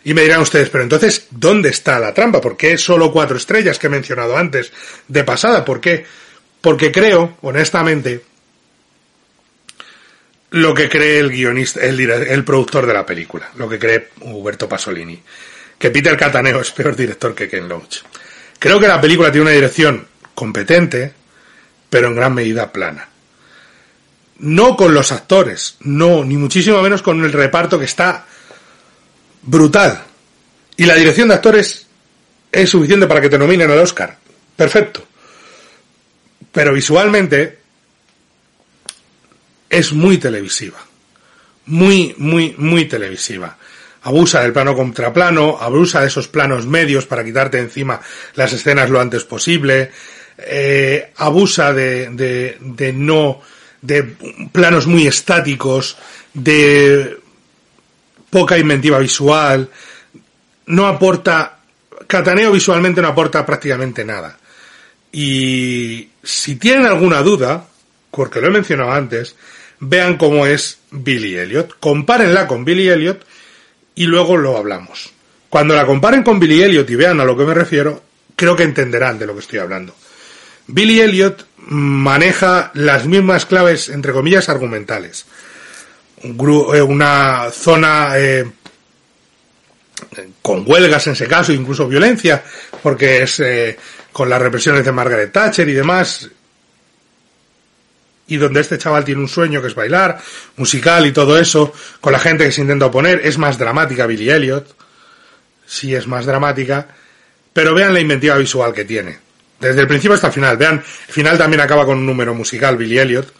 Y 0.05 0.15
me 0.15 0.23
dirán 0.23 0.41
ustedes, 0.41 0.69
pero 0.69 0.83
entonces, 0.83 1.27
¿dónde 1.31 1.69
está 1.69 1.99
la 1.99 2.13
trampa? 2.13 2.41
¿Por 2.41 2.57
qué 2.57 2.77
solo 2.77 3.13
cuatro 3.13 3.37
estrellas 3.37 3.79
que 3.79 3.87
he 3.87 3.91
mencionado 3.91 4.37
antes 4.37 4.73
de 5.07 5.25
pasada? 5.25 5.65
¿Por 5.65 5.81
qué 5.81 6.05
porque 6.63 6.93
creo, 6.93 7.37
honestamente, 7.43 8.23
lo 10.51 10.73
que 10.73 10.89
cree 10.89 11.19
el 11.19 11.31
guionista, 11.31 11.81
el, 11.81 11.99
el 12.01 12.45
productor 12.45 12.87
de 12.87 12.95
la 12.95 13.05
película, 13.05 13.51
lo 13.57 13.69
que 13.69 13.81
cree 13.81 14.11
Huberto 14.21 14.69
Pasolini, 14.69 15.21
que 15.77 15.91
Peter 15.91 16.17
Cataneo 16.17 16.61
es 16.61 16.71
peor 16.71 16.95
director 16.95 17.35
que 17.35 17.49
Ken 17.49 17.69
Loach. 17.69 18.03
Creo 18.59 18.79
que 18.79 18.87
la 18.87 19.01
película 19.01 19.33
tiene 19.33 19.47
una 19.47 19.55
dirección 19.55 20.07
competente, 20.35 21.13
pero 21.93 22.09
en 22.09 22.17
gran 22.17 22.33
medida 22.33 22.73
plana. 22.73 23.07
No 24.39 24.77
con 24.77 24.95
los 24.95 25.13
actores, 25.13 25.77
no, 25.81 26.25
ni 26.25 26.39
muchísimo 26.39 26.81
menos 26.81 27.03
con 27.03 27.23
el 27.23 27.31
reparto 27.31 27.79
que 27.79 27.85
está 27.85 28.25
brutal. 29.43 30.03
Y 30.75 30.87
la 30.87 30.95
dirección 30.95 31.29
de 31.29 31.35
actores 31.35 31.87
es 32.51 32.71
suficiente 32.71 33.07
para 33.07 33.21
que 33.21 33.29
te 33.29 33.37
nominen 33.37 33.71
al 33.71 33.79
Oscar. 33.81 34.17
Perfecto. 34.57 35.07
Pero 36.51 36.73
visualmente 36.73 37.59
es 39.69 39.93
muy 39.93 40.17
televisiva. 40.17 40.79
Muy, 41.67 42.15
muy, 42.17 42.55
muy 42.57 42.87
televisiva. 42.87 43.59
Abusa 44.05 44.41
del 44.41 44.55
plano 44.55 44.75
contra 44.75 45.13
plano, 45.13 45.59
abusa 45.61 46.01
de 46.01 46.07
esos 46.07 46.27
planos 46.27 46.67
medios 46.67 47.05
para 47.05 47.23
quitarte 47.23 47.59
encima 47.59 48.01
las 48.35 48.55
escenas 48.55 48.89
lo 48.89 48.99
antes 48.99 49.25
posible, 49.25 49.93
eh, 50.47 51.13
abusa 51.17 51.73
de, 51.73 52.11
de, 52.11 52.57
de 52.61 52.93
no, 52.93 53.41
de 53.81 54.03
planos 54.53 54.87
muy 54.87 55.07
estáticos, 55.07 55.97
de 56.35 57.19
poca 58.31 58.57
inventiva 58.57 58.99
visual, 58.99 59.69
no 60.67 60.87
aporta, 60.87 61.59
Cataneo 62.07 62.53
visualmente 62.53 63.03
no 63.03 63.09
aporta 63.09 63.45
prácticamente 63.45 64.05
nada. 64.05 64.39
Y 65.13 66.09
si 66.23 66.57
tienen 66.57 66.87
alguna 66.87 67.21
duda, 67.21 67.67
porque 68.11 68.41
lo 68.41 68.49
he 68.49 68.51
mencionado 68.51 68.93
antes, 68.93 69.37
vean 69.81 70.17
cómo 70.17 70.47
es 70.47 70.79
Billy 70.91 71.37
Elliot, 71.37 71.79
compárenla 71.81 72.47
con 72.47 72.65
Billy 72.65 72.89
Elliot 72.89 73.27
y 73.95 74.07
luego 74.07 74.37
lo 74.37 74.57
hablamos. 74.57 75.13
Cuando 75.51 75.75
la 75.75 75.85
comparen 75.85 76.23
con 76.23 76.41
Billy 76.41 76.63
Elliot 76.63 76.89
y 76.89 76.95
vean 76.95 77.21
a 77.21 77.25
lo 77.25 77.37
que 77.37 77.45
me 77.45 77.53
refiero, 77.53 78.03
creo 78.35 78.57
que 78.57 78.63
entenderán 78.63 79.19
de 79.19 79.27
lo 79.27 79.35
que 79.35 79.41
estoy 79.41 79.59
hablando. 79.59 79.95
Billy 80.67 81.01
Elliot 81.01 81.47
maneja 81.59 82.71
las 82.75 83.07
mismas 83.07 83.47
claves, 83.47 83.89
entre 83.89 84.13
comillas, 84.13 84.49
argumentales. 84.49 85.27
Eh, 86.23 86.83
una 86.83 87.51
zona 87.51 88.13
eh, 88.17 88.51
con 90.41 90.65
huelgas 90.67 91.07
en 91.07 91.15
ese 91.15 91.27
caso, 91.27 91.53
incluso 91.53 91.89
violencia, 91.89 92.43
porque 92.83 93.23
es 93.23 93.41
eh, 93.41 93.77
con 94.13 94.29
las 94.29 94.41
represiones 94.41 94.85
de 94.85 94.93
Margaret 94.93 95.33
Thatcher 95.33 95.69
y 95.69 95.73
demás, 95.73 96.29
y 98.27 98.37
donde 98.37 98.61
este 98.61 98.79
chaval 98.79 99.05
tiene 99.05 99.21
un 99.21 99.29
sueño 99.29 99.61
que 99.61 99.69
es 99.69 99.75
bailar, 99.75 100.21
musical 100.57 101.07
y 101.07 101.13
todo 101.13 101.39
eso, 101.39 101.73
con 102.01 102.13
la 102.13 102.19
gente 102.19 102.45
que 102.45 102.53
se 102.53 102.61
intenta 102.61 102.87
oponer, 102.87 103.21
es 103.25 103.39
más 103.39 103.59
dramática 103.59 104.07
Billy 104.07 104.31
Elliot, 104.31 104.77
sí 105.67 105.95
es 105.95 106.07
más 106.07 106.25
dramática, 106.25 106.89
pero 107.53 107.75
vean 107.75 107.95
la 107.95 108.01
inventiva 108.01 108.37
visual 108.37 108.73
que 108.73 108.85
tiene. 108.85 109.19
Desde 109.63 109.81
el 109.81 109.87
principio 109.87 110.17
hasta 110.17 110.27
el 110.27 110.33
final, 110.33 110.57
vean, 110.57 110.75
el 110.75 111.15
final 111.15 111.39
también 111.39 111.61
acaba 111.61 111.87
con 111.87 111.99
un 111.99 112.05
número 112.05 112.35
musical, 112.35 112.77
Billy 112.77 112.99
Elliot, 112.99 113.33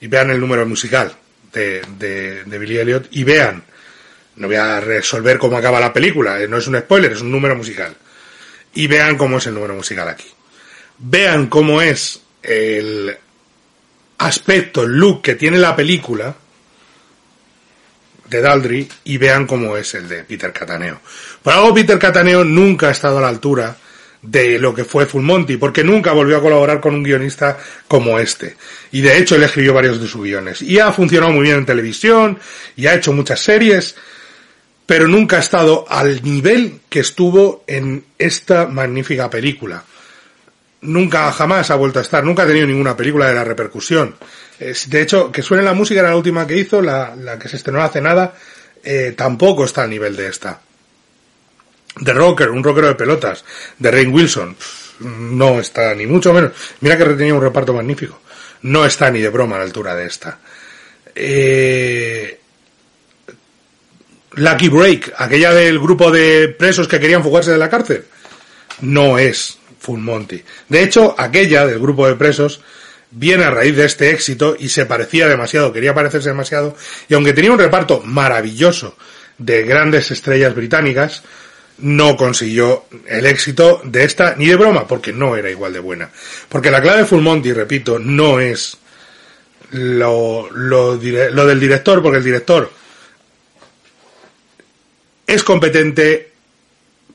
y 0.00 0.08
vean 0.08 0.30
el 0.30 0.40
número 0.40 0.66
musical 0.66 1.14
de, 1.52 1.80
de, 1.96 2.58
Billy 2.58 2.78
Elliot, 2.78 3.06
y 3.12 3.22
vean, 3.22 3.62
no 4.34 4.48
voy 4.48 4.56
a 4.56 4.80
resolver 4.80 5.38
cómo 5.38 5.56
acaba 5.56 5.78
la 5.78 5.92
película, 5.92 6.40
eh, 6.40 6.48
no 6.48 6.56
es 6.56 6.66
un 6.66 6.76
spoiler, 6.76 7.12
es 7.12 7.20
un 7.20 7.30
número 7.30 7.54
musical. 7.54 7.96
Y 8.74 8.88
vean 8.88 9.16
cómo 9.16 9.38
es 9.38 9.46
el 9.46 9.54
número 9.54 9.74
musical 9.74 10.08
aquí. 10.08 10.26
Vean 10.98 11.46
cómo 11.46 11.80
es 11.80 12.20
el 12.42 13.16
aspecto, 14.18 14.82
el 14.82 14.90
look 14.90 15.22
que 15.22 15.36
tiene 15.36 15.58
la 15.58 15.76
película 15.76 16.34
de 18.28 18.40
Daldry 18.40 18.88
y 19.04 19.18
vean 19.18 19.46
cómo 19.46 19.76
es 19.76 19.94
el 19.94 20.08
de 20.08 20.24
Peter 20.24 20.52
Cataneo. 20.52 21.00
Por 21.44 21.52
algo 21.52 21.72
Peter 21.72 21.98
Cataneo 21.98 22.42
nunca 22.42 22.88
ha 22.88 22.90
estado 22.90 23.18
a 23.18 23.20
la 23.20 23.28
altura 23.28 23.76
de 24.22 24.58
lo 24.58 24.74
que 24.74 24.84
fue 24.84 25.06
Full 25.06 25.22
Monty, 25.22 25.56
porque 25.56 25.82
nunca 25.82 26.12
volvió 26.12 26.36
a 26.36 26.42
colaborar 26.42 26.80
con 26.80 26.94
un 26.94 27.02
guionista 27.02 27.58
como 27.88 28.18
este. 28.18 28.56
Y 28.92 29.00
de 29.00 29.18
hecho 29.18 29.36
él 29.36 29.42
escribió 29.42 29.74
varios 29.74 30.00
de 30.00 30.08
sus 30.08 30.22
guiones. 30.22 30.62
Y 30.62 30.78
ha 30.78 30.92
funcionado 30.92 31.32
muy 31.32 31.44
bien 31.44 31.58
en 31.58 31.66
televisión, 31.66 32.38
y 32.76 32.86
ha 32.86 32.94
hecho 32.94 33.12
muchas 33.12 33.40
series, 33.40 33.96
pero 34.86 35.08
nunca 35.08 35.36
ha 35.36 35.40
estado 35.40 35.84
al 35.88 36.22
nivel 36.22 36.80
que 36.88 37.00
estuvo 37.00 37.64
en 37.66 38.04
esta 38.18 38.66
magnífica 38.66 39.30
película 39.30 39.84
nunca 40.82 41.30
jamás 41.32 41.70
ha 41.70 41.76
vuelto 41.76 41.98
a 41.98 42.02
estar, 42.02 42.24
nunca 42.24 42.42
ha 42.42 42.46
tenido 42.46 42.66
ninguna 42.66 42.96
película 42.96 43.28
de 43.28 43.34
la 43.34 43.44
repercusión. 43.44 44.16
de 44.58 45.02
hecho, 45.02 45.30
que 45.32 45.42
suene 45.42 45.62
la 45.62 45.72
música 45.72 46.00
era 46.00 46.10
la 46.10 46.16
última 46.16 46.46
que 46.46 46.56
hizo, 46.56 46.82
la, 46.82 47.14
la 47.16 47.38
que 47.38 47.48
se 47.48 47.56
estrenó 47.56 47.82
hace 47.82 48.00
nada, 48.00 48.34
eh, 48.82 49.14
tampoco 49.16 49.64
está 49.64 49.82
al 49.82 49.90
nivel 49.90 50.16
de 50.16 50.28
esta. 50.28 50.60
The 52.04 52.12
Rocker, 52.12 52.50
un 52.50 52.62
rockero 52.62 52.88
de 52.88 52.94
pelotas, 52.94 53.44
de 53.78 53.90
Rain 53.90 54.12
Wilson, 54.12 54.56
no 55.00 55.58
está 55.60 55.94
ni 55.94 56.06
mucho 56.06 56.32
menos. 56.32 56.52
Mira 56.80 56.96
que 56.96 57.04
tenía 57.04 57.34
un 57.34 57.42
reparto 57.42 57.72
magnífico. 57.74 58.20
No 58.62 58.84
está 58.84 59.10
ni 59.10 59.20
de 59.20 59.28
broma 59.30 59.56
a 59.56 59.60
la 59.60 59.64
altura 59.64 59.94
de 59.94 60.06
esta. 60.06 60.38
Eh, 61.14 62.38
Lucky 64.32 64.68
Break, 64.68 65.14
aquella 65.16 65.52
del 65.52 65.78
grupo 65.78 66.10
de 66.10 66.48
presos 66.48 66.86
que 66.86 67.00
querían 67.00 67.22
fugarse 67.22 67.50
de 67.50 67.58
la 67.58 67.70
cárcel, 67.70 68.04
no 68.82 69.18
es 69.18 69.58
Full 69.80 70.00
Monty. 70.00 70.42
De 70.68 70.82
hecho, 70.82 71.14
aquella 71.18 71.66
del 71.66 71.80
grupo 71.80 72.06
de 72.06 72.14
presos 72.14 72.60
viene 73.10 73.44
a 73.44 73.50
raíz 73.50 73.74
de 73.76 73.86
este 73.86 74.10
éxito 74.10 74.54
y 74.58 74.68
se 74.68 74.86
parecía 74.86 75.26
demasiado, 75.26 75.72
quería 75.72 75.94
parecerse 75.94 76.28
demasiado, 76.28 76.76
y 77.08 77.14
aunque 77.14 77.32
tenía 77.32 77.52
un 77.52 77.58
reparto 77.58 78.02
maravilloso 78.04 78.96
de 79.38 79.64
grandes 79.64 80.10
estrellas 80.10 80.54
británicas, 80.54 81.22
no 81.82 82.16
consiguió 82.16 82.84
el 83.06 83.26
éxito 83.26 83.80
de 83.84 84.04
esta 84.04 84.34
ni 84.36 84.46
de 84.46 84.56
broma, 84.56 84.86
porque 84.86 85.12
no 85.12 85.36
era 85.36 85.50
igual 85.50 85.72
de 85.72 85.80
buena. 85.80 86.10
Porque 86.48 86.70
la 86.70 86.80
clave 86.80 87.00
de 87.00 87.06
Full 87.06 87.22
Monty, 87.22 87.52
repito, 87.52 87.98
no 87.98 88.40
es 88.40 88.78
lo, 89.70 90.50
lo, 90.50 90.96
del 90.96 91.60
director, 91.60 92.02
porque 92.02 92.18
el 92.18 92.24
director 92.24 92.70
es 95.26 95.44
competente, 95.44 96.32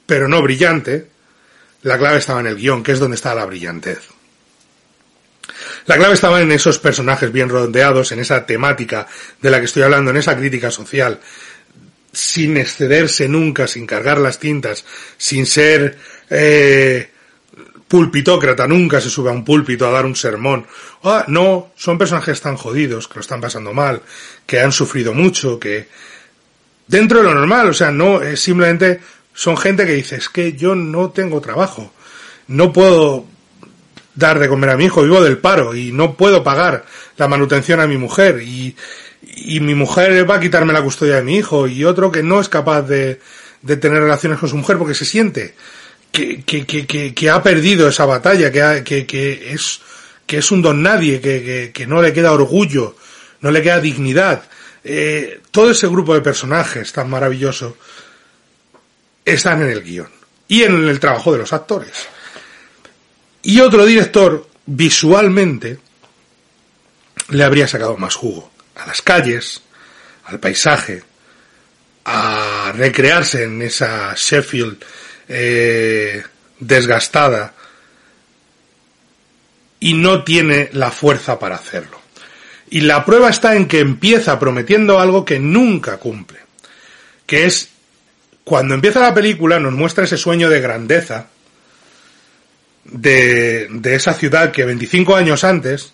pero 0.06 0.28
no 0.28 0.42
brillante, 0.42 1.08
la 1.82 1.98
clave 1.98 2.20
estaba 2.20 2.40
en 2.40 2.48
el 2.48 2.56
guion, 2.56 2.84
que 2.84 2.94
es 2.94 3.00
donde 3.00 3.16
está 3.16 3.36
la 3.36 3.46
brillantez. 3.46 4.00
La 5.86 5.98
clave 5.98 6.14
estaba 6.14 6.42
en 6.42 6.52
esos 6.52 6.80
personajes 6.80 7.32
bien 7.32 7.50
rodeados, 7.50 8.12
en 8.12 8.20
esa 8.20 8.46
temática 8.46 9.08
de 9.42 9.52
la 9.52 9.60
que 9.60 9.66
estoy 9.66 9.84
hablando, 9.84 10.12
en 10.12 10.18
esa 10.18 10.36
crítica 10.36 10.72
social, 10.72 11.20
sin 12.16 12.58
excederse 12.58 13.28
nunca, 13.28 13.68
sin 13.68 13.86
cargar 13.86 14.20
las 14.20 14.40
tintas, 14.40 14.86
sin 15.18 15.46
ser 15.46 15.98
eh, 16.30 17.10
pulpitócrata, 17.88 18.68
nunca 18.68 19.00
se 19.00 19.10
sube 19.10 19.30
a 19.30 19.34
un 19.34 19.46
púlpito 19.46 19.88
a 19.88 19.92
dar 19.92 20.06
un 20.06 20.16
sermón. 20.16 20.66
Ah, 21.04 21.26
no, 21.28 21.72
son 21.76 21.98
personajes 21.98 22.42
tan 22.42 22.58
jodidos, 22.58 23.08
que 23.08 23.16
lo 23.16 23.22
están 23.22 23.42
pasando 23.42 23.74
mal, 23.74 24.02
que 24.46 24.60
han 24.60 24.72
sufrido 24.72 25.14
mucho, 25.14 25.60
que 25.60 25.88
dentro 26.88 27.20
de 27.20 27.26
lo 27.26 27.36
normal, 27.36 27.70
o 27.70 27.74
sea, 27.74 27.92
no 27.92 28.22
es 28.22 28.40
simplemente 28.40 29.00
son 29.34 29.58
gente 29.58 29.86
que 29.86 29.94
dice, 29.94 30.16
es 30.16 30.30
que 30.30 30.54
yo 30.54 30.76
no 30.76 31.10
tengo 31.10 31.42
trabajo, 31.42 31.92
no 32.48 32.72
puedo 32.72 33.26
dar 34.16 34.40
de 34.40 34.48
comer 34.48 34.70
a 34.70 34.78
mi 34.78 34.86
hijo, 34.86 35.04
vivo 35.04 35.22
del 35.22 35.38
paro 35.38 35.76
y 35.76 35.92
no 35.92 36.16
puedo 36.16 36.42
pagar 36.42 36.86
la 37.18 37.28
manutención 37.28 37.82
a 37.82 37.88
mi 37.88 37.98
mujer 37.98 38.42
y, 38.42 38.76
y 39.36 39.60
mi 39.60 39.76
mujer 39.76 40.30
va 40.30 40.36
a 40.36 40.40
quitarme 40.40 40.74
la 40.74 40.82
custodia 40.82 41.16
de 41.16 41.24
mi 41.24 41.38
hijo 41.38 41.68
y 41.68 41.84
otro 41.84 42.12
que 42.12 42.24
no 42.24 42.40
es 42.40 42.50
capaz 42.50 42.84
de, 42.84 43.20
de 43.62 43.78
tener 43.78 44.02
relaciones 44.02 44.40
con 44.40 44.50
su 44.50 44.58
mujer 44.58 44.78
porque 44.78 44.94
se 44.94 45.06
siente 45.06 45.56
que, 46.12 46.44
que, 46.44 46.66
que, 46.66 47.14
que 47.14 47.30
ha 47.30 47.44
perdido 47.44 47.88
esa 47.88 48.06
batalla, 48.06 48.52
que, 48.52 48.84
que, 48.84 49.06
que, 49.06 49.54
es, 49.54 49.82
que 50.26 50.38
es 50.38 50.52
un 50.52 50.62
don 50.62 50.82
nadie, 50.82 51.20
que, 51.20 51.72
que, 51.74 51.88
no 51.88 52.02
le 52.02 52.14
queda 52.14 52.32
orgullo, 52.32 52.96
no 53.42 53.52
le 53.52 53.62
queda 53.62 53.82
dignidad. 53.82 54.44
Eh, 54.84 55.42
todo 55.52 55.72
ese 55.72 55.88
grupo 55.88 56.14
de 56.14 56.22
personajes 56.22 56.94
tan 56.94 57.10
maravilloso 57.10 57.76
están 59.26 59.62
en 59.64 59.70
el 59.70 59.84
guion 59.84 60.10
y 60.48 60.64
en 60.64 60.88
el 60.88 61.00
trabajo 61.00 61.34
de 61.34 61.40
los 61.40 61.52
actores. 61.52 62.08
Y 63.42 63.60
otro 63.60 63.86
director, 63.86 64.48
visualmente, 64.66 65.80
le 67.30 67.44
habría 67.44 67.68
sacado 67.68 67.98
más 67.98 68.16
jugo 68.16 68.55
a 68.76 68.88
las 68.88 69.02
calles, 69.02 69.62
al 70.26 70.40
paisaje, 70.40 71.04
a 72.06 72.72
recrearse 72.76 73.44
en 73.44 73.62
esa 73.62 74.14
Sheffield 74.16 74.84
eh, 75.28 76.24
desgastada 76.60 77.54
y 79.80 79.94
no 79.94 80.24
tiene 80.24 80.70
la 80.74 80.92
fuerza 80.92 81.40
para 81.40 81.56
hacerlo. 81.56 82.00
Y 82.70 82.82
la 82.82 83.06
prueba 83.06 83.30
está 83.30 83.56
en 83.56 83.68
que 83.68 83.80
empieza 83.80 84.40
prometiendo 84.40 85.00
algo 85.00 85.24
que 85.26 85.40
nunca 85.40 85.98
cumple, 85.98 86.40
que 87.26 87.46
es 87.46 87.70
cuando 88.44 88.76
empieza 88.76 89.00
la 89.00 89.14
película 89.14 89.60
nos 89.60 89.74
muestra 89.74 90.04
ese 90.04 90.18
sueño 90.18 90.50
de 90.50 90.62
grandeza 90.62 91.28
de, 92.84 93.68
de 93.70 93.96
esa 93.96 94.14
ciudad 94.14 94.52
que 94.52 94.66
25 94.66 95.16
años 95.16 95.44
antes, 95.44 95.92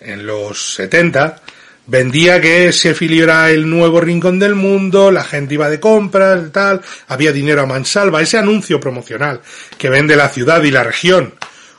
en 0.00 0.26
los 0.26 0.74
70, 0.74 1.42
vendía 1.86 2.40
que 2.40 2.70
Sheffield 2.72 3.22
era 3.22 3.50
el 3.50 3.68
nuevo 3.68 4.00
rincón 4.00 4.38
del 4.38 4.54
mundo, 4.54 5.10
la 5.10 5.24
gente 5.24 5.54
iba 5.54 5.68
de 5.68 5.80
compras, 5.80 6.50
tal, 6.52 6.80
había 7.08 7.32
dinero 7.32 7.62
a 7.62 7.66
mansalva, 7.66 8.22
ese 8.22 8.38
anuncio 8.38 8.80
promocional 8.80 9.40
que 9.76 9.90
vende 9.90 10.16
la 10.16 10.28
ciudad 10.28 10.62
y 10.62 10.70
la 10.70 10.84
región 10.84 11.34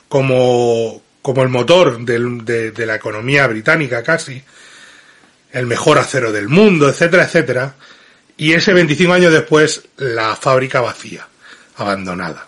como, 0.08 1.02
como 1.22 1.42
el 1.42 1.48
motor 1.48 2.04
de, 2.04 2.70
de 2.70 2.86
la 2.86 2.94
economía 2.94 3.46
británica 3.46 4.02
casi, 4.02 4.42
el 5.52 5.66
mejor 5.66 5.98
acero 5.98 6.32
del 6.32 6.48
mundo, 6.48 6.88
etcétera, 6.88 7.24
etcétera, 7.24 7.74
y 8.36 8.52
ese 8.52 8.72
25 8.72 9.12
años 9.12 9.32
después 9.32 9.82
la 9.96 10.36
fábrica 10.36 10.80
vacía, 10.80 11.26
abandonada. 11.76 12.46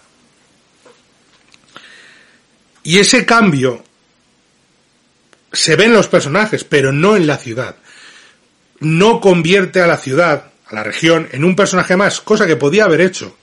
Y 2.82 2.98
ese 2.98 3.26
cambio 3.26 3.84
se 5.52 5.76
ve 5.76 5.84
en 5.84 5.92
los 5.92 6.08
personajes, 6.08 6.64
pero 6.64 6.92
no 6.92 7.16
en 7.16 7.26
la 7.26 7.38
ciudad. 7.38 7.76
No 8.80 9.20
convierte 9.20 9.80
a 9.80 9.86
la 9.86 9.96
ciudad, 9.96 10.50
a 10.66 10.74
la 10.74 10.84
región, 10.84 11.28
en 11.32 11.44
un 11.44 11.56
personaje 11.56 11.96
más, 11.96 12.20
cosa 12.20 12.46
que 12.46 12.56
podía 12.56 12.84
haber 12.84 13.00
hecho 13.00 13.36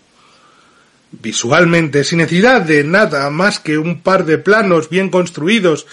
visualmente, 1.22 2.04
sin 2.04 2.20
necesidad 2.20 2.62
de 2.62 2.84
nada 2.84 3.30
más 3.30 3.60
que 3.60 3.78
un 3.78 4.02
par 4.02 4.26
de 4.26 4.38
planos 4.38 4.90
bien 4.90 5.10
construidos 5.10 5.86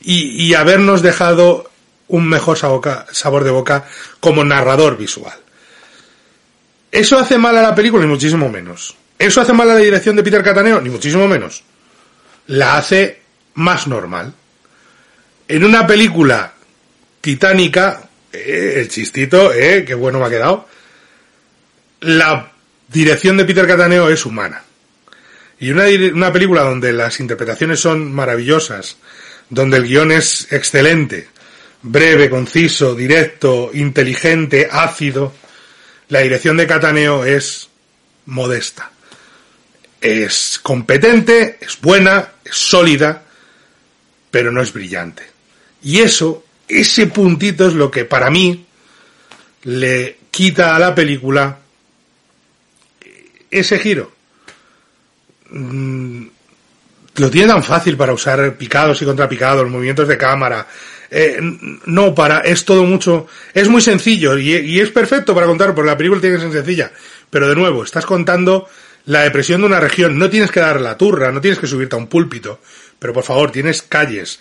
y, 0.00 0.52
habernos 0.54 1.02
dejado 1.02 1.70
un 2.08 2.28
mejor 2.28 2.58
sabor 2.58 3.44
de 3.44 3.50
boca 3.50 3.86
como 4.20 4.44
narrador 4.44 4.98
visual. 4.98 5.38
¿Eso 6.90 7.18
hace 7.18 7.38
mal 7.38 7.56
a 7.56 7.62
la 7.62 7.74
película? 7.74 8.04
Ni 8.04 8.10
muchísimo 8.10 8.48
menos. 8.48 8.96
¿Eso 9.18 9.40
hace 9.40 9.52
mal 9.52 9.70
a 9.70 9.74
la 9.74 9.80
dirección 9.80 10.16
de 10.16 10.22
Peter 10.22 10.42
Cataneo? 10.42 10.80
Ni 10.80 10.90
muchísimo 10.90 11.28
menos. 11.28 11.62
La 12.48 12.76
hace 12.76 13.22
más 13.54 13.86
normal. 13.86 14.34
En 15.52 15.64
una 15.64 15.86
película 15.86 16.50
titánica, 17.20 18.08
eh, 18.32 18.76
el 18.76 18.88
chistito, 18.88 19.52
eh, 19.52 19.84
qué 19.84 19.92
bueno 19.92 20.18
me 20.18 20.24
ha 20.24 20.30
quedado, 20.30 20.66
la 22.00 22.52
dirección 22.88 23.36
de 23.36 23.44
Peter 23.44 23.66
Cataneo 23.66 24.08
es 24.08 24.24
humana. 24.24 24.62
Y 25.60 25.68
una, 25.70 25.84
una 26.14 26.32
película 26.32 26.62
donde 26.62 26.94
las 26.94 27.20
interpretaciones 27.20 27.80
son 27.80 28.14
maravillosas, 28.14 28.96
donde 29.50 29.76
el 29.76 29.84
guion 29.84 30.12
es 30.12 30.50
excelente, 30.50 31.28
breve, 31.82 32.30
conciso, 32.30 32.94
directo, 32.94 33.72
inteligente, 33.74 34.70
ácido, 34.72 35.34
la 36.08 36.20
dirección 36.20 36.56
de 36.56 36.66
Cataneo 36.66 37.26
es 37.26 37.68
modesta. 38.24 38.90
Es 40.00 40.58
competente, 40.62 41.58
es 41.60 41.78
buena, 41.78 42.26
es 42.42 42.56
sólida, 42.56 43.22
pero 44.30 44.50
no 44.50 44.62
es 44.62 44.72
brillante. 44.72 45.31
Y 45.82 46.00
eso, 46.00 46.44
ese 46.68 47.06
puntito 47.08 47.66
es 47.66 47.74
lo 47.74 47.90
que 47.90 48.04
para 48.04 48.30
mí 48.30 48.66
le 49.64 50.18
quita 50.30 50.74
a 50.74 50.78
la 50.78 50.94
película 50.94 51.58
ese 53.50 53.78
giro. 53.78 54.12
Mm, 55.50 56.26
lo 57.16 57.30
tiene 57.30 57.48
tan 57.48 57.62
fácil 57.62 57.96
para 57.96 58.12
usar 58.12 58.56
picados 58.56 59.02
y 59.02 59.04
contrapicados, 59.04 59.68
movimientos 59.68 60.08
de 60.08 60.16
cámara. 60.16 60.66
Eh, 61.10 61.38
no, 61.84 62.14
para, 62.14 62.40
es 62.40 62.64
todo 62.64 62.84
mucho, 62.84 63.26
es 63.52 63.68
muy 63.68 63.82
sencillo 63.82 64.38
y, 64.38 64.54
y, 64.56 64.80
es 64.80 64.88
perfecto 64.88 65.34
para 65.34 65.46
contar, 65.46 65.74
porque 65.74 65.90
la 65.90 65.96
película 65.96 66.22
tiene 66.22 66.36
que 66.36 66.42
ser 66.42 66.52
sencilla. 66.52 66.90
Pero 67.28 67.48
de 67.48 67.54
nuevo, 67.54 67.84
estás 67.84 68.06
contando 68.06 68.66
la 69.04 69.22
depresión 69.22 69.60
de 69.60 69.66
una 69.66 69.80
región, 69.80 70.18
no 70.18 70.30
tienes 70.30 70.50
que 70.50 70.60
dar 70.60 70.80
la 70.80 70.96
turra, 70.96 71.30
no 71.30 71.40
tienes 71.40 71.58
que 71.58 71.66
subirte 71.66 71.96
a 71.96 71.98
un 71.98 72.06
púlpito, 72.06 72.60
pero 72.98 73.12
por 73.12 73.24
favor, 73.24 73.50
tienes 73.50 73.82
calles, 73.82 74.40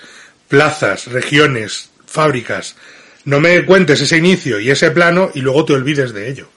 plazas, 0.51 1.07
regiones, 1.07 1.89
fábricas. 2.05 2.75
No 3.23 3.39
me 3.39 3.65
cuentes 3.65 4.01
ese 4.01 4.17
inicio 4.17 4.59
y 4.59 4.69
ese 4.69 4.91
plano 4.91 5.31
y 5.33 5.39
luego 5.39 5.63
te 5.63 5.73
olvides 5.73 6.13
de 6.13 6.29
ello. 6.29 6.49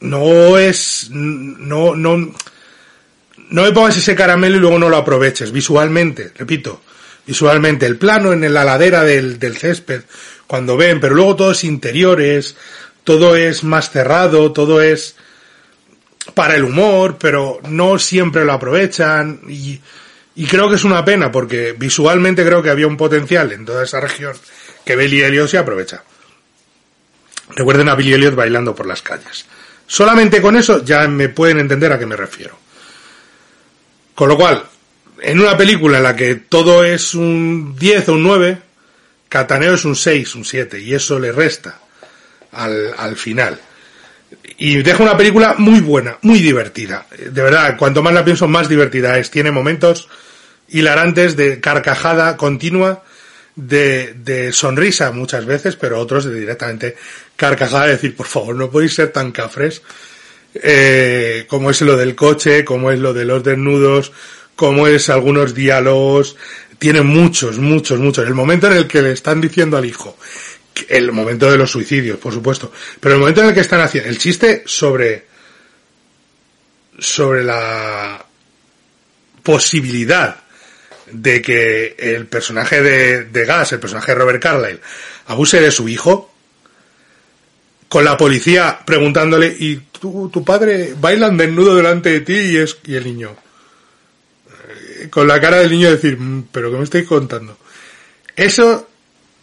No 0.00 0.58
es, 0.58 1.08
no, 1.10 1.96
no, 1.96 2.16
no 2.18 3.62
me 3.62 3.72
pongas 3.72 3.96
ese 3.96 4.14
caramelo 4.14 4.56
y 4.56 4.60
luego 4.60 4.78
no 4.78 4.90
lo 4.90 4.98
aproveches 4.98 5.52
visualmente, 5.52 6.32
repito, 6.36 6.82
visualmente. 7.26 7.86
El 7.86 7.96
plano 7.96 8.34
en 8.34 8.52
la 8.52 8.64
ladera 8.64 9.02
del, 9.02 9.38
césped, 9.56 10.02
cuando 10.46 10.76
ven, 10.76 11.00
pero 11.00 11.14
luego 11.14 11.34
todo 11.34 11.52
es 11.52 11.64
interiores, 11.64 12.56
todo 13.04 13.36
es 13.36 13.64
más 13.64 13.88
cerrado, 13.88 14.52
todo 14.52 14.82
es 14.82 15.16
para 16.34 16.56
el 16.56 16.64
humor, 16.64 17.16
pero 17.18 17.60
no 17.70 17.98
siempre 17.98 18.44
lo 18.44 18.52
aprovechan 18.52 19.40
y 19.48 19.80
y 20.36 20.46
creo 20.46 20.68
que 20.68 20.76
es 20.76 20.84
una 20.84 21.04
pena 21.04 21.30
porque 21.30 21.72
visualmente 21.72 22.44
creo 22.44 22.62
que 22.62 22.70
había 22.70 22.86
un 22.86 22.96
potencial 22.96 23.52
en 23.52 23.64
toda 23.64 23.84
esa 23.84 24.00
región 24.00 24.36
que 24.84 24.96
Billy 24.96 25.22
Elliot 25.22 25.48
se 25.48 25.58
aprovecha. 25.58 26.02
Recuerden 27.50 27.88
a 27.88 27.94
Billy 27.94 28.14
Elliot 28.14 28.34
bailando 28.34 28.74
por 28.74 28.86
las 28.86 29.02
calles. 29.02 29.46
Solamente 29.86 30.40
con 30.40 30.56
eso 30.56 30.84
ya 30.84 31.06
me 31.08 31.28
pueden 31.28 31.60
entender 31.60 31.92
a 31.92 31.98
qué 31.98 32.06
me 32.06 32.16
refiero. 32.16 32.58
Con 34.14 34.28
lo 34.28 34.36
cual, 34.36 34.64
en 35.20 35.40
una 35.40 35.56
película 35.56 35.98
en 35.98 36.04
la 36.04 36.16
que 36.16 36.36
todo 36.36 36.84
es 36.84 37.14
un 37.14 37.76
10 37.76 38.08
o 38.08 38.12
un 38.14 38.22
9, 38.22 38.58
Cataneo 39.28 39.74
es 39.74 39.84
un 39.84 39.96
6, 39.96 40.34
un 40.36 40.44
7, 40.44 40.80
y 40.80 40.94
eso 40.94 41.18
le 41.18 41.32
resta 41.32 41.80
al, 42.52 42.94
al 42.96 43.16
final. 43.16 43.60
Y 44.56 44.82
deja 44.82 45.02
una 45.02 45.16
película 45.16 45.54
muy 45.58 45.80
buena, 45.80 46.18
muy 46.22 46.38
divertida. 46.38 47.06
De 47.18 47.42
verdad, 47.42 47.76
cuanto 47.76 48.02
más 48.02 48.14
la 48.14 48.24
pienso, 48.24 48.46
más 48.46 48.68
divertida 48.68 49.18
es. 49.18 49.30
Tiene 49.30 49.50
momentos 49.50 50.08
hilarantes 50.68 51.36
de 51.36 51.60
carcajada 51.60 52.36
continua, 52.36 53.02
de, 53.56 54.14
de 54.14 54.52
sonrisa 54.52 55.12
muchas 55.12 55.44
veces, 55.46 55.76
pero 55.76 55.98
otros 55.98 56.24
de 56.24 56.34
directamente 56.34 56.96
carcajada, 57.36 57.86
de 57.86 57.92
decir, 57.92 58.16
por 58.16 58.26
favor, 58.26 58.54
no 58.56 58.70
podéis 58.70 58.94
ser 58.94 59.12
tan 59.12 59.32
cafres, 59.32 59.82
eh, 60.54 61.46
como 61.48 61.70
es 61.70 61.80
lo 61.82 61.96
del 61.96 62.14
coche, 62.14 62.64
como 62.64 62.90
es 62.90 62.98
lo 62.98 63.12
de 63.12 63.24
los 63.24 63.42
desnudos, 63.42 64.12
como 64.56 64.86
es 64.86 65.08
algunos 65.10 65.54
diálogos, 65.54 66.36
tiene 66.78 67.02
muchos, 67.02 67.58
muchos, 67.58 67.98
muchos. 67.98 68.26
El 68.26 68.34
momento 68.34 68.66
en 68.70 68.76
el 68.76 68.86
que 68.86 69.02
le 69.02 69.12
están 69.12 69.40
diciendo 69.40 69.76
al 69.76 69.84
hijo, 69.84 70.16
el 70.88 71.12
momento 71.12 71.50
de 71.50 71.56
los 71.56 71.70
suicidios, 71.70 72.18
por 72.18 72.32
supuesto, 72.32 72.72
pero 73.00 73.14
el 73.14 73.20
momento 73.20 73.42
en 73.42 73.48
el 73.48 73.54
que 73.54 73.60
están 73.60 73.80
haciendo, 73.80 74.10
el 74.10 74.18
chiste 74.18 74.62
sobre, 74.66 75.26
sobre 76.98 77.44
la 77.44 78.24
posibilidad 79.42 80.42
de 81.10 81.42
que 81.42 81.94
el 81.98 82.26
personaje 82.26 82.82
de, 82.82 83.24
de 83.24 83.44
Gas, 83.44 83.72
el 83.72 83.80
personaje 83.80 84.12
de 84.12 84.18
Robert 84.18 84.42
Carlyle, 84.42 84.80
abuse 85.26 85.60
de 85.60 85.70
su 85.70 85.88
hijo, 85.88 86.34
con 87.88 88.04
la 88.04 88.16
policía 88.16 88.80
preguntándole, 88.84 89.54
¿y 89.56 89.76
tu, 89.76 90.28
tu 90.28 90.44
padre 90.44 90.94
bailan 90.98 91.36
desnudo 91.36 91.76
delante 91.76 92.10
de 92.10 92.20
ti? 92.22 92.34
Y, 92.34 92.56
es, 92.56 92.78
y 92.84 92.96
el 92.96 93.04
niño, 93.04 93.36
eh, 94.48 95.08
con 95.10 95.28
la 95.28 95.40
cara 95.40 95.58
del 95.58 95.70
niño 95.70 95.90
decir, 95.90 96.18
mm, 96.18 96.48
¿pero 96.50 96.72
qué 96.72 96.76
me 96.76 96.84
estáis 96.84 97.06
contando? 97.06 97.56
Eso, 98.34 98.88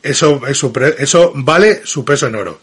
eso, 0.03 0.41
eso, 0.47 0.71
eso 0.97 1.31
vale 1.35 1.81
su 1.85 2.03
peso 2.03 2.27
en 2.27 2.35
oro. 2.35 2.59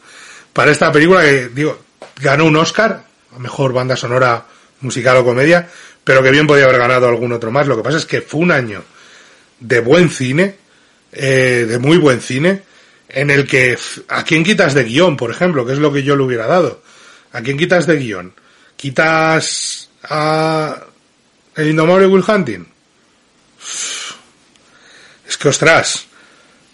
Para 0.53 0.73
esta 0.73 0.91
película 0.91 1.23
que, 1.23 1.49
digo, 1.49 1.79
ganó 2.21 2.45
un 2.47 2.57
Oscar, 2.57 3.05
a 3.35 3.39
mejor 3.39 3.73
banda 3.73 3.97
sonora 3.97 4.47
musical 4.81 5.19
o 5.19 5.25
comedia, 5.25 5.69
pero 6.03 6.23
que 6.23 6.31
bien 6.31 6.47
podía 6.47 6.65
haber 6.65 6.79
ganado 6.79 7.09
algún 7.09 7.33
otro 7.33 7.51
más. 7.51 7.67
Lo 7.67 7.77
que 7.77 7.83
pasa 7.83 7.99
es 7.99 8.07
que 8.07 8.23
fue 8.23 8.41
un 8.41 8.51
año 8.51 8.83
de 9.61 9.81
buen 9.81 10.11
cine, 10.11 10.57
eh, 11.13 11.67
de 11.69 11.79
muy 11.79 11.99
buen 11.99 12.21
cine, 12.21 12.63
en 13.09 13.31
el 13.31 13.47
que 13.47 13.79
a 14.09 14.25
quién 14.25 14.45
quitas 14.45 14.75
de 14.75 14.85
guion, 14.85 15.17
por 15.17 15.31
ejemplo, 15.31 15.65
que 15.65 15.73
es 15.73 15.79
lo 15.79 15.93
que 15.93 16.03
yo 16.03 16.17
le 16.17 16.23
hubiera 16.23 16.47
dado. 16.47 16.83
¿A 17.33 17.43
quién 17.43 17.59
quitas 17.59 17.87
de 17.87 17.97
guion? 17.97 18.35
¿Quitas 18.77 19.91
a 20.05 20.85
el 21.57 21.69
indomable 21.69 22.07
Will 22.07 22.25
Hunting? 22.27 22.67
Es 25.27 25.37
que 25.37 25.49
ostras, 25.49 26.08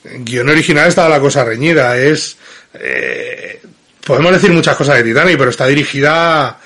en 0.05 0.25
guion 0.25 0.49
original 0.49 0.89
estaba 0.89 1.09
la 1.09 1.21
cosa 1.21 1.45
reñida, 1.45 1.97
es 1.97 2.37
eh, 2.75 3.61
podemos 4.05 4.33
decir 4.33 4.51
muchas 4.53 4.77
cosas 4.77 4.97
de 4.97 5.05
Titanic, 5.05 5.39
pero 5.39 5.51
está 5.51 5.67
dirigida 5.67 6.59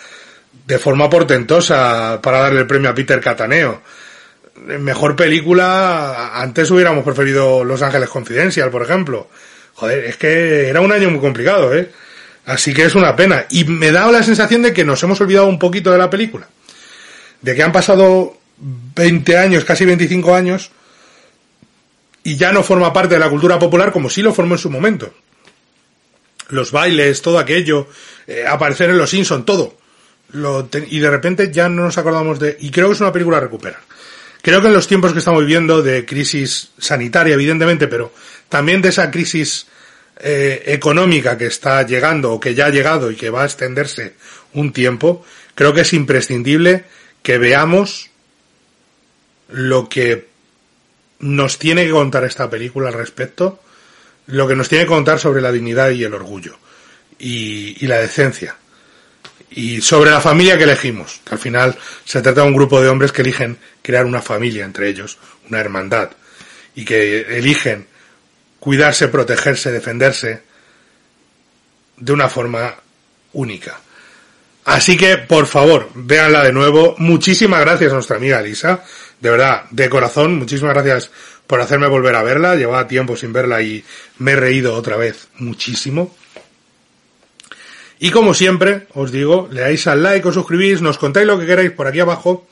de 0.66 0.78
forma 0.78 1.08
portentosa 1.08 2.20
para 2.22 2.40
darle 2.40 2.60
el 2.60 2.66
premio 2.66 2.90
a 2.90 2.94
Peter 2.94 3.20
Cataneo. 3.20 3.82
Mejor 4.66 5.14
película, 5.14 6.32
antes 6.34 6.70
hubiéramos 6.70 7.04
preferido 7.04 7.64
Los 7.64 7.80
Ángeles 7.80 8.08
Confidencial, 8.08 8.70
por 8.70 8.82
ejemplo. 8.82 9.28
Joder, 9.74 10.04
es 10.04 10.16
que 10.16 10.68
era 10.68 10.80
un 10.80 10.90
año 10.90 11.10
muy 11.10 11.20
complicado, 11.20 11.74
¿eh? 11.74 11.88
Así 12.44 12.74
que 12.74 12.84
es 12.84 12.94
una 12.94 13.14
pena. 13.14 13.46
Y 13.50 13.64
me 13.64 13.92
da 13.92 14.10
la 14.10 14.22
sensación 14.22 14.62
de 14.62 14.72
que 14.72 14.84
nos 14.84 15.02
hemos 15.02 15.20
olvidado 15.20 15.46
un 15.46 15.58
poquito 15.58 15.92
de 15.92 15.98
la 15.98 16.10
película. 16.10 16.48
De 17.40 17.54
que 17.54 17.62
han 17.62 17.72
pasado 17.72 18.36
20 18.58 19.38
años, 19.38 19.64
casi 19.64 19.84
25 19.84 20.34
años, 20.34 20.72
y 22.28 22.36
ya 22.36 22.52
no 22.52 22.62
forma 22.62 22.92
parte 22.92 23.14
de 23.14 23.20
la 23.20 23.30
cultura 23.30 23.58
popular 23.58 23.90
como 23.90 24.10
sí 24.10 24.22
lo 24.22 24.34
formó 24.34 24.54
en 24.54 24.58
su 24.58 24.70
momento. 24.70 25.14
Los 26.50 26.72
bailes, 26.72 27.22
todo 27.22 27.38
aquello, 27.38 27.88
eh, 28.26 28.44
aparecer 28.46 28.90
en 28.90 28.98
Los 28.98 29.10
Simpson, 29.10 29.44
todo 29.44 29.78
y 30.88 30.98
de 30.98 31.10
repente 31.10 31.50
ya 31.50 31.68
no 31.68 31.84
nos 31.84 31.96
acordamos 31.96 32.38
de... 32.38 32.56
Y 32.60 32.70
creo 32.70 32.88
que 32.88 32.94
es 32.94 33.00
una 33.00 33.12
película 33.12 33.38
a 33.38 33.40
recuperar. 33.40 33.80
Creo 34.42 34.60
que 34.60 34.68
en 34.68 34.74
los 34.74 34.86
tiempos 34.86 35.12
que 35.12 35.18
estamos 35.20 35.40
viviendo 35.40 35.82
de 35.82 36.04
crisis 36.04 36.70
sanitaria, 36.78 37.34
evidentemente, 37.34 37.88
pero 37.88 38.12
también 38.48 38.82
de 38.82 38.90
esa 38.90 39.10
crisis 39.10 39.66
eh, 40.18 40.64
económica 40.66 41.38
que 41.38 41.46
está 41.46 41.82
llegando 41.82 42.32
o 42.32 42.40
que 42.40 42.54
ya 42.54 42.66
ha 42.66 42.70
llegado 42.70 43.10
y 43.10 43.16
que 43.16 43.30
va 43.30 43.42
a 43.42 43.46
extenderse 43.46 44.14
un 44.52 44.72
tiempo, 44.72 45.24
creo 45.54 45.72
que 45.72 45.80
es 45.80 45.92
imprescindible 45.92 46.84
que 47.22 47.38
veamos 47.38 48.10
lo 49.48 49.88
que 49.88 50.27
nos 51.20 51.58
tiene 51.58 51.84
que 51.84 51.90
contar 51.90 52.24
esta 52.24 52.48
película 52.48 52.88
al 52.88 52.94
respecto, 52.94 53.60
lo 54.26 54.46
que 54.46 54.56
nos 54.56 54.68
tiene 54.68 54.84
que 54.84 54.90
contar 54.90 55.18
sobre 55.18 55.40
la 55.40 55.52
dignidad 55.52 55.90
y 55.90 56.04
el 56.04 56.14
orgullo 56.14 56.58
y, 57.18 57.84
y 57.84 57.86
la 57.86 57.98
decencia 57.98 58.56
y 59.50 59.80
sobre 59.80 60.10
la 60.10 60.20
familia 60.20 60.58
que 60.58 60.64
elegimos, 60.64 61.20
que 61.24 61.34
al 61.34 61.40
final 61.40 61.76
se 62.04 62.20
trata 62.20 62.42
de 62.42 62.48
un 62.48 62.54
grupo 62.54 62.80
de 62.80 62.88
hombres 62.88 63.12
que 63.12 63.22
eligen 63.22 63.58
crear 63.82 64.04
una 64.04 64.20
familia 64.20 64.64
entre 64.64 64.88
ellos, 64.88 65.18
una 65.48 65.60
hermandad, 65.60 66.10
y 66.74 66.84
que 66.84 67.20
eligen 67.38 67.86
cuidarse, 68.60 69.08
protegerse, 69.08 69.72
defenderse 69.72 70.42
de 71.96 72.12
una 72.12 72.28
forma 72.28 72.74
única. 73.32 73.80
Así 74.64 74.96
que, 74.96 75.16
por 75.16 75.46
favor, 75.46 75.90
véanla 75.94 76.44
de 76.44 76.52
nuevo. 76.52 76.94
Muchísimas 76.98 77.60
gracias 77.60 77.90
a 77.90 77.94
nuestra 77.94 78.16
amiga 78.16 78.42
Lisa. 78.42 78.84
De 79.20 79.30
verdad, 79.30 79.64
de 79.70 79.88
corazón, 79.88 80.36
muchísimas 80.36 80.74
gracias 80.74 81.10
por 81.46 81.60
hacerme 81.60 81.88
volver 81.88 82.14
a 82.14 82.22
verla. 82.22 82.54
Llevaba 82.54 82.86
tiempo 82.86 83.16
sin 83.16 83.32
verla 83.32 83.62
y 83.62 83.84
me 84.18 84.32
he 84.32 84.36
reído 84.36 84.74
otra 84.74 84.96
vez 84.96 85.28
muchísimo. 85.38 86.14
Y 87.98 88.10
como 88.10 88.32
siempre, 88.32 88.86
os 88.94 89.10
digo, 89.10 89.48
le 89.50 89.62
dais 89.62 89.86
al 89.88 90.02
like, 90.02 90.28
os 90.28 90.34
suscribís, 90.34 90.80
nos 90.80 90.98
contáis 90.98 91.26
lo 91.26 91.38
que 91.38 91.46
queráis 91.46 91.72
por 91.72 91.88
aquí 91.88 91.98
abajo 91.98 92.46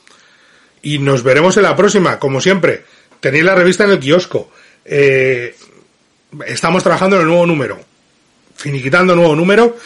y 0.82 0.98
nos 0.98 1.22
veremos 1.22 1.56
en 1.56 1.62
la 1.62 1.76
próxima. 1.76 2.18
Como 2.18 2.40
siempre, 2.40 2.84
tenéis 3.20 3.44
la 3.44 3.54
revista 3.54 3.84
en 3.84 3.90
el 3.90 4.00
kiosco. 4.00 4.50
Eh, 4.84 5.54
estamos 6.46 6.82
trabajando 6.82 7.16
en 7.16 7.22
el 7.22 7.28
nuevo 7.28 7.46
número, 7.46 7.78
finiquitando 8.56 9.14
nuevo 9.14 9.36
número 9.36 9.76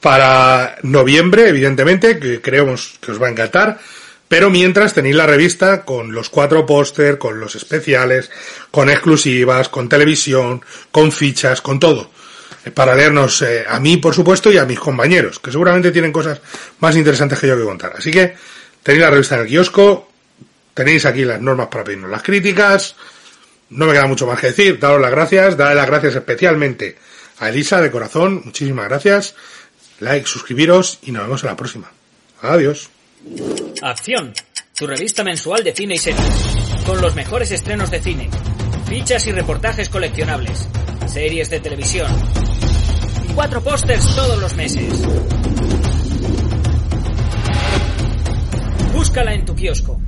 para 0.00 0.76
noviembre, 0.82 1.48
evidentemente, 1.48 2.18
que 2.18 2.40
creemos 2.40 2.98
que 3.00 3.12
os 3.12 3.22
va 3.22 3.28
a 3.28 3.30
encantar. 3.30 3.78
Pero 4.28 4.50
mientras 4.50 4.92
tenéis 4.92 5.14
la 5.14 5.26
revista 5.26 5.84
con 5.84 6.12
los 6.12 6.28
cuatro 6.30 6.66
póster, 6.66 7.18
con 7.18 7.38
los 7.38 7.54
especiales, 7.54 8.30
con 8.70 8.90
exclusivas, 8.90 9.68
con 9.68 9.88
televisión, 9.88 10.64
con 10.90 11.12
fichas, 11.12 11.60
con 11.60 11.78
todo. 11.78 12.10
Eh, 12.64 12.70
para 12.72 12.94
leernos 12.94 13.42
eh, 13.42 13.64
a 13.68 13.78
mí, 13.78 13.98
por 13.98 14.14
supuesto, 14.14 14.50
y 14.50 14.58
a 14.58 14.64
mis 14.64 14.80
compañeros, 14.80 15.38
que 15.38 15.52
seguramente 15.52 15.92
tienen 15.92 16.12
cosas 16.12 16.40
más 16.80 16.96
interesantes 16.96 17.38
que 17.38 17.46
yo 17.46 17.56
que 17.56 17.64
contar. 17.64 17.92
Así 17.96 18.10
que 18.10 18.34
tenéis 18.82 19.02
la 19.02 19.10
revista 19.10 19.36
en 19.36 19.42
el 19.42 19.46
kiosco, 19.46 20.08
tenéis 20.74 21.06
aquí 21.06 21.24
las 21.24 21.40
normas 21.40 21.68
para 21.68 21.84
pedirnos 21.84 22.10
las 22.10 22.22
críticas, 22.22 22.96
no 23.70 23.86
me 23.86 23.92
queda 23.92 24.06
mucho 24.06 24.26
más 24.26 24.40
que 24.40 24.48
decir. 24.48 24.78
Daros 24.78 25.00
las 25.00 25.10
gracias. 25.10 25.56
Darle 25.56 25.74
las 25.76 25.86
gracias 25.86 26.14
especialmente 26.14 26.96
a 27.38 27.48
Elisa 27.48 27.80
de 27.80 27.90
corazón. 27.90 28.42
Muchísimas 28.44 28.88
gracias. 28.88 29.34
Like, 30.00 30.26
suscribiros 30.26 30.98
y 31.02 31.12
nos 31.12 31.22
vemos 31.22 31.42
en 31.42 31.50
la 31.50 31.56
próxima. 31.56 31.90
Adiós. 32.42 32.95
Acción. 33.82 34.32
Tu 34.76 34.86
revista 34.86 35.24
mensual 35.24 35.64
de 35.64 35.72
cine 35.74 35.94
y 35.94 35.98
series. 35.98 36.56
Con 36.84 37.00
los 37.00 37.14
mejores 37.14 37.50
estrenos 37.50 37.90
de 37.90 38.00
cine. 38.00 38.30
Fichas 38.86 39.26
y 39.26 39.32
reportajes 39.32 39.88
coleccionables. 39.88 40.68
Series 41.06 41.50
de 41.50 41.60
televisión. 41.60 42.10
Y 43.28 43.32
cuatro 43.32 43.62
pósters 43.62 44.14
todos 44.14 44.40
los 44.40 44.54
meses. 44.54 45.02
Búscala 48.92 49.34
en 49.34 49.44
tu 49.44 49.54
kiosco. 49.54 50.00